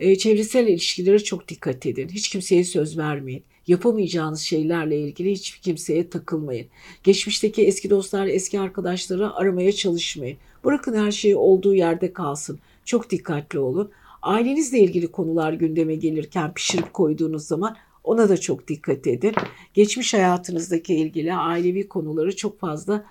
e, 0.00 0.18
çevresel 0.18 0.66
ilişkilere 0.66 1.18
çok 1.18 1.48
dikkat 1.48 1.86
edin. 1.86 2.08
Hiç 2.08 2.28
kimseye 2.28 2.64
söz 2.64 2.98
vermeyin. 2.98 3.42
Yapamayacağınız 3.66 4.40
şeylerle 4.40 5.00
ilgili 5.00 5.32
hiçbir 5.32 5.60
kimseye 5.60 6.10
takılmayın. 6.10 6.66
Geçmişteki 7.02 7.66
eski 7.66 7.90
dostlar, 7.90 8.26
eski 8.26 8.60
arkadaşları 8.60 9.34
aramaya 9.34 9.72
çalışmayın. 9.72 10.36
Bırakın 10.64 11.06
her 11.06 11.12
şey 11.12 11.36
olduğu 11.36 11.74
yerde 11.74 12.12
kalsın. 12.12 12.58
Çok 12.84 13.10
dikkatli 13.10 13.58
olun. 13.58 13.90
Ailenizle 14.22 14.78
ilgili 14.78 15.12
konular 15.12 15.52
gündeme 15.52 15.94
gelirken 15.94 16.54
pişirip 16.54 16.92
koyduğunuz 16.92 17.46
zaman 17.46 17.76
ona 18.04 18.28
da 18.28 18.36
çok 18.36 18.68
dikkat 18.68 19.06
edin. 19.06 19.34
Geçmiş 19.74 20.14
hayatınızdaki 20.14 20.94
ilgili 20.94 21.34
ailevi 21.34 21.88
konuları 21.88 22.36
çok 22.36 22.60
fazla 22.60 23.04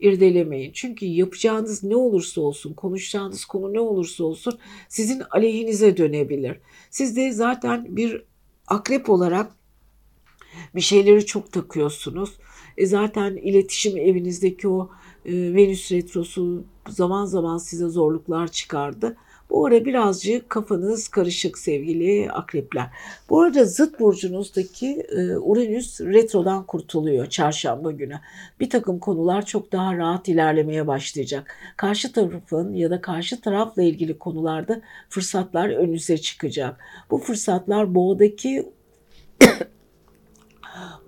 irdelemeyin. 0.00 0.72
Çünkü 0.74 1.06
yapacağınız 1.06 1.82
ne 1.82 1.96
olursa 1.96 2.40
olsun, 2.40 2.74
konuşacağınız 2.74 3.44
konu 3.44 3.72
ne 3.72 3.80
olursa 3.80 4.24
olsun 4.24 4.58
sizin 4.88 5.22
aleyhinize 5.30 5.96
dönebilir. 5.96 6.60
Siz 6.90 7.16
de 7.16 7.32
zaten 7.32 7.96
bir 7.96 8.24
akrep 8.66 9.10
olarak 9.10 9.52
bir 10.74 10.80
şeyleri 10.80 11.26
çok 11.26 11.52
takıyorsunuz. 11.52 12.30
E 12.76 12.86
zaten 12.86 13.36
iletişim 13.36 13.96
evinizdeki 13.96 14.68
o 14.68 14.90
e, 15.24 15.32
Venüs 15.54 15.92
retrosu 15.92 16.64
zaman 16.88 17.24
zaman 17.24 17.58
size 17.58 17.88
zorluklar 17.88 18.48
çıkardı. 18.48 19.16
Bu 19.52 19.66
ara 19.66 19.84
birazcık 19.84 20.50
kafanız 20.50 21.08
karışık 21.08 21.58
sevgili 21.58 22.30
akrepler. 22.32 22.86
Bu 23.30 23.40
arada 23.42 23.64
zıt 23.64 24.00
burcunuzdaki 24.00 25.06
e, 25.16 25.36
Uranüs 25.36 26.00
retrodan 26.00 26.66
kurtuluyor 26.66 27.26
çarşamba 27.26 27.92
günü. 27.92 28.20
Bir 28.60 28.70
takım 28.70 28.98
konular 28.98 29.46
çok 29.46 29.72
daha 29.72 29.96
rahat 29.96 30.28
ilerlemeye 30.28 30.86
başlayacak. 30.86 31.56
Karşı 31.76 32.12
tarafın 32.12 32.74
ya 32.74 32.90
da 32.90 33.00
karşı 33.00 33.40
tarafla 33.40 33.82
ilgili 33.82 34.18
konularda 34.18 34.80
fırsatlar 35.08 35.68
önünüze 35.68 36.18
çıkacak. 36.18 36.80
Bu 37.10 37.18
fırsatlar 37.18 37.94
boğadaki 37.94 38.72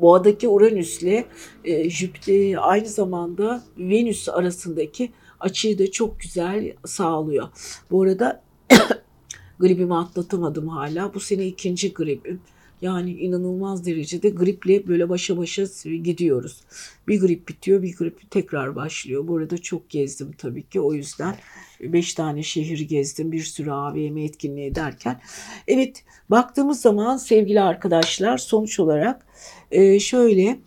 Boğadaki 0.01 0.49
Uranüs'le 0.49 1.25
e, 1.65 1.91
Jüpiter 1.91 2.57
aynı 2.61 2.87
zamanda 2.87 3.63
Venüs 3.79 4.29
arasındaki 4.29 5.13
açıyı 5.45 5.79
da 5.79 5.91
çok 5.91 6.21
güzel 6.21 6.73
sağlıyor. 6.87 7.49
Bu 7.91 8.03
arada 8.03 8.43
gripimi 9.59 9.97
atlatamadım 9.97 10.69
hala. 10.69 11.15
Bu 11.15 11.21
sene 11.21 11.47
ikinci 11.47 11.95
gripim. 11.95 12.41
Yani 12.83 13.13
inanılmaz 13.13 13.87
derecede 13.87 14.31
griple 14.31 14.87
böyle 14.87 15.09
başa 15.09 15.37
başa 15.37 15.65
gidiyoruz. 15.85 16.61
Bir 17.09 17.21
grip 17.21 17.49
bitiyor, 17.49 17.83
bir 17.83 17.97
grip 17.97 18.31
tekrar 18.31 18.77
başlıyor. 18.77 19.29
Bu 19.29 19.37
arada 19.37 19.59
çok 19.59 19.91
gezdim 19.91 20.33
tabii 20.39 20.63
ki. 20.63 20.81
O 20.81 20.95
yüzden 20.95 21.37
5 21.81 22.15
tane 22.15 22.43
şehir 22.43 22.81
gezdim. 22.81 23.33
Bir 23.33 23.43
sürü 23.43 23.71
AVM 23.71 24.17
etkinliği 24.17 24.75
derken. 24.75 25.21
Evet 25.69 26.05
baktığımız 26.31 26.81
zaman 26.81 27.17
sevgili 27.17 27.61
arkadaşlar 27.61 28.39
sonuç 28.39 28.81
olarak 28.81 29.27
e, 29.71 30.01
şöyle 30.01 30.59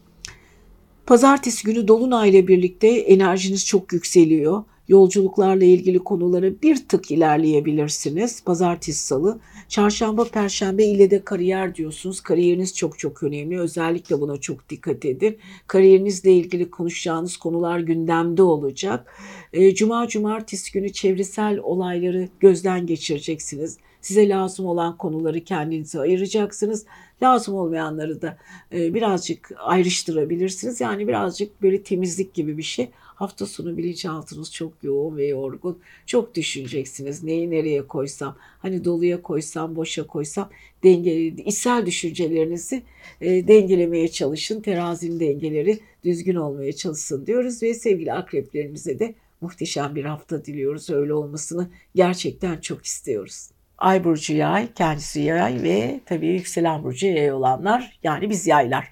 pazartesi 1.08 1.66
günü 1.66 1.88
Dolunay 1.88 2.30
ile 2.30 2.48
birlikte 2.48 2.88
enerjiniz 2.88 3.66
çok 3.66 3.94
yükseliyor. 3.94 4.64
Yolculuklarla 4.88 5.66
ilgili 5.66 6.00
konulara 6.00 6.62
bir 6.62 6.88
tık 6.88 7.12
ilerleyebilirsiniz. 7.12 8.44
Pazartesi, 8.44 9.06
salı. 9.06 9.40
Çarşamba, 9.70 10.26
perşembe 10.26 10.86
ile 10.86 11.12
de 11.12 11.24
kariyer 11.24 11.76
diyorsunuz. 11.76 12.22
Kariyeriniz 12.22 12.76
çok 12.76 13.00
çok 13.00 13.24
önemli. 13.24 13.60
Özellikle 13.60 14.22
buna 14.22 14.38
çok 14.38 14.70
dikkat 14.70 15.06
edin. 15.06 15.38
Kariyerinizle 15.68 16.34
ilgili 16.34 16.70
konuşacağınız 16.70 17.38
konular 17.38 17.80
gündemde 17.80 18.42
olacak. 18.42 19.14
E, 19.54 19.76
Cuma, 19.76 20.08
cumartesi 20.08 20.72
günü 20.72 20.94
çevresel 20.94 21.60
olayları 21.60 22.30
gözden 22.40 22.86
geçireceksiniz. 22.86 23.78
Size 24.02 24.30
lazım 24.30 24.66
olan 24.66 24.98
konuları 24.98 25.44
kendinize 25.44 26.00
ayıracaksınız. 26.00 26.86
Lazım 27.22 27.56
olmayanları 27.56 28.22
da 28.22 28.38
e, 28.74 28.94
birazcık 28.94 29.52
ayrıştırabilirsiniz. 29.58 30.82
Yani 30.82 31.08
birazcık 31.08 31.62
böyle 31.62 31.84
temizlik 31.84 32.34
gibi 32.34 32.58
bir 32.58 32.64
şey. 32.64 32.90
Hafta 32.94 33.46
sonu 33.46 33.78
bilinçaltınız 33.78 34.54
çok 34.54 34.74
yoğun 34.84 35.18
ve 35.18 35.26
yorgun. 35.28 35.80
Çok 36.06 36.36
düşüneceksiniz. 36.36 37.24
Neyi 37.24 37.52
nereye 37.52 37.88
koysam, 37.88 38.38
hani 38.60 38.86
doluya 38.86 39.22
koysam, 39.22 39.76
boşa 39.76 40.08
koysam 40.08 40.50
dengeli, 40.84 41.42
içsel 41.42 41.86
düşüncelerinizi 41.86 42.84
e, 43.22 43.48
dengelemeye 43.48 44.08
çalışın. 44.08 44.62
Terazinin 44.62 45.20
dengeleri 45.20 45.80
düzgün 46.04 46.36
olmaya 46.36 46.74
çalışsın 46.74 47.26
diyoruz 47.26 47.64
ve 47.64 47.74
sevgili 47.74 48.14
akreplerimize 48.14 49.00
de 49.00 49.16
muhteşem 49.42 49.96
bir 49.96 50.06
hafta 50.06 50.46
diliyoruz. 50.46 50.90
Öyle 50.90 51.14
olmasını 51.14 51.70
gerçekten 51.96 52.58
çok 52.58 52.86
istiyoruz. 52.86 53.50
Ay 53.78 54.04
burcu 54.04 54.34
yay, 54.34 54.68
kendisi 54.76 55.22
yay 55.22 55.64
ve 55.64 56.00
tabii 56.06 56.28
yükselen 56.28 56.84
burcu 56.84 57.08
yay 57.08 57.32
olanlar 57.32 58.00
yani 58.04 58.30
biz 58.30 58.48
yaylar. 58.48 58.92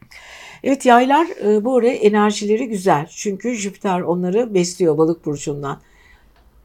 Evet 0.63 0.85
yaylar 0.85 1.27
e, 1.45 1.65
bu 1.65 1.77
ara 1.77 1.87
enerjileri 1.87 2.67
güzel. 2.67 3.07
Çünkü 3.09 3.55
Jüpiter 3.55 4.01
onları 4.01 4.53
besliyor 4.53 4.97
balık 4.97 5.25
burcundan. 5.25 5.81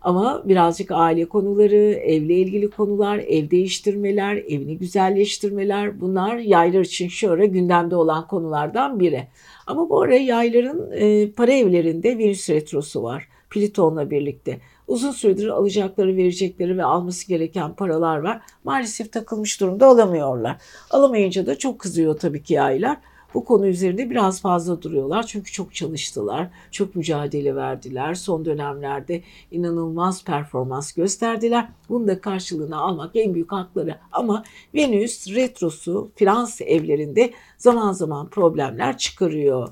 Ama 0.03 0.43
birazcık 0.45 0.91
aile 0.91 1.25
konuları, 1.25 1.93
evle 1.93 2.35
ilgili 2.35 2.71
konular, 2.71 3.19
ev 3.19 3.51
değiştirmeler, 3.51 4.37
evini 4.37 4.79
güzelleştirmeler 4.79 6.01
bunlar 6.01 6.37
yaylar 6.37 6.81
için 6.81 7.09
şu 7.09 7.31
ara 7.31 7.45
gündemde 7.45 7.97
olan 7.97 8.27
konulardan 8.27 9.01
biri. 9.01 9.27
Ama 9.67 9.91
bu 9.91 10.03
ara 10.03 10.15
yayların 10.15 10.91
e, 10.93 11.31
para 11.31 11.53
evlerinde 11.53 12.19
Venüs 12.19 12.51
retrosu 12.51 13.03
var. 13.03 13.29
Plüton'la 13.51 14.11
birlikte. 14.11 14.59
Uzun 14.91 15.11
süredir 15.11 15.49
alacakları, 15.49 16.17
verecekleri 16.17 16.79
ve 16.79 16.85
alması 16.85 17.29
gereken 17.29 17.75
paralar 17.75 18.19
var. 18.19 18.41
Maalesef 18.65 19.13
takılmış 19.13 19.61
durumda 19.61 19.87
alamıyorlar. 19.87 20.57
Alamayınca 20.91 21.47
da 21.47 21.59
çok 21.59 21.79
kızıyor 21.79 22.19
tabii 22.19 22.43
ki 22.43 22.55
yaylar 22.55 22.97
bu 23.35 23.45
konu 23.45 23.67
üzerinde 23.67 24.11
biraz 24.11 24.41
fazla 24.41 24.83
duruyorlar. 24.83 25.27
Çünkü 25.27 25.53
çok 25.53 25.75
çalıştılar, 25.75 26.49
çok 26.71 26.97
mücadele 26.97 27.57
verdiler. 27.57 28.15
Son 28.15 28.45
dönemlerde 28.45 29.23
inanılmaz 29.51 30.25
performans 30.25 30.93
gösterdiler. 30.93 31.69
Bunu 31.89 32.07
da 32.07 32.21
karşılığını 32.21 32.81
almak 32.81 33.11
en 33.17 33.35
büyük 33.35 33.53
hakları. 33.53 33.99
Ama 34.13 34.45
Venüs 34.75 35.29
retrosu 35.29 36.11
finans 36.15 36.61
evlerinde 36.61 37.31
zaman 37.59 37.93
zaman 37.93 38.29
problemler 38.29 38.99
çıkarıyor. 38.99 39.69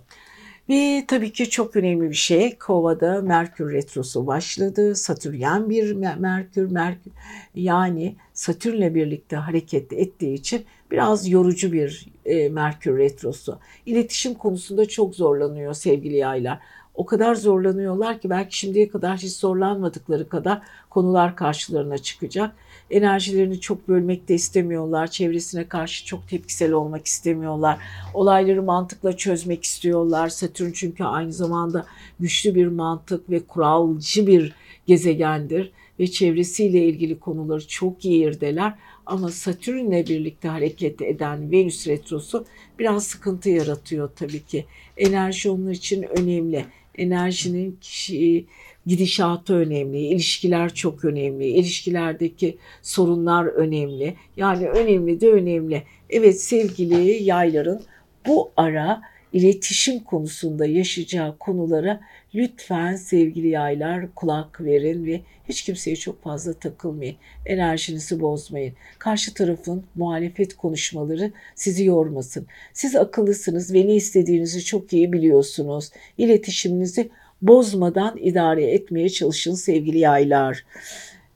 Ve 0.68 1.04
tabii 1.08 1.32
ki 1.32 1.50
çok 1.50 1.76
önemli 1.76 2.10
bir 2.10 2.14
şey 2.14 2.58
Kova'da 2.58 3.22
Merkür 3.22 3.72
Retrosu 3.72 4.26
başladı. 4.26 4.94
Satürn 4.94 5.70
bir 5.70 5.92
Merkür, 5.92 6.70
Merkür 6.70 7.12
yani 7.54 8.16
Satürn'le 8.34 8.94
birlikte 8.94 9.36
hareket 9.36 9.92
ettiği 9.92 10.34
için 10.34 10.64
biraz 10.90 11.28
yorucu 11.28 11.72
bir 11.72 12.06
e, 12.24 12.48
Merkür 12.48 12.98
Retrosu. 12.98 13.58
İletişim 13.86 14.34
konusunda 14.34 14.88
çok 14.88 15.14
zorlanıyor 15.14 15.74
sevgili 15.74 16.16
yaylar. 16.16 16.58
O 16.94 17.06
kadar 17.06 17.34
zorlanıyorlar 17.34 18.20
ki 18.20 18.30
belki 18.30 18.58
şimdiye 18.58 18.88
kadar 18.88 19.18
hiç 19.18 19.32
zorlanmadıkları 19.32 20.28
kadar 20.28 20.62
konular 20.90 21.36
karşılarına 21.36 21.98
çıkacak 21.98 22.54
enerjilerini 22.90 23.60
çok 23.60 23.88
bölmek 23.88 24.28
de 24.28 24.34
istemiyorlar. 24.34 25.10
Çevresine 25.10 25.68
karşı 25.68 26.06
çok 26.06 26.28
tepkisel 26.28 26.72
olmak 26.72 27.06
istemiyorlar. 27.06 27.78
Olayları 28.14 28.62
mantıkla 28.62 29.16
çözmek 29.16 29.64
istiyorlar. 29.64 30.28
Satürn 30.28 30.72
çünkü 30.72 31.04
aynı 31.04 31.32
zamanda 31.32 31.86
güçlü 32.20 32.54
bir 32.54 32.66
mantık 32.66 33.30
ve 33.30 33.40
kuralcı 33.40 34.26
bir 34.26 34.54
gezegendir 34.86 35.72
ve 36.00 36.06
çevresiyle 36.06 36.84
ilgili 36.86 37.18
konuları 37.18 37.68
çok 37.68 38.04
iyi 38.04 38.24
irdeler. 38.24 38.74
Ama 39.06 39.28
Satürn'le 39.28 40.06
birlikte 40.06 40.48
hareket 40.48 41.02
eden 41.02 41.50
Venüs 41.50 41.86
retrosu 41.86 42.46
biraz 42.78 43.04
sıkıntı 43.06 43.50
yaratıyor 43.50 44.10
tabii 44.16 44.42
ki. 44.42 44.64
Enerji 44.96 45.50
onun 45.50 45.70
için 45.70 46.02
önemli. 46.02 46.64
Enerjinin 46.94 47.78
kişi, 47.80 48.46
gidişatı 48.88 49.54
önemli, 49.54 49.98
ilişkiler 49.98 50.74
çok 50.74 51.04
önemli, 51.04 51.46
ilişkilerdeki 51.46 52.58
sorunlar 52.82 53.44
önemli. 53.44 54.14
Yani 54.36 54.68
önemli 54.68 55.20
de 55.20 55.28
önemli. 55.28 55.82
Evet 56.10 56.40
sevgili 56.40 57.22
yayların 57.22 57.82
bu 58.26 58.50
ara 58.56 59.02
iletişim 59.32 60.00
konusunda 60.00 60.66
yaşayacağı 60.66 61.38
konulara 61.38 62.00
lütfen 62.34 62.96
sevgili 62.96 63.48
yaylar 63.48 64.14
kulak 64.14 64.60
verin 64.60 65.06
ve 65.06 65.20
hiç 65.48 65.62
kimseye 65.62 65.96
çok 65.96 66.22
fazla 66.22 66.52
takılmayın. 66.52 67.16
Enerjinizi 67.46 68.20
bozmayın. 68.20 68.74
Karşı 68.98 69.34
tarafın 69.34 69.84
muhalefet 69.94 70.54
konuşmaları 70.54 71.32
sizi 71.54 71.84
yormasın. 71.84 72.46
Siz 72.72 72.96
akıllısınız 72.96 73.74
ve 73.74 73.86
ne 73.86 73.94
istediğinizi 73.94 74.64
çok 74.64 74.92
iyi 74.92 75.12
biliyorsunuz. 75.12 75.90
İletişiminizi 76.18 77.10
bozmadan 77.42 78.16
idare 78.16 78.64
etmeye 78.64 79.08
çalışın 79.08 79.54
sevgili 79.54 79.98
yaylar. 79.98 80.64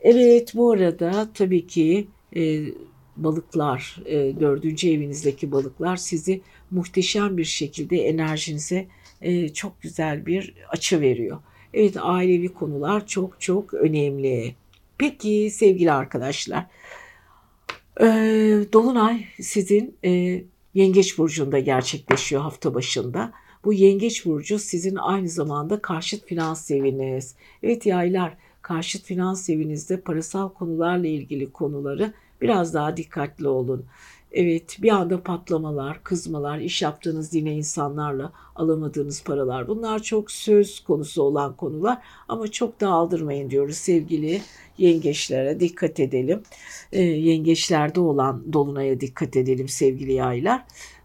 Evet 0.01 0.55
bu 0.55 0.71
arada 0.73 1.29
tabii 1.35 1.67
ki 1.67 2.07
e, 2.37 2.61
balıklar, 3.17 3.97
e, 4.07 4.41
dördüncü 4.41 4.91
evinizdeki 4.91 5.53
balıklar 5.53 5.97
sizi 5.97 6.41
muhteşem 6.71 7.37
bir 7.37 7.45
şekilde 7.45 7.97
enerjinize 7.97 8.87
e, 9.21 9.49
çok 9.49 9.83
güzel 9.83 10.27
bir 10.27 10.55
açı 10.69 11.01
veriyor. 11.01 11.39
Evet 11.75 11.97
ailevi 12.01 12.49
konular 12.49 13.07
çok 13.07 13.41
çok 13.41 13.75
önemli. 13.75 14.55
Peki 14.99 15.51
sevgili 15.53 15.93
arkadaşlar, 15.93 16.67
e, 18.01 18.07
Dolunay 18.73 19.25
sizin 19.41 19.97
e, 20.05 20.43
Yengeç 20.75 21.19
Burcu'nda 21.19 21.59
gerçekleşiyor 21.59 22.43
hafta 22.43 22.75
başında. 22.75 23.33
Bu 23.65 23.73
Yengeç 23.73 24.27
Burcu 24.27 24.59
sizin 24.59 24.97
aynı 24.97 25.29
zamanda 25.29 25.83
karşıt 25.83 26.25
finans 26.25 26.71
eviniz. 26.71 27.35
Evet 27.63 27.87
yaylar 27.87 28.37
karşıt 28.63 29.05
finans 29.05 29.51
evinizde 29.51 30.01
parasal 30.01 30.49
konularla 30.49 31.07
ilgili 31.07 31.53
konuları 31.53 32.13
biraz 32.41 32.75
daha 32.75 32.97
dikkatli 32.97 33.49
olun. 33.49 33.87
Evet 34.33 34.79
bir 34.83 34.91
anda 34.91 35.23
patlamalar, 35.23 36.03
kızmalar, 36.05 36.59
iş 36.59 36.83
yaptığınız 36.83 37.35
yine 37.35 37.53
insanlarla 37.53 38.33
alamadığınız 38.57 39.25
paralar 39.25 39.69
bunlar 39.69 40.03
çok 40.03 40.31
söz 40.31 40.81
konusu 40.81 41.23
olan 41.23 41.57
konular 41.57 41.99
ama 42.29 42.49
çok 42.49 42.81
da 42.81 42.89
aldırmayın 42.89 43.51
diyoruz 43.51 43.77
sevgili 43.77 44.43
yengeçlere 44.79 45.61
dikkat 45.61 46.01
edelim. 46.01 46.43
E, 46.93 47.03
yengeçlerde 47.03 48.01
olan 48.01 48.53
dolunaya 48.53 49.01
dikkat 49.01 49.37
edelim 49.37 49.69
sevgili 49.69 50.13
yaylar. 50.13 50.65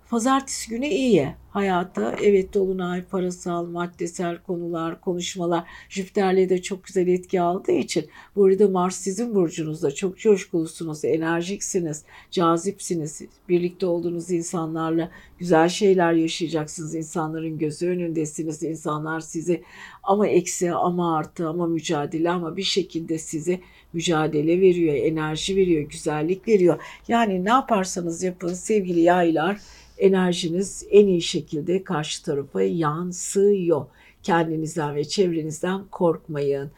Pazartesi 0.10 0.70
günü 0.70 0.86
iyi. 0.86 1.28
Hayatta 1.50 2.16
evet 2.24 2.54
dolunay, 2.54 3.04
parasal, 3.04 3.66
maddesel 3.66 4.38
konular, 4.38 5.02
konuşmalar 5.02 5.64
Jüpiter'le 5.90 6.50
de 6.50 6.62
çok 6.62 6.84
güzel 6.84 7.08
etki 7.08 7.42
aldığı 7.42 7.72
için 7.72 8.06
burada 8.36 8.68
Mars 8.68 8.96
sizin 8.96 9.36
burcunuzda 9.36 9.92
çok 9.92 10.18
coşkulusunuz, 10.18 11.06
enerjiksiniz, 11.06 12.04
cazipsiniz. 12.32 13.22
Birlikte 13.50 13.86
olduğunuz 13.86 14.32
insanlarla 14.32 15.12
güzel 15.40 15.70
şeyler 15.70 16.14
yaşayacaksınız. 16.14 16.96
İnsanların 16.96 17.58
gözü 17.58 17.88
önündesiniz. 17.88 18.64
İnsanlar 18.64 19.20
sizi 19.20 19.64
ama 20.04 20.28
eksi 20.28 20.72
ama 20.72 21.18
artı 21.18 21.48
ama 21.48 21.68
mücadele 21.68 22.30
ama 22.30 22.58
bir 22.58 22.64
şekilde 22.64 23.18
size 23.18 23.60
mücadele 23.94 24.62
veriyor, 24.62 24.96
enerji 24.96 25.56
veriyor, 25.56 25.82
güzellik 25.82 26.48
veriyor. 26.48 26.82
Yani 27.08 27.46
ne 27.46 27.50
yaparsanız 27.50 28.24
yapın 28.24 28.54
sevgili 28.54 29.00
yaylar 29.00 29.58
enerjiniz 29.98 30.86
en 30.92 31.08
iyi 31.08 31.22
şekilde 31.22 31.84
karşı 31.84 32.24
tarafa 32.24 32.62
yansıyor. 32.62 33.86
Kendinizden 34.24 34.96
ve 34.96 35.06
çevrenizden 35.06 35.82
korkmayın. 35.92 36.72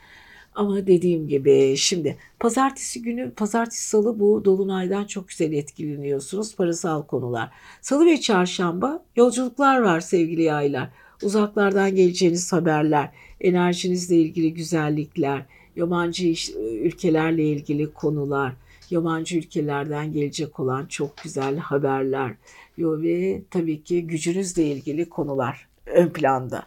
Ama 0.56 0.88
dediğim 0.88 1.28
gibi 1.28 1.78
şimdi 1.78 2.18
pazartesi 2.40 3.02
günü, 3.02 3.32
pazartesi 3.32 3.88
salı 3.88 4.20
bu 4.20 4.46
dolunaydan 4.46 5.06
çok 5.06 5.28
güzel 5.28 5.54
etkileniyorsunuz 5.54 6.56
parasal 6.56 7.04
konular. 7.04 7.52
Salı 7.82 8.06
ve 8.06 8.22
çarşamba 8.22 9.04
yolculuklar 9.16 9.80
var 9.80 10.00
sevgili 10.00 10.44
yaylar. 10.44 10.90
Uzaklardan 11.24 11.96
geleceğiniz 11.96 12.54
haberler, 12.54 13.12
enerjinizle 13.42 14.16
ilgili 14.16 14.54
güzellikler, 14.54 15.46
yabancı 15.76 16.28
iş, 16.28 16.50
ülkelerle 16.82 17.44
ilgili 17.44 17.94
konular, 17.94 18.54
yabancı 18.90 19.38
ülkelerden 19.38 20.12
gelecek 20.12 20.60
olan 20.60 20.86
çok 20.86 21.18
güzel 21.24 21.58
haberler 21.58 22.36
ve 22.80 23.42
tabii 23.52 23.84
ki 23.84 24.08
gücünüzle 24.08 24.64
ilgili 24.64 25.10
konular 25.10 25.68
ön 25.86 26.10
planda. 26.10 26.64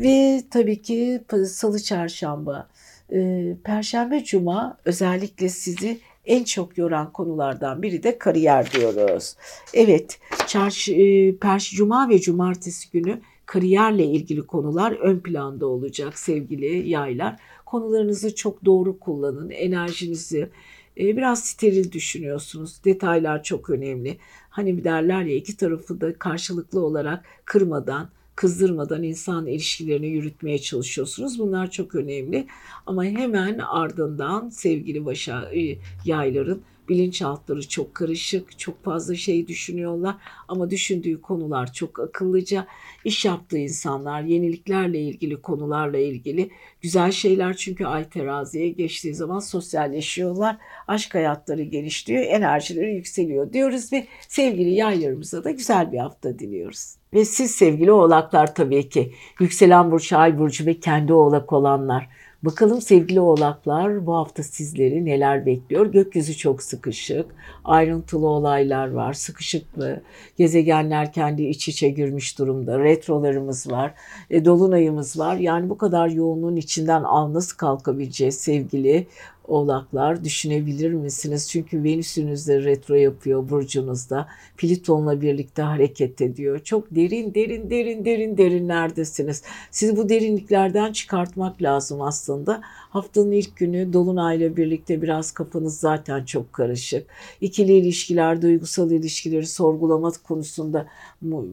Ve 0.00 0.42
tabii 0.50 0.82
ki 0.82 1.20
salı 1.46 1.82
çarşamba, 1.82 2.68
e, 3.12 3.48
perşembe 3.64 4.24
cuma 4.24 4.78
özellikle 4.84 5.48
sizi 5.48 6.00
en 6.26 6.44
çok 6.44 6.78
yoran 6.78 7.12
konulardan 7.12 7.82
biri 7.82 8.02
de 8.02 8.18
kariyer 8.18 8.72
diyoruz. 8.72 9.36
Evet, 9.74 10.18
çarşı, 10.46 10.92
e, 10.92 11.36
perş, 11.36 11.70
cuma 11.70 12.08
ve 12.08 12.20
cumartesi 12.20 12.90
günü 12.90 13.20
kariyerle 13.46 14.04
ilgili 14.04 14.46
konular 14.46 14.92
ön 14.92 15.20
planda 15.20 15.66
olacak 15.66 16.18
sevgili 16.18 16.88
yaylar. 16.88 17.36
Konularınızı 17.66 18.34
çok 18.34 18.64
doğru 18.64 18.98
kullanın, 18.98 19.50
enerjinizi 19.50 20.50
e, 20.98 21.16
biraz 21.16 21.44
steril 21.44 21.92
düşünüyorsunuz. 21.92 22.84
Detaylar 22.84 23.42
çok 23.42 23.70
önemli. 23.70 24.18
Hani 24.50 24.84
derler 24.84 25.22
ya 25.22 25.36
iki 25.36 25.56
tarafı 25.56 26.00
da 26.00 26.18
karşılıklı 26.18 26.80
olarak 26.80 27.24
kırmadan, 27.44 28.08
kızdırmadan 28.34 29.02
insan 29.02 29.46
ilişkilerini 29.46 30.06
yürütmeye 30.06 30.58
çalışıyorsunuz. 30.58 31.38
Bunlar 31.38 31.70
çok 31.70 31.94
önemli. 31.94 32.46
Ama 32.86 33.04
hemen 33.04 33.58
ardından 33.58 34.48
sevgili 34.48 35.04
başa 35.04 35.54
e, 35.54 35.78
yayların 36.04 36.62
bilinçaltları 36.88 37.68
çok 37.68 37.94
karışık, 37.94 38.58
çok 38.58 38.84
fazla 38.84 39.14
şey 39.14 39.48
düşünüyorlar 39.48 40.16
ama 40.48 40.70
düşündüğü 40.70 41.20
konular 41.20 41.72
çok 41.72 42.00
akıllıca. 42.00 42.66
İş 43.04 43.24
yaptığı 43.24 43.58
insanlar 43.58 44.22
yeniliklerle 44.22 45.00
ilgili 45.00 45.42
konularla 45.42 45.98
ilgili 45.98 46.50
güzel 46.80 47.12
şeyler 47.12 47.56
çünkü 47.56 47.86
ay 47.86 48.08
teraziye 48.08 48.68
geçtiği 48.68 49.14
zaman 49.14 49.38
sosyalleşiyorlar. 49.38 50.56
Aşk 50.88 51.14
hayatları 51.14 51.62
gelişiyor, 51.62 52.22
enerjileri 52.22 52.94
yükseliyor 52.94 53.52
diyoruz 53.52 53.92
ve 53.92 54.06
sevgili 54.28 54.70
yaylarımıza 54.70 55.44
da 55.44 55.50
güzel 55.50 55.92
bir 55.92 55.98
hafta 55.98 56.38
diliyoruz. 56.38 56.94
Ve 57.14 57.24
siz 57.24 57.50
sevgili 57.50 57.92
oğlaklar 57.92 58.54
tabii 58.54 58.88
ki 58.88 59.12
yükselen 59.40 59.90
burç, 59.90 60.12
ay 60.12 60.38
burcu 60.38 60.66
ve 60.66 60.80
kendi 60.80 61.12
oğlak 61.12 61.52
olanlar 61.52 62.08
Bakalım 62.44 62.80
sevgili 62.80 63.20
oğlaklar 63.20 64.06
bu 64.06 64.14
hafta 64.14 64.42
sizleri 64.42 65.04
neler 65.04 65.46
bekliyor? 65.46 65.86
Gökyüzü 65.86 66.36
çok 66.36 66.62
sıkışık, 66.62 67.26
ayrıntılı 67.64 68.26
olaylar 68.26 68.90
var, 68.90 69.12
sıkışıklı. 69.12 70.02
Gezegenler 70.36 71.12
kendi 71.12 71.42
iç 71.42 71.68
içe 71.68 71.88
girmiş 71.88 72.38
durumda. 72.38 72.78
Retrolarımız 72.78 73.70
var, 73.70 73.94
e, 74.30 74.44
dolunayımız 74.44 75.18
var. 75.18 75.36
Yani 75.36 75.70
bu 75.70 75.78
kadar 75.78 76.08
yoğunluğun 76.08 76.56
içinden 76.56 77.02
al 77.02 77.34
nasıl 77.34 77.56
kalkabileceğiz 77.56 78.34
sevgili 78.34 79.06
Oğlaklar 79.48 80.24
düşünebilir 80.24 80.92
misiniz? 80.92 81.48
Çünkü 81.50 81.84
Venüs'ünüz 81.84 82.48
de 82.48 82.64
retro 82.64 82.94
yapıyor 82.94 83.48
burcunuzda. 83.48 84.28
Plüton'la 84.56 85.20
birlikte 85.20 85.62
hareket 85.62 86.20
ediyor. 86.20 86.58
Çok 86.58 86.94
derin 86.94 87.34
derin 87.34 87.70
derin 87.70 88.04
derin 88.04 88.36
derinlerdesiniz. 88.36 89.42
Siz 89.70 89.96
bu 89.96 90.08
derinliklerden 90.08 90.92
çıkartmak 90.92 91.62
lazım 91.62 92.02
aslında. 92.02 92.60
Haftanın 92.64 93.32
ilk 93.32 93.56
günü 93.56 93.92
Dolunay'la 93.92 94.56
birlikte 94.56 95.02
biraz 95.02 95.32
kafanız 95.32 95.80
zaten 95.80 96.24
çok 96.24 96.52
karışık. 96.52 97.06
İkili 97.40 97.72
ilişkiler, 97.72 98.42
duygusal 98.42 98.90
ilişkileri 98.90 99.46
sorgulamak 99.46 100.24
konusunda 100.24 100.86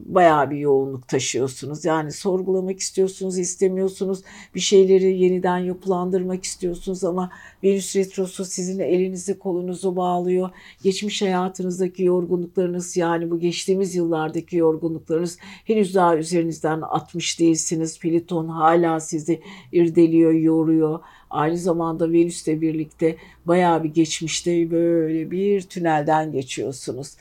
bayağı 0.06 0.50
bir 0.50 0.56
yoğunluk 0.56 1.08
taşıyorsunuz. 1.08 1.84
Yani 1.84 2.12
sorgulamak 2.12 2.80
istiyorsunuz, 2.80 3.38
istemiyorsunuz. 3.38 4.22
Bir 4.54 4.60
şeyleri 4.60 5.18
yeniden 5.18 5.58
yapılandırmak 5.58 6.44
istiyorsunuz 6.44 7.04
ama 7.04 7.30
Venüs 7.64 7.96
Retrosu 7.96 8.44
sizin 8.44 8.78
elinizi 8.78 9.38
kolunuzu 9.38 9.96
bağlıyor. 9.96 10.50
Geçmiş 10.82 11.22
hayatınızdaki 11.22 12.04
yorgunluklarınız 12.04 12.96
yani 12.96 13.30
bu 13.30 13.40
geçtiğimiz 13.40 13.94
yıllardaki 13.94 14.56
yorgunluklarınız 14.56 15.38
henüz 15.64 15.94
daha 15.94 16.16
üzerinizden 16.16 16.80
atmış 16.82 17.40
değilsiniz. 17.40 17.98
Plüton 17.98 18.48
hala 18.48 19.00
sizi 19.00 19.40
irdeliyor, 19.72 20.32
yoruyor. 20.32 21.00
Aynı 21.30 21.58
zamanda 21.58 22.12
Venüs'le 22.12 22.46
birlikte 22.46 23.16
bayağı 23.46 23.84
bir 23.84 23.88
geçmişte 23.88 24.70
böyle 24.70 25.30
bir 25.30 25.62
tünelden 25.62 26.32
geçiyorsunuz. 26.32 27.16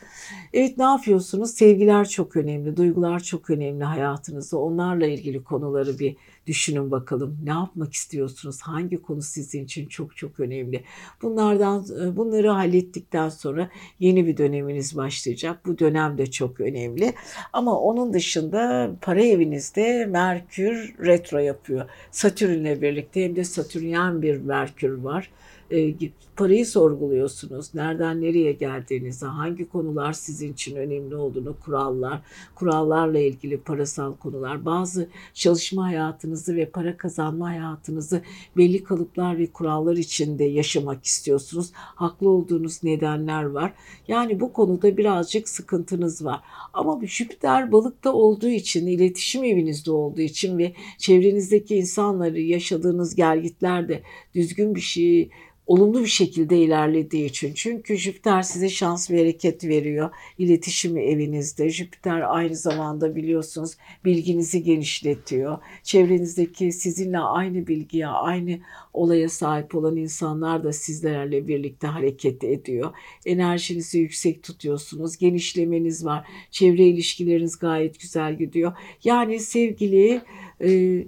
Evet 0.53 0.77
ne 0.77 0.83
yapıyorsunuz? 0.83 1.51
Sevgiler 1.51 2.09
çok 2.09 2.35
önemli, 2.35 2.77
duygular 2.77 3.19
çok 3.19 3.49
önemli 3.49 3.83
hayatınızda. 3.83 4.57
Onlarla 4.57 5.05
ilgili 5.07 5.43
konuları 5.43 5.99
bir 5.99 6.15
düşünün 6.47 6.91
bakalım. 6.91 7.37
Ne 7.43 7.49
yapmak 7.49 7.93
istiyorsunuz? 7.93 8.61
Hangi 8.61 9.01
konu 9.01 9.21
sizin 9.21 9.65
için 9.65 9.87
çok 9.87 10.17
çok 10.17 10.39
önemli? 10.39 10.83
Bunlardan 11.21 11.85
e, 12.01 12.17
bunları 12.17 12.49
hallettikten 12.49 13.29
sonra 13.29 13.69
yeni 13.99 14.27
bir 14.27 14.37
döneminiz 14.37 14.97
başlayacak. 14.97 15.65
Bu 15.65 15.79
dönem 15.79 16.17
de 16.17 16.31
çok 16.31 16.59
önemli. 16.59 17.13
Ama 17.53 17.79
onun 17.79 18.13
dışında 18.13 18.91
para 19.01 19.23
evinizde 19.23 20.05
Merkür 20.05 20.95
retro 20.99 21.37
yapıyor. 21.37 21.89
Satürn'le 22.11 22.81
birlikte 22.81 23.25
hem 23.25 23.35
de 23.35 23.43
Satürnyen 23.43 24.21
bir 24.21 24.37
Merkür 24.37 24.93
var 24.93 25.31
e, 25.71 25.95
parayı 26.36 26.65
sorguluyorsunuz. 26.65 27.75
Nereden 27.75 28.21
nereye 28.21 28.51
geldiğinizi, 28.51 29.25
hangi 29.25 29.69
konular 29.69 30.13
sizin 30.13 30.53
için 30.53 30.75
önemli 30.75 31.15
olduğunu, 31.15 31.55
kurallar, 31.65 32.21
kurallarla 32.55 33.19
ilgili 33.19 33.57
parasal 33.57 34.15
konular, 34.15 34.65
bazı 34.65 35.09
çalışma 35.34 35.86
hayatınızı 35.86 36.55
ve 36.55 36.65
para 36.65 36.97
kazanma 36.97 37.49
hayatınızı 37.49 38.21
belli 38.57 38.84
kalıplar 38.84 39.38
ve 39.38 39.47
kurallar 39.47 39.97
içinde 39.97 40.43
yaşamak 40.43 41.05
istiyorsunuz. 41.05 41.71
Haklı 41.73 42.29
olduğunuz 42.29 42.84
nedenler 42.84 43.43
var. 43.43 43.73
Yani 44.07 44.39
bu 44.39 44.53
konuda 44.53 44.97
birazcık 44.97 45.49
sıkıntınız 45.49 46.25
var. 46.25 46.41
Ama 46.73 47.01
Jüpiter 47.05 47.71
balıkta 47.71 48.13
olduğu 48.13 48.49
için, 48.49 48.88
iletişim 48.88 49.43
evinizde 49.43 49.91
olduğu 49.91 50.21
için 50.21 50.57
ve 50.57 50.73
çevrenizdeki 50.97 51.75
insanları 51.75 52.39
yaşadığınız 52.41 53.15
gelgitlerde 53.15 54.03
düzgün 54.36 54.75
bir 54.75 54.82
şey 54.82 55.29
olumlu 55.72 56.01
bir 56.01 56.07
şekilde 56.07 56.57
ilerlediği 56.57 57.26
için. 57.26 57.53
Çünkü 57.53 57.97
Jüpiter 57.97 58.41
size 58.41 58.69
şans 58.69 59.11
ve 59.11 59.19
hareket 59.19 59.63
veriyor. 59.63 60.09
İletişimi 60.38 61.01
evinizde. 61.03 61.69
Jüpiter 61.69 62.36
aynı 62.36 62.55
zamanda 62.55 63.15
biliyorsunuz 63.15 63.78
bilginizi 64.05 64.63
genişletiyor. 64.63 65.57
Çevrenizdeki 65.84 66.72
sizinle 66.72 67.19
aynı 67.19 67.67
bilgiye, 67.67 68.07
aynı 68.07 68.59
olaya 68.93 69.30
sahip 69.30 69.76
olan 69.76 69.95
insanlar 69.95 70.63
da 70.63 70.74
sizlerle 70.74 71.47
birlikte 71.47 71.88
hareket 71.88 72.43
ediyor. 72.43 72.91
Enerjinizi 73.26 73.99
yüksek 73.99 74.43
tutuyorsunuz. 74.43 75.17
Genişlemeniz 75.17 76.05
var. 76.05 76.28
Çevre 76.51 76.84
ilişkileriniz 76.84 77.59
gayet 77.59 77.99
güzel 77.99 78.38
gidiyor. 78.38 78.74
Yani 79.03 79.39
sevgili 79.39 80.22
e, 80.63 81.03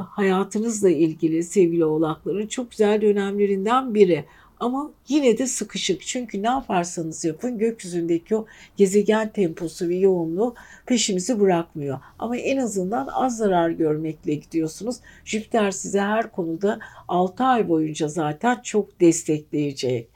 hayatınızla 0.00 0.90
ilgili 0.90 1.42
sevgili 1.42 1.84
oğlakların 1.84 2.46
çok 2.46 2.70
güzel 2.70 3.00
dönemlerinden 3.00 3.94
biri. 3.94 4.24
Ama 4.60 4.90
yine 5.08 5.38
de 5.38 5.46
sıkışık. 5.46 6.02
Çünkü 6.02 6.42
ne 6.42 6.46
yaparsanız 6.46 7.24
yapın 7.24 7.58
gökyüzündeki 7.58 8.36
o 8.36 8.46
gezegen 8.76 9.28
temposu 9.28 9.88
ve 9.88 9.94
yoğunluğu 9.96 10.54
peşimizi 10.86 11.40
bırakmıyor. 11.40 11.98
Ama 12.18 12.36
en 12.36 12.56
azından 12.56 13.06
az 13.06 13.36
zarar 13.36 13.70
görmekle 13.70 14.34
gidiyorsunuz. 14.34 14.96
Jüpiter 15.24 15.70
size 15.70 16.00
her 16.00 16.32
konuda 16.32 16.78
6 17.08 17.44
ay 17.44 17.68
boyunca 17.68 18.08
zaten 18.08 18.60
çok 18.62 19.00
destekleyecek. 19.00 20.08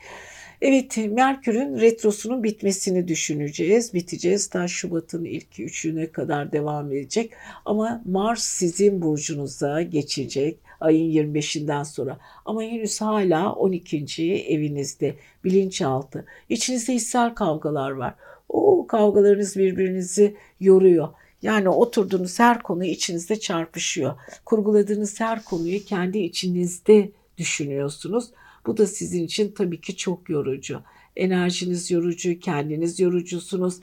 Evet 0.62 0.96
Merkür'ün 0.96 1.80
retrosunun 1.80 2.42
bitmesini 2.42 3.08
düşüneceğiz. 3.08 3.94
Biteceğiz. 3.94 4.46
Ta 4.46 4.68
Şubat'ın 4.68 5.24
ilk 5.24 5.60
üçüne 5.60 6.12
kadar 6.12 6.52
devam 6.52 6.92
edecek. 6.92 7.32
Ama 7.64 8.02
Mars 8.04 8.42
sizin 8.44 9.02
burcunuza 9.02 9.82
geçecek 9.82 10.58
ayın 10.80 11.34
25'inden 11.34 11.84
sonra. 11.84 12.18
Ama 12.44 12.62
henüz 12.62 13.00
hala 13.00 13.52
12. 13.52 14.34
evinizde 14.48 15.14
bilinçaltı. 15.44 16.26
İçinizde 16.48 16.92
hissel 16.92 17.34
kavgalar 17.34 17.90
var. 17.90 18.14
O 18.48 18.86
kavgalarınız 18.86 19.56
birbirinizi 19.56 20.36
yoruyor. 20.60 21.08
Yani 21.42 21.68
oturduğunuz 21.68 22.38
her 22.38 22.62
konu 22.62 22.84
içinizde 22.84 23.40
çarpışıyor. 23.40 24.14
Kurguladığınız 24.44 25.20
her 25.20 25.44
konuyu 25.44 25.84
kendi 25.84 26.18
içinizde 26.18 27.10
düşünüyorsunuz. 27.38 28.30
Bu 28.66 28.76
da 28.76 28.86
sizin 28.86 29.24
için 29.24 29.52
tabii 29.52 29.80
ki 29.80 29.96
çok 29.96 30.30
yorucu. 30.30 30.80
Enerjiniz 31.16 31.90
yorucu, 31.90 32.38
kendiniz 32.38 33.00
yorucusunuz. 33.00 33.76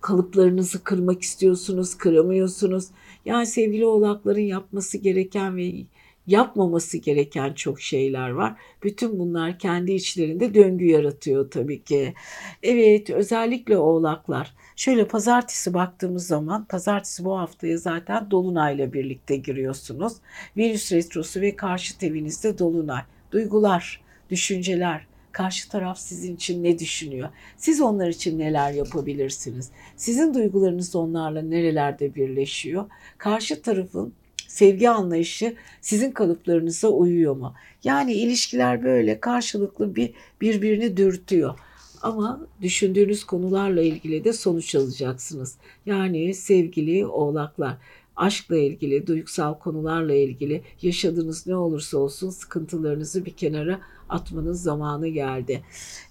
Kalıplarınızı 0.00 0.84
kırmak 0.84 1.22
istiyorsunuz, 1.22 1.94
kıramıyorsunuz. 1.94 2.84
Yani 3.24 3.46
sevgili 3.46 3.86
oğlakların 3.86 4.40
yapması 4.40 4.98
gereken 4.98 5.56
ve 5.56 5.72
yapmaması 6.26 6.98
gereken 6.98 7.52
çok 7.52 7.80
şeyler 7.80 8.30
var. 8.30 8.56
Bütün 8.82 9.18
bunlar 9.18 9.58
kendi 9.58 9.92
içlerinde 9.92 10.54
döngü 10.54 10.84
yaratıyor 10.84 11.50
tabii 11.50 11.82
ki. 11.82 12.14
Evet 12.62 13.10
özellikle 13.10 13.78
oğlaklar. 13.78 14.54
Şöyle 14.78 15.06
pazartesi 15.06 15.74
baktığımız 15.74 16.26
zaman 16.26 16.64
pazartesi 16.64 17.24
bu 17.24 17.38
haftaya 17.38 17.78
zaten 17.78 18.30
dolunayla 18.30 18.92
birlikte 18.92 19.36
giriyorsunuz. 19.36 20.12
Venüs 20.56 20.92
retrosu 20.92 21.40
ve 21.40 21.56
karşı 21.56 21.94
evinizde 22.06 22.58
dolunay. 22.58 23.02
Duygular, 23.32 24.00
düşünceler, 24.30 25.06
karşı 25.32 25.68
taraf 25.68 25.98
sizin 25.98 26.36
için 26.36 26.64
ne 26.64 26.78
düşünüyor? 26.78 27.28
Siz 27.56 27.80
onlar 27.80 28.08
için 28.08 28.38
neler 28.38 28.72
yapabilirsiniz? 28.72 29.70
Sizin 29.96 30.34
duygularınız 30.34 30.96
onlarla 30.96 31.42
nerelerde 31.42 32.14
birleşiyor? 32.14 32.84
Karşı 33.18 33.62
tarafın 33.62 34.12
sevgi 34.48 34.90
anlayışı 34.90 35.54
sizin 35.80 36.10
kalıplarınıza 36.10 36.88
uyuyor 36.88 37.36
mu? 37.36 37.54
Yani 37.84 38.12
ilişkiler 38.12 38.84
böyle 38.84 39.20
karşılıklı 39.20 39.96
bir 39.96 40.14
birbirini 40.40 40.96
dürtüyor. 40.96 41.58
Ama 42.02 42.40
düşündüğünüz 42.62 43.24
konularla 43.24 43.82
ilgili 43.82 44.24
de 44.24 44.32
sonuç 44.32 44.74
alacaksınız. 44.74 45.56
Yani 45.86 46.34
sevgili 46.34 47.06
oğlaklar 47.06 47.76
aşkla 48.16 48.56
ilgili, 48.56 49.06
duygusal 49.06 49.54
konularla 49.54 50.14
ilgili 50.14 50.62
yaşadığınız 50.82 51.46
ne 51.46 51.56
olursa 51.56 51.98
olsun 51.98 52.30
sıkıntılarınızı 52.30 53.24
bir 53.24 53.30
kenara 53.30 53.80
atmanız 54.08 54.62
zamanı 54.62 55.08
geldi. 55.08 55.62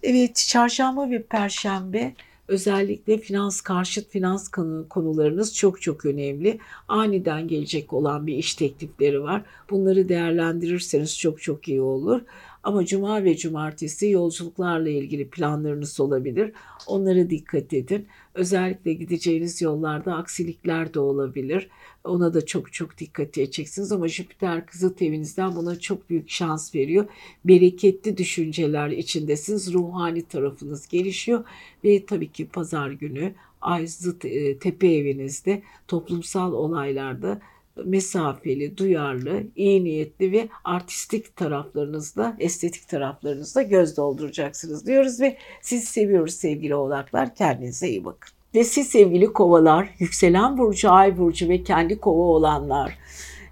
Evet, 0.03 0.45
çarşamba 0.49 1.09
ve 1.09 1.23
perşembe 1.23 2.13
özellikle 2.47 3.17
finans 3.17 3.61
karşıt 3.61 4.09
finans 4.09 4.47
konularınız 4.89 5.55
çok 5.55 5.81
çok 5.81 6.05
önemli. 6.05 6.59
Aniden 6.87 7.47
gelecek 7.47 7.93
olan 7.93 8.27
bir 8.27 8.35
iş 8.35 8.55
teklifleri 8.55 9.23
var. 9.23 9.43
Bunları 9.69 10.09
değerlendirirseniz 10.09 11.19
çok 11.19 11.41
çok 11.41 11.67
iyi 11.67 11.81
olur. 11.81 12.21
Ama 12.67 12.85
cuma 12.85 13.23
ve 13.23 13.37
cumartesi 13.37 14.09
yolculuklarla 14.09 14.89
ilgili 14.89 15.29
planlarınız 15.29 15.99
olabilir. 15.99 16.51
Onlara 16.87 17.29
dikkat 17.29 17.73
edin. 17.73 18.07
Özellikle 18.33 18.93
gideceğiniz 18.93 19.61
yollarda 19.61 20.15
aksilikler 20.15 20.93
de 20.93 20.99
olabilir. 20.99 21.69
Ona 22.03 22.33
da 22.33 22.45
çok 22.45 22.73
çok 22.73 22.97
dikkat 22.97 23.37
edeceksiniz 23.37 23.91
ama 23.91 24.07
Jüpiter 24.07 24.65
kızıt 24.65 25.01
evinizden 25.01 25.55
buna 25.55 25.79
çok 25.79 26.09
büyük 26.09 26.29
şans 26.29 26.75
veriyor. 26.75 27.05
Bereketli 27.45 28.17
düşünceler 28.17 28.89
içindesiniz. 28.89 29.73
Ruhani 29.73 30.21
tarafınız 30.21 30.87
gelişiyor 30.87 31.43
ve 31.83 32.05
tabii 32.05 32.31
ki 32.31 32.47
pazar 32.47 32.91
günü 32.91 33.33
Ay 33.61 33.87
zıt 33.87 34.25
e, 34.25 34.57
tepe 34.57 34.87
evinizde 34.87 35.61
toplumsal 35.87 36.53
olaylarda 36.53 37.41
mesafeli, 37.85 38.77
duyarlı, 38.77 39.43
iyi 39.55 39.83
niyetli 39.83 40.31
ve 40.31 40.49
artistik 40.63 41.35
taraflarınızla, 41.35 42.35
estetik 42.39 42.87
taraflarınızla 42.87 43.61
göz 43.61 43.97
dolduracaksınız 43.97 44.87
diyoruz 44.87 45.21
ve 45.21 45.37
sizi 45.61 45.85
seviyoruz 45.85 46.33
sevgili 46.33 46.75
oğlaklar. 46.75 47.35
Kendinize 47.35 47.89
iyi 47.89 48.05
bakın. 48.05 48.33
Ve 48.55 48.63
siz 48.63 48.87
sevgili 48.87 49.25
kovalar, 49.25 49.89
yükselen 49.99 50.57
burcu, 50.57 50.91
ay 50.91 51.17
burcu 51.17 51.49
ve 51.49 51.63
kendi 51.63 51.99
kova 51.99 52.21
olanlar. 52.21 52.97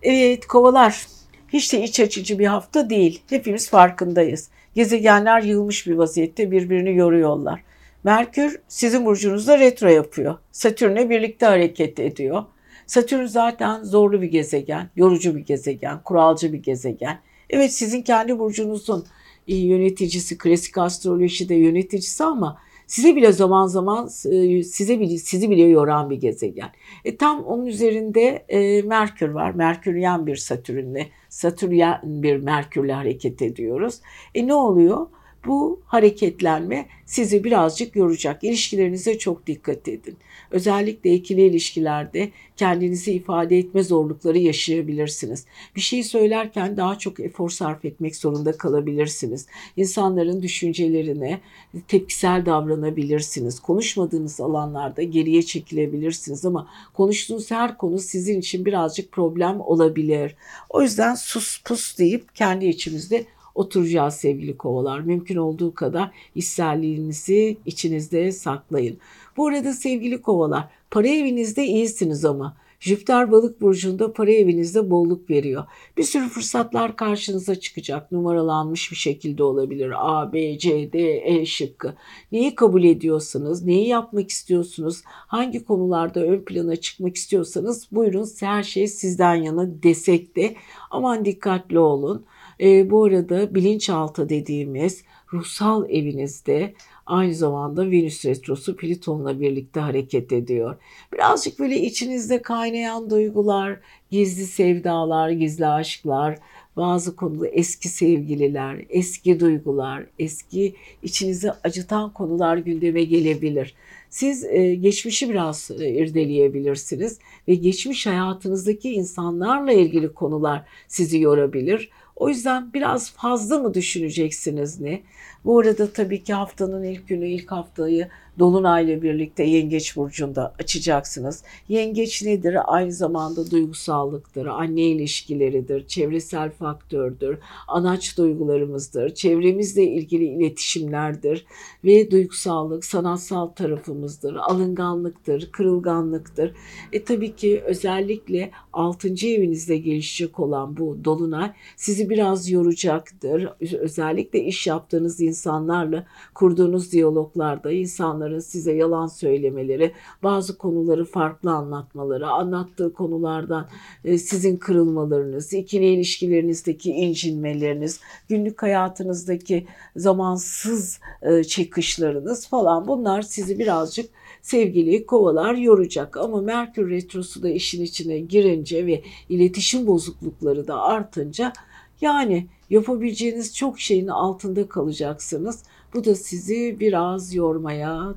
Evet 0.02 0.48
kovalar 0.48 1.08
hiç 1.54 1.74
de 1.74 1.84
iç 1.84 2.00
açıcı 2.00 2.40
bir 2.40 2.46
hafta 2.46 2.90
değil. 2.90 3.22
Hepimiz 3.30 3.70
farkındayız. 3.70 4.50
Gezegenler 4.76 5.42
yığılmış 5.42 5.88
bir 5.88 5.94
vaziyette 5.94 6.52
birbirini 6.52 6.96
yoruyorlar. 6.96 7.64
Merkür 8.04 8.60
sizin 8.68 9.06
burcunuzda 9.06 9.60
retro 9.60 9.88
yapıyor. 9.88 10.36
Satürn'le 10.52 11.10
birlikte 11.10 11.46
hareket 11.46 12.00
ediyor. 12.00 12.44
Satürn 12.88 13.26
zaten 13.26 13.84
zorlu 13.84 14.22
bir 14.22 14.28
gezegen, 14.28 14.90
yorucu 14.96 15.36
bir 15.36 15.46
gezegen, 15.46 16.00
kuralcı 16.04 16.54
bir 16.54 16.64
gezegen. 16.64 17.20
Evet 17.50 17.74
sizin 17.74 18.02
kendi 18.02 18.40
burcunuzun 18.40 19.06
e, 19.48 19.56
yöneticisi, 19.56 20.38
klasik 20.38 20.78
astrolojide 20.78 21.56
yöneticisi 21.56 22.24
ama 22.24 22.58
size 22.88 23.16
bile 23.16 23.32
zaman 23.32 23.68
zaman 23.68 24.06
e, 24.06 24.64
size 24.64 25.00
bile 25.00 25.18
sizi 25.18 25.50
bile 25.50 25.62
yoran 25.62 26.10
bir 26.10 26.16
gezegen. 26.16 26.70
E, 27.06 27.18
tam 27.18 27.44
onun 27.44 27.66
üzerinde 27.66 28.46
e, 28.50 28.82
Merkür 28.82 29.30
var. 29.30 29.52
Merküryen 29.52 30.28
bir 30.28 30.36
Satürn'le, 30.36 31.06
Satürnyen 31.30 32.00
bir 32.04 32.38
Merkür'le 32.38 32.94
hareket 32.94 33.42
ediyoruz. 33.42 34.00
E 34.36 34.48
ne 34.48 34.54
oluyor? 34.54 35.08
Bu 35.46 35.82
hareketlenme 35.86 36.86
sizi 37.06 37.44
birazcık 37.44 37.96
yoracak. 37.96 38.44
İlişkilerinize 38.44 39.18
çok 39.18 39.48
dikkat 39.48 39.88
edin. 39.88 40.18
Özellikle 40.52 41.14
ikili 41.14 41.42
ilişkilerde 41.42 42.30
kendinizi 42.58 43.12
ifade 43.12 43.58
etme 43.58 43.84
zorlukları 43.84 44.38
yaşayabilirsiniz. 44.38 45.46
Bir 45.76 45.82
şey 45.82 46.04
söylerken 46.04 46.78
daha 46.78 46.98
çok 46.98 47.20
efor 47.20 47.50
sarf 47.50 47.86
etmek 47.86 48.16
zorunda 48.16 48.58
kalabilirsiniz. 48.58 49.48
İnsanların 49.78 50.42
düşüncelerine 50.42 51.40
tepkisel 51.88 52.46
davranabilirsiniz. 52.46 53.60
Konuşmadığınız 53.60 54.42
alanlarda 54.42 55.04
geriye 55.04 55.42
çekilebilirsiniz 55.42 56.46
ama 56.46 56.68
konuştuğunuz 56.94 57.52
her 57.52 57.78
konu 57.78 58.00
sizin 58.00 58.40
için 58.40 58.66
birazcık 58.66 59.12
problem 59.12 59.62
olabilir. 59.62 60.36
O 60.70 60.82
yüzden 60.82 61.16
sus 61.16 61.64
pus 61.64 61.98
deyip 61.98 62.36
kendi 62.36 62.66
içimizde 62.66 63.26
oturacağız 63.56 64.14
sevgili 64.14 64.58
kovalar. 64.58 65.00
Mümkün 65.00 65.36
olduğu 65.36 65.74
kadar 65.74 66.12
içselliğinizi 66.36 67.58
içinizde 67.66 68.32
saklayın. 68.32 68.98
Bu 69.38 69.48
arada 69.48 69.74
sevgili 69.74 70.22
kovalar 70.22 70.70
para 70.92 71.08
evinizde 71.08 71.66
iyisiniz 71.66 72.26
ama. 72.26 72.58
Jüpiter 72.80 73.32
balık 73.32 73.62
burcunda 73.62 74.14
para 74.14 74.32
evinizde 74.32 74.90
bolluk 74.90 75.30
veriyor. 75.30 75.66
Bir 75.98 76.04
sürü 76.04 76.30
fırsatlar 76.30 76.96
karşınıza 76.96 77.56
çıkacak. 77.56 78.12
Numaralanmış 78.12 78.92
bir 78.92 78.96
şekilde 78.96 79.44
olabilir. 79.44 79.94
A, 79.98 80.34
B, 80.34 80.58
C, 80.58 80.94
D, 80.94 81.22
E 81.26 81.46
şıkkı. 81.46 81.94
Neyi 82.32 82.56
kabul 82.56 82.84
ediyorsanız, 82.84 83.64
neyi 83.64 83.88
yapmak 83.88 84.30
istiyorsunuz, 84.30 85.02
hangi 85.06 85.66
konularda 85.66 86.20
ön 86.20 86.42
plana 86.46 86.76
çıkmak 86.76 87.16
istiyorsanız 87.16 87.88
buyurun 87.92 88.28
her 88.40 88.64
şey 88.64 88.88
sizden 88.88 89.36
yana 89.36 89.84
desek 89.84 90.36
de 90.36 90.56
aman 90.92 91.26
dikkatli 91.26 91.80
olun. 91.80 92.26
E, 92.62 92.90
bu 92.90 93.04
arada 93.04 93.56
bilinçaltı 93.56 94.30
dediğimiz 94.30 95.04
ruhsal 95.34 95.90
evinizde 95.90 96.74
aynı 97.06 97.34
zamanda 97.34 97.92
Venüs 97.92 98.26
Retrosu 98.26 98.76
Plüton'la 98.76 99.40
birlikte 99.40 99.80
hareket 99.80 100.32
ediyor. 100.32 100.76
Birazcık 101.14 101.60
böyle 101.60 101.82
içinizde 101.82 102.42
kaynayan 102.42 103.10
duygular, 103.10 103.80
gizli 104.12 104.46
sevdalar, 104.46 105.30
gizli 105.30 105.68
aşklar, 105.68 106.38
bazı 106.78 107.16
konuda 107.16 107.48
eski 107.48 107.90
sevgililer, 107.90 108.86
eski 108.90 109.40
duygular, 109.40 110.06
eski 110.20 110.76
içinizi 111.04 111.52
acıtan 111.52 112.14
konular 112.14 112.58
gündeme 112.58 113.04
gelebilir. 113.04 113.76
Siz 114.10 114.46
e, 114.46 114.76
geçmişi 114.76 115.30
biraz 115.30 115.72
e, 115.80 115.90
irdeleyebilirsiniz 115.90 117.20
ve 117.48 117.56
geçmiş 117.56 118.08
hayatınızdaki 118.08 118.94
insanlarla 118.94 119.72
ilgili 119.72 120.14
konular 120.14 120.64
sizi 120.88 121.20
yorabilir. 121.20 121.90
O 122.16 122.30
yüzden 122.30 122.74
biraz 122.74 123.12
fazla 123.12 123.60
mı 123.60 123.74
düşüneceksiniz 123.74 124.82
ne? 124.82 125.02
Bu 125.46 125.60
arada 125.60 125.94
tabii 125.94 126.24
ki 126.24 126.34
haftanın 126.34 126.84
ilk 126.84 127.08
günü, 127.08 127.28
ilk 127.28 127.52
haftayı 127.52 128.10
Dolunay'la 128.40 129.02
birlikte 129.02 129.44
Yengeç 129.44 129.96
Burcu'nda 129.96 130.54
açacaksınız. 130.60 131.44
Yengeç 131.70 132.24
nedir? 132.24 132.58
Aynı 132.66 132.92
zamanda 132.92 133.52
duygusallıktır, 133.52 134.46
anne 134.46 134.82
ilişkileridir, 134.82 135.88
çevresel 135.88 136.52
faktördür, 136.52 137.38
anaç 137.68 138.18
duygularımızdır, 138.18 139.14
çevremizle 139.14 139.84
ilgili 139.84 140.26
iletişimlerdir 140.26 141.46
ve 141.84 142.12
duygusallık, 142.12 142.86
sanatsal 142.86 143.48
tarafımızdır, 143.48 144.36
alınganlıktır, 144.36 145.52
kırılganlıktır. 145.52 146.54
E 146.92 147.04
tabii 147.04 147.36
ki 147.36 147.62
özellikle 147.66 148.52
6. 148.74 149.08
evinizde 149.08 149.78
gelişecek 149.78 150.40
olan 150.40 150.78
bu 150.78 150.98
Dolunay 151.06 151.54
sizi 151.76 152.10
biraz 152.10 152.50
yoracaktır. 152.50 153.50
Özellikle 153.80 154.44
iş 154.44 154.68
yaptığınız 154.68 155.22
insanlarla 155.22 156.06
kurduğunuz 156.34 156.92
diyaloglarda 156.92 157.72
insanlar 157.72 158.25
insanların 158.26 158.40
size 158.40 158.72
yalan 158.74 159.08
söylemeleri, 159.08 159.92
bazı 160.24 160.58
konuları 160.58 161.06
farklı 161.06 161.52
anlatmaları, 161.52 162.28
anlattığı 162.28 162.94
konulardan 162.94 163.68
e, 164.06 164.18
sizin 164.18 164.58
kırılmalarınız, 164.58 165.54
ikili 165.54 165.86
ilişkilerinizdeki 165.86 166.92
incinmeleriniz, 166.92 168.00
günlük 168.30 168.62
hayatınızdaki 168.62 169.68
zamansız 169.96 171.00
e, 171.22 171.44
çekişleriniz 171.44 172.48
falan 172.48 172.88
bunlar 172.88 173.22
sizi 173.22 173.60
birazcık 173.60 174.10
sevgili 174.42 175.06
kovalar 175.06 175.56
yoracak. 175.56 176.18
Ama 176.18 176.42
Merkür 176.42 176.90
Retrosu 176.90 177.44
da 177.44 177.50
işin 177.50 177.84
içine 177.84 178.20
girince 178.20 178.86
ve 178.86 179.04
iletişim 179.30 179.88
bozuklukları 179.88 180.68
da 180.68 180.82
artınca 180.82 181.54
yani 182.02 182.48
yapabileceğiniz 182.70 183.56
çok 183.56 183.80
şeyin 183.80 184.08
altında 184.08 184.68
kalacaksınız. 184.68 185.64
Bu 185.96 186.04
da 186.04 186.16
sizi 186.16 186.78
biraz 186.80 187.34
yormaya 187.36 188.16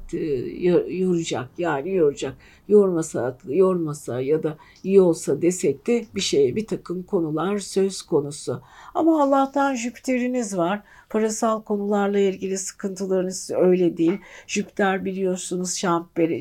yoracak 0.88 1.48
yani 1.58 1.94
yoracak. 1.94 2.36
Yormasa, 2.68 3.38
yormasa 3.48 4.20
ya 4.20 4.42
da 4.42 4.56
iyi 4.84 5.00
olsa 5.00 5.42
desek 5.42 5.86
de 5.86 6.04
bir 6.14 6.20
şeye 6.20 6.56
bir 6.56 6.66
takım 6.66 7.02
konular 7.02 7.58
söz 7.58 8.02
konusu. 8.02 8.62
Ama 8.94 9.22
Allah'tan 9.22 9.74
Jüpiter'iniz 9.74 10.56
var. 10.56 10.82
Parasal 11.10 11.62
konularla 11.62 12.18
ilgili 12.18 12.58
sıkıntılarınız 12.58 13.50
öyle 13.56 13.96
değil. 13.96 14.18
Jüpiter 14.46 15.04
biliyorsunuz 15.04 15.84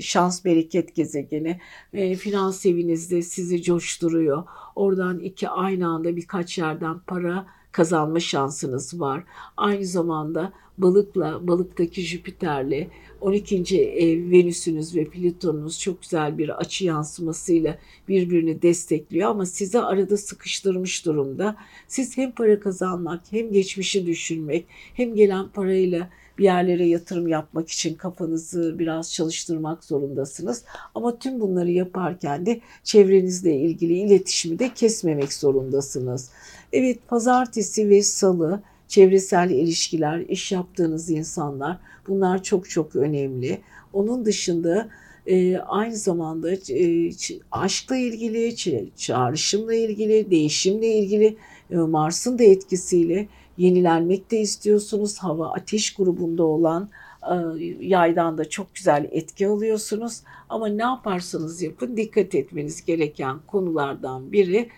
şans 0.02 0.46
bereket 0.46 0.96
gezegeni. 0.96 1.60
E, 1.94 2.16
finans 2.16 2.66
evinizde 2.66 3.22
sizi 3.22 3.64
coşturuyor. 3.64 4.44
Oradan 4.76 5.20
iki 5.20 5.50
aynı 5.50 5.88
anda 5.88 6.16
birkaç 6.16 6.58
yerden 6.58 7.00
para 7.00 7.57
kazanma 7.78 8.20
şansınız 8.20 9.00
var. 9.00 9.24
Aynı 9.58 9.86
zamanda 9.86 10.54
balıkla, 10.78 11.48
balıktaki 11.48 12.02
Jüpiter'le 12.02 12.88
12. 13.22 13.82
ev 13.82 14.32
Venüs'ünüz 14.32 14.96
ve 14.96 15.06
Plüton'unuz 15.06 15.80
çok 15.80 16.02
güzel 16.02 16.38
bir 16.38 16.50
açı 16.50 16.86
yansımasıyla 16.86 17.78
birbirini 18.08 18.62
destekliyor 18.62 19.30
ama 19.30 19.46
sizi 19.46 19.80
arada 19.80 20.18
sıkıştırmış 20.18 21.06
durumda. 21.06 21.56
Siz 21.88 22.18
hem 22.18 22.32
para 22.32 22.60
kazanmak 22.60 23.22
hem 23.32 23.52
geçmişi 23.52 24.06
düşünmek 24.06 24.66
hem 24.94 25.16
gelen 25.16 25.48
parayla 25.50 26.10
bir 26.38 26.44
yerlere 26.44 26.86
yatırım 26.86 27.28
yapmak 27.28 27.70
için 27.70 27.96
kafanızı 27.96 28.80
biraz 28.80 29.14
çalıştırmak 29.14 29.84
zorundasınız. 29.84 30.64
Ama 30.96 31.20
tüm 31.20 31.40
bunları 31.40 31.72
yaparken 31.72 32.46
de 32.46 32.62
çevrenizle 32.84 33.56
ilgili 33.56 33.94
iletişimi 33.94 34.60
de 34.60 34.74
kesmemek 34.74 35.34
zorundasınız. 35.34 36.30
Evet 36.74 37.08
pazartesi 37.08 37.90
ve 37.90 38.04
salı 38.04 38.62
çevresel 38.88 39.50
ilişkiler, 39.50 40.20
iş 40.20 40.52
yaptığınız 40.52 41.10
insanlar 41.10 41.80
bunlar 42.08 42.44
çok 42.44 42.70
çok 42.70 42.96
önemli. 42.96 43.62
Onun 43.94 44.26
dışında 44.26 44.90
e, 45.28 45.58
aynı 45.58 45.96
zamanda 45.96 46.52
e, 46.52 47.12
aşkla 47.52 47.96
ilgili, 47.96 48.56
çağrışımla 48.96 49.76
ilgili, 49.76 50.32
değişimle 50.32 50.88
ilgili 50.88 51.38
e, 51.72 51.76
Mars'ın 51.76 52.40
da 52.40 52.44
etkisiyle 52.44 53.28
yenilenmek 53.58 54.32
de 54.32 54.40
istiyorsunuz. 54.40 55.18
Hava 55.18 55.54
ateş 55.54 55.94
grubunda 55.94 56.44
olan 56.44 56.90
e, 57.32 57.36
yaydan 57.80 58.38
da 58.38 58.50
çok 58.50 58.76
güzel 58.76 59.08
etki 59.12 59.48
alıyorsunuz. 59.48 60.22
Ama 60.50 60.68
ne 60.68 60.82
yaparsanız 60.82 61.62
yapın 61.62 61.98
dikkat 61.98 62.36
etmeniz 62.36 62.86
gereken 62.86 63.38
konulardan 63.48 64.32
biri 64.32 64.70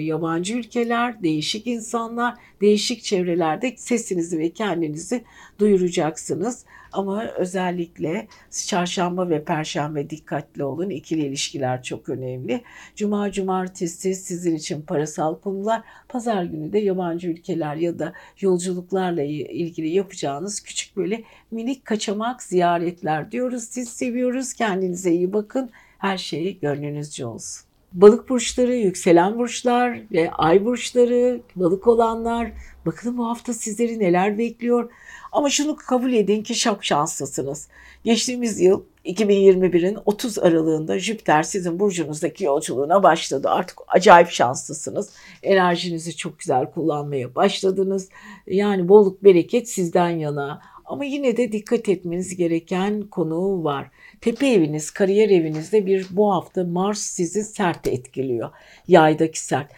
yabancı 0.00 0.56
ülkeler, 0.56 1.22
değişik 1.22 1.66
insanlar, 1.66 2.34
değişik 2.60 3.02
çevrelerde 3.02 3.74
sesinizi 3.76 4.38
ve 4.38 4.50
kendinizi 4.50 5.24
duyuracaksınız. 5.58 6.64
Ama 6.92 7.24
özellikle 7.24 8.28
çarşamba 8.66 9.30
ve 9.30 9.44
perşembe 9.44 10.10
dikkatli 10.10 10.64
olun. 10.64 10.90
İkili 10.90 11.26
ilişkiler 11.26 11.82
çok 11.82 12.08
önemli. 12.08 12.62
Cuma, 12.96 13.32
cumartesi 13.32 14.14
sizin 14.14 14.56
için 14.56 14.82
parasal 14.82 15.34
konular. 15.40 15.82
Pazar 16.08 16.44
günü 16.44 16.72
de 16.72 16.78
yabancı 16.78 17.28
ülkeler 17.28 17.76
ya 17.76 17.98
da 17.98 18.12
yolculuklarla 18.40 19.22
ilgili 19.22 19.88
yapacağınız 19.88 20.60
küçük 20.60 20.96
böyle 20.96 21.22
minik 21.50 21.84
kaçamak 21.84 22.42
ziyaretler 22.42 23.32
diyoruz. 23.32 23.64
Siz 23.64 23.88
seviyoruz. 23.88 24.52
Kendinize 24.52 25.12
iyi 25.12 25.32
bakın. 25.32 25.70
Her 25.98 26.18
şey 26.18 26.58
gönlünüzce 26.60 27.26
olsun. 27.26 27.67
Balık 27.92 28.28
burçları, 28.28 28.74
yükselen 28.74 29.38
burçlar 29.38 30.00
ve 30.12 30.30
ay 30.30 30.64
burçları, 30.64 31.40
balık 31.56 31.86
olanlar. 31.86 32.52
Bakın 32.86 33.18
bu 33.18 33.28
hafta 33.28 33.54
sizleri 33.54 33.98
neler 33.98 34.38
bekliyor. 34.38 34.90
Ama 35.32 35.50
şunu 35.50 35.76
kabul 35.76 36.12
edin 36.12 36.42
ki 36.42 36.54
çok 36.54 36.84
şanslısınız. 36.84 37.68
Geçtiğimiz 38.04 38.60
yıl 38.60 38.82
2021'in 39.04 39.98
30 40.06 40.38
aralığında 40.38 40.98
Jüpiter 40.98 41.42
sizin 41.42 41.80
burcunuzdaki 41.80 42.44
yolculuğuna 42.44 43.02
başladı. 43.02 43.50
Artık 43.50 43.78
acayip 43.88 44.30
şanslısınız. 44.30 45.10
Enerjinizi 45.42 46.16
çok 46.16 46.38
güzel 46.38 46.70
kullanmaya 46.70 47.34
başladınız. 47.34 48.08
Yani 48.46 48.88
bolluk 48.88 49.24
bereket 49.24 49.68
sizden 49.68 50.10
yana. 50.10 50.62
Ama 50.88 51.04
yine 51.04 51.36
de 51.36 51.52
dikkat 51.52 51.88
etmeniz 51.88 52.36
gereken 52.36 53.02
konu 53.02 53.64
var. 53.64 53.90
Tepe 54.20 54.48
eviniz, 54.48 54.90
kariyer 54.90 55.30
evinizde 55.30 55.86
bir 55.86 56.06
bu 56.10 56.32
hafta 56.32 56.64
Mars 56.64 56.98
sizi 56.98 57.44
sert 57.44 57.86
etkiliyor. 57.86 58.50
Yaydaki 58.88 59.40
sert. 59.40 59.72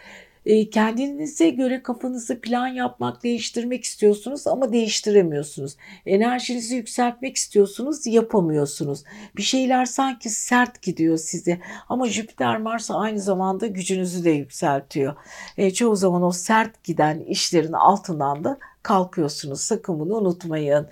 E, 0.46 0.70
kendinize 0.70 1.50
göre 1.50 1.82
kafanızı 1.82 2.40
plan 2.40 2.66
yapmak, 2.66 3.22
değiştirmek 3.24 3.84
istiyorsunuz 3.84 4.46
ama 4.46 4.72
değiştiremiyorsunuz. 4.72 5.76
Enerjinizi 6.06 6.76
yükseltmek 6.76 7.36
istiyorsunuz, 7.36 8.06
yapamıyorsunuz. 8.06 9.04
Bir 9.36 9.42
şeyler 9.42 9.84
sanki 9.84 10.30
sert 10.30 10.82
gidiyor 10.82 11.18
size 11.18 11.60
ama 11.88 12.08
Jüpiter 12.08 12.58
Mars 12.58 12.90
aynı 12.90 13.20
zamanda 13.20 13.66
gücünüzü 13.66 14.24
de 14.24 14.30
yükseltiyor. 14.30 15.14
E, 15.56 15.70
çoğu 15.70 15.96
zaman 15.96 16.22
o 16.22 16.32
sert 16.32 16.84
giden 16.84 17.20
işlerin 17.20 17.72
altından 17.72 18.44
da 18.44 18.58
kalkıyorsunuz. 18.82 19.60
Sakın 19.60 20.00
bunu 20.00 20.16
unutmayın. 20.16 20.86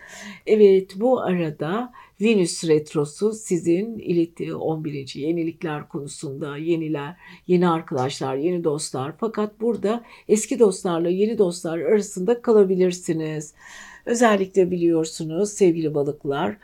Evet 0.47 0.93
bu 0.97 1.20
arada 1.20 1.93
Venüs 2.20 2.64
retrosu 2.64 3.32
sizin 3.32 3.99
ileti 3.99 4.55
11. 4.55 5.14
yenilikler 5.14 5.89
konusunda 5.89 6.57
yeniler, 6.57 7.16
yeni 7.47 7.68
arkadaşlar, 7.68 8.36
yeni 8.36 8.64
dostlar. 8.64 9.14
Fakat 9.20 9.61
burada 9.61 10.05
eski 10.28 10.59
dostlarla 10.59 11.09
yeni 11.09 11.39
dostlar 11.39 11.78
arasında 11.78 12.43
kalabilirsiniz. 12.43 13.55
Özellikle 14.07 14.70
biliyorsunuz 14.70 15.51
sevgili 15.53 15.95
balıklar 15.95 16.57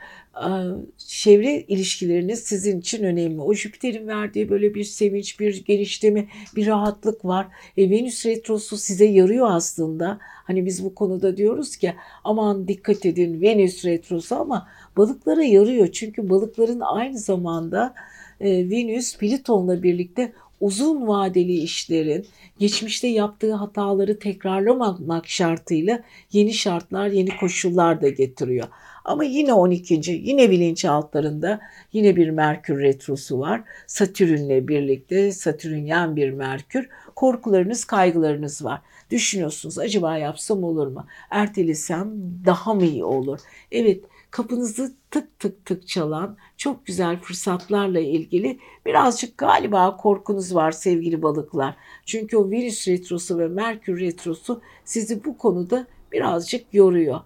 çevre 0.97 1.61
ilişkileriniz 1.61 2.39
sizin 2.39 2.79
için 2.79 3.03
önemli. 3.03 3.41
O 3.41 3.53
Jüpiter'in 3.53 4.07
verdiği 4.07 4.49
böyle 4.49 4.75
bir 4.75 4.83
sevinç, 4.83 5.39
bir 5.39 5.65
genişleme, 5.65 6.27
bir 6.55 6.67
rahatlık 6.67 7.25
var. 7.25 7.47
E, 7.77 7.89
Venüs 7.89 8.25
retrosu 8.25 8.77
size 8.77 9.05
yarıyor 9.05 9.47
aslında. 9.49 10.19
Hani 10.21 10.65
biz 10.65 10.83
bu 10.83 10.95
konuda 10.95 11.37
diyoruz 11.37 11.77
ki 11.77 11.93
aman 12.23 12.67
dikkat 12.67 13.05
edin 13.05 13.41
Venüs 13.41 13.85
retrosu 13.85 14.35
ama 14.35 14.67
balıklara 14.97 15.43
yarıyor. 15.43 15.91
Çünkü 15.91 16.29
balıkların 16.29 16.79
aynı 16.79 17.19
zamanda 17.19 17.93
e, 18.39 18.69
Venüs 18.69 19.17
Plüton'la 19.17 19.83
birlikte 19.83 20.33
uzun 20.61 21.07
vadeli 21.07 21.53
işlerin 21.53 22.25
geçmişte 22.59 23.07
yaptığı 23.07 23.53
hataları 23.53 24.19
tekrarlamamak 24.19 25.27
şartıyla 25.27 26.03
yeni 26.31 26.53
şartlar, 26.53 27.07
yeni 27.07 27.37
koşullar 27.37 28.01
da 28.01 28.09
getiriyor. 28.09 28.67
Ama 29.05 29.23
yine 29.23 29.53
12. 29.53 30.01
yine 30.11 30.49
bilinçaltlarında 30.51 31.59
yine 31.93 32.15
bir 32.15 32.29
Merkür 32.29 32.81
retrosu 32.81 33.39
var. 33.39 33.63
Satürn'le 33.87 34.67
birlikte 34.67 35.31
Satürnyen 35.31 36.15
bir 36.15 36.31
Merkür. 36.31 36.89
Korkularınız, 37.15 37.85
kaygılarınız 37.85 38.65
var. 38.65 38.81
Düşünüyorsunuz 39.11 39.79
acaba 39.79 40.17
yapsam 40.17 40.63
olur 40.63 40.87
mu? 40.87 41.05
Ertelesem 41.29 42.13
daha 42.45 42.73
mı 42.73 42.85
iyi 42.85 43.03
olur? 43.03 43.39
Evet 43.71 44.03
kapınızı 44.31 44.95
tık 45.11 45.39
tık 45.39 45.65
tık 45.65 45.87
çalan 45.87 46.37
çok 46.57 46.85
güzel 46.85 47.19
fırsatlarla 47.19 47.99
ilgili 47.99 48.59
birazcık 48.85 49.37
galiba 49.37 49.97
korkunuz 49.97 50.55
var 50.55 50.71
sevgili 50.71 51.21
balıklar. 51.21 51.75
Çünkü 52.05 52.37
o 52.37 52.51
Venüs 52.51 52.87
retrosu 52.87 53.39
ve 53.39 53.47
Merkür 53.47 53.99
retrosu 53.99 54.61
sizi 54.85 55.25
bu 55.25 55.37
konuda 55.37 55.87
birazcık 56.11 56.73
yoruyor. 56.73 57.19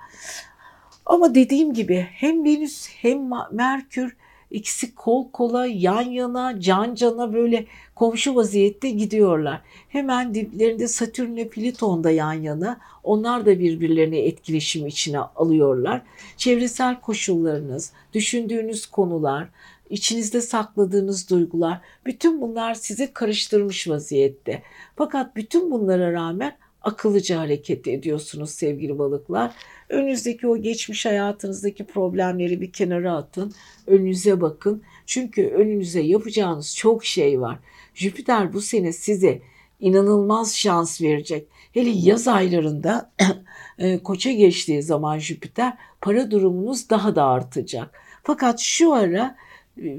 Ama 1.10 1.36
dediğim 1.36 1.74
gibi 1.74 2.08
hem 2.12 2.46
Venüs 2.46 2.88
hem 2.90 3.30
Merkür 3.52 4.18
ikisi 4.52 4.96
kol 4.96 5.32
kola 5.32 5.66
yan 5.66 6.02
yana 6.02 6.60
can 6.60 6.96
cana 6.96 7.34
böyle 7.34 7.66
komşu 7.96 8.36
vaziyette 8.36 8.90
gidiyorlar. 8.90 9.62
Hemen 9.90 10.34
diplerinde 10.34 10.88
Satürn 10.88 11.32
ile 11.32 11.48
Plüton 11.48 12.04
da 12.04 12.12
yan 12.12 12.34
yana. 12.34 12.80
Onlar 13.04 13.46
da 13.46 13.60
birbirlerini 13.60 14.18
etkileşim 14.18 14.88
içine 14.88 15.20
alıyorlar. 15.20 16.02
Çevresel 16.38 17.02
koşullarınız, 17.02 17.94
düşündüğünüz 18.14 18.86
konular, 18.86 19.48
içinizde 19.90 20.42
sakladığınız 20.42 21.30
duygular 21.30 21.82
bütün 22.06 22.42
bunlar 22.42 22.74
sizi 22.74 23.14
karıştırmış 23.14 23.88
vaziyette. 23.88 24.64
Fakat 24.96 25.36
bütün 25.36 25.72
bunlara 25.72 26.14
rağmen 26.14 26.58
akıllıca 26.82 27.40
hareket 27.40 27.88
ediyorsunuz 27.88 28.50
sevgili 28.50 29.00
balıklar. 29.00 29.52
Önünüzdeki 29.90 30.48
o 30.48 30.58
geçmiş 30.58 31.06
hayatınızdaki 31.06 31.84
problemleri 31.84 32.62
bir 32.62 32.72
kenara 32.72 33.16
atın. 33.16 33.54
Önünüze 33.88 34.42
bakın. 34.42 34.84
Çünkü 35.06 35.48
önünüze 35.48 36.02
yapacağınız 36.02 36.76
çok 36.76 37.06
şey 37.06 37.42
var. 37.42 37.60
Jüpiter 37.94 38.54
bu 38.54 38.62
sene 38.62 38.94
size 38.94 39.42
inanılmaz 39.80 40.56
şans 40.56 41.02
verecek. 41.02 41.48
Hele 41.74 41.90
yaz 41.90 42.28
aylarında 42.28 43.12
e, 43.78 44.04
koça 44.04 44.32
geçtiği 44.32 44.84
zaman 44.84 45.18
Jüpiter 45.18 45.78
para 46.02 46.32
durumunuz 46.32 46.90
daha 46.90 47.16
da 47.16 47.26
artacak. 47.26 48.02
Fakat 48.24 48.60
şu 48.60 48.94
ara 48.94 49.36
e, 49.84 49.98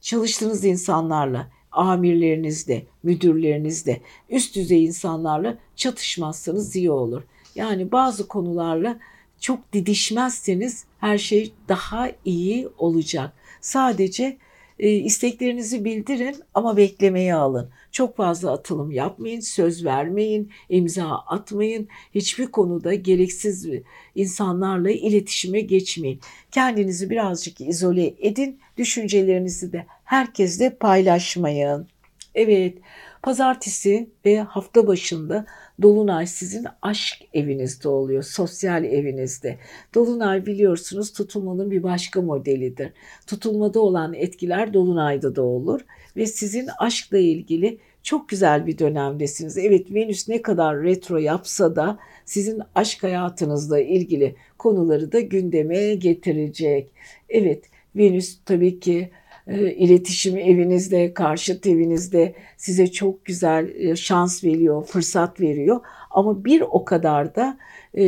çalıştığınız 0.00 0.64
insanlarla 0.64 1.50
amirlerinizle, 1.72 2.86
müdürlerinizle, 3.02 4.00
üst 4.30 4.56
düzey 4.56 4.84
insanlarla 4.84 5.58
çatışmazsanız 5.76 6.76
iyi 6.76 6.90
olur. 6.90 7.22
Yani 7.54 7.92
bazı 7.92 8.28
konularla 8.28 8.98
çok 9.42 9.72
didişmezseniz 9.72 10.84
her 10.98 11.18
şey 11.18 11.52
daha 11.68 12.10
iyi 12.24 12.68
olacak. 12.78 13.32
Sadece 13.60 14.36
e, 14.78 14.90
isteklerinizi 14.90 15.84
bildirin 15.84 16.36
ama 16.54 16.76
beklemeye 16.76 17.34
alın. 17.34 17.70
Çok 17.92 18.16
fazla 18.16 18.52
atılım 18.52 18.90
yapmayın, 18.90 19.40
söz 19.40 19.84
vermeyin, 19.84 20.50
imza 20.68 21.08
atmayın. 21.08 21.88
Hiçbir 22.14 22.46
konuda 22.46 22.94
gereksiz 22.94 23.66
insanlarla 24.14 24.90
iletişime 24.90 25.60
geçmeyin. 25.60 26.20
Kendinizi 26.50 27.10
birazcık 27.10 27.60
izole 27.60 28.14
edin. 28.18 28.60
Düşüncelerinizi 28.76 29.72
de 29.72 29.86
herkesle 30.04 30.70
paylaşmayın. 30.70 31.88
Evet, 32.34 32.78
pazartesi 33.22 34.10
ve 34.24 34.40
hafta 34.40 34.86
başında 34.86 35.46
Dolunay 35.82 36.26
sizin 36.26 36.66
aşk 36.82 37.24
evinizde 37.34 37.88
oluyor, 37.88 38.22
sosyal 38.22 38.84
evinizde. 38.84 39.58
Dolunay 39.94 40.46
biliyorsunuz 40.46 41.12
tutulmanın 41.12 41.70
bir 41.70 41.82
başka 41.82 42.22
modelidir. 42.22 42.92
Tutulmada 43.26 43.80
olan 43.80 44.14
etkiler 44.14 44.74
Dolunay'da 44.74 45.36
da 45.36 45.42
olur 45.42 45.80
ve 46.16 46.26
sizin 46.26 46.68
aşkla 46.78 47.18
ilgili 47.18 47.78
çok 48.02 48.28
güzel 48.28 48.66
bir 48.66 48.78
dönemdesiniz. 48.78 49.58
Evet 49.58 49.94
Venüs 49.94 50.28
ne 50.28 50.42
kadar 50.42 50.82
retro 50.82 51.18
yapsa 51.18 51.76
da 51.76 51.98
sizin 52.24 52.62
aşk 52.74 53.02
hayatınızla 53.02 53.80
ilgili 53.80 54.36
konuları 54.58 55.12
da 55.12 55.20
gündeme 55.20 55.94
getirecek. 55.94 56.90
Evet 57.28 57.64
Venüs 57.96 58.38
tabii 58.44 58.80
ki 58.80 59.10
iletişim 59.56 60.36
evinizde, 60.36 61.14
karşıt 61.14 61.66
evinizde 61.66 62.34
size 62.56 62.86
çok 62.86 63.24
güzel 63.24 63.68
e, 63.74 63.96
şans 63.96 64.44
veriyor, 64.44 64.84
fırsat 64.84 65.40
veriyor. 65.40 65.80
Ama 66.10 66.44
bir 66.44 66.60
o 66.70 66.84
kadar 66.84 67.34
da 67.34 67.58
e, 67.98 68.04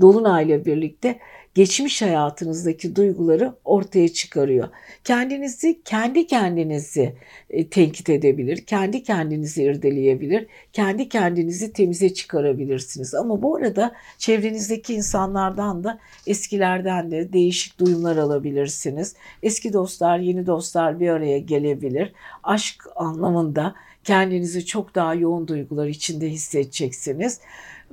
Dolunay'la 0.00 0.64
birlikte 0.64 1.18
geçmiş 1.54 2.02
hayatınızdaki 2.02 2.96
duyguları 2.96 3.54
ortaya 3.64 4.08
çıkarıyor. 4.08 4.68
Kendinizi 5.04 5.82
kendi 5.84 6.26
kendinizi 6.26 7.14
e, 7.50 7.68
tenkit 7.68 8.10
edebilir, 8.10 8.66
kendi 8.66 9.02
kendinizi 9.02 9.62
irdeleyebilir, 9.62 10.46
kendi 10.72 11.08
kendinizi 11.08 11.72
temize 11.72 12.14
çıkarabilirsiniz. 12.14 13.14
Ama 13.14 13.42
bu 13.42 13.56
arada 13.56 13.92
çevrenizdeki 14.18 14.94
insanlardan 14.94 15.84
da 15.84 15.98
eskilerden 16.26 17.10
de 17.10 17.32
değişik 17.32 17.78
duyumlar 17.78 18.16
alabilirsiniz. 18.16 19.14
Eski 19.42 19.72
dostlar, 19.72 20.18
yeni 20.18 20.46
dostlar 20.46 21.00
bir 21.00 21.08
araya 21.08 21.38
gelebilir. 21.38 22.12
Aşk 22.42 22.84
anlamında 22.96 23.74
kendinizi 24.04 24.66
çok 24.66 24.94
daha 24.94 25.14
yoğun 25.14 25.48
duygular 25.48 25.86
içinde 25.86 26.28
hissedeceksiniz. 26.28 27.40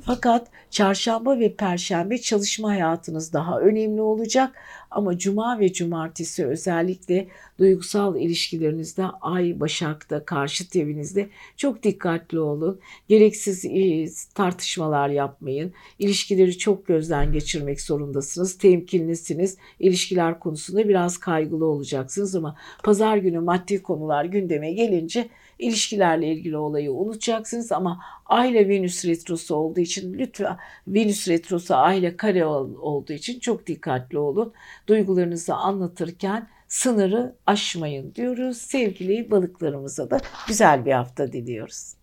Fakat 0.01 0.47
çarşamba 0.71 1.39
ve 1.39 1.53
perşembe 1.53 2.17
çalışma 2.17 2.69
hayatınız 2.69 3.33
daha 3.33 3.59
önemli 3.59 4.01
olacak. 4.01 4.55
Ama 4.91 5.17
cuma 5.17 5.59
ve 5.59 5.73
cumartesi 5.73 6.45
özellikle 6.45 7.27
duygusal 7.59 8.15
ilişkilerinizde 8.15 9.05
ay 9.21 9.59
başakta 9.59 10.25
karşıt 10.25 10.75
evinizde 10.75 11.29
çok 11.57 11.83
dikkatli 11.83 12.39
olun. 12.39 12.79
Gereksiz 13.09 13.65
e, 13.65 14.05
tartışmalar 14.33 15.09
yapmayın. 15.09 15.73
İlişkileri 15.99 16.57
çok 16.57 16.87
gözden 16.87 17.31
geçirmek 17.31 17.81
zorundasınız. 17.81 18.57
Temkinlisiniz. 18.57 19.57
İlişkiler 19.79 20.39
konusunda 20.39 20.89
biraz 20.89 21.17
kaygılı 21.17 21.65
olacaksınız 21.65 22.35
ama 22.35 22.55
pazar 22.83 23.17
günü 23.17 23.39
maddi 23.39 23.83
konular 23.83 24.25
gündeme 24.25 24.71
gelince 24.71 25.29
ilişkilerle 25.59 26.27
ilgili 26.27 26.57
olayı 26.57 26.91
unutacaksınız 26.91 27.71
ama 27.71 27.99
aile 28.25 28.69
Venüs 28.69 29.05
retrosu 29.05 29.55
olduğu 29.55 29.79
için 29.79 30.13
lütfen 30.13 30.57
Venüs 30.87 31.27
retrosu 31.27 31.75
aile 31.75 32.17
kare 32.17 32.45
olduğu 32.45 33.13
için 33.13 33.39
çok 33.39 33.67
dikkatli 33.67 34.17
olun. 34.17 34.53
Duygularınızı 34.87 35.55
anlatırken 35.55 36.47
sınırı 36.67 37.35
aşmayın 37.45 38.15
diyoruz. 38.15 38.57
Sevgili 38.57 39.31
balıklarımıza 39.31 40.09
da 40.09 40.19
güzel 40.47 40.85
bir 40.85 40.91
hafta 40.91 41.31
diliyoruz. 41.33 41.96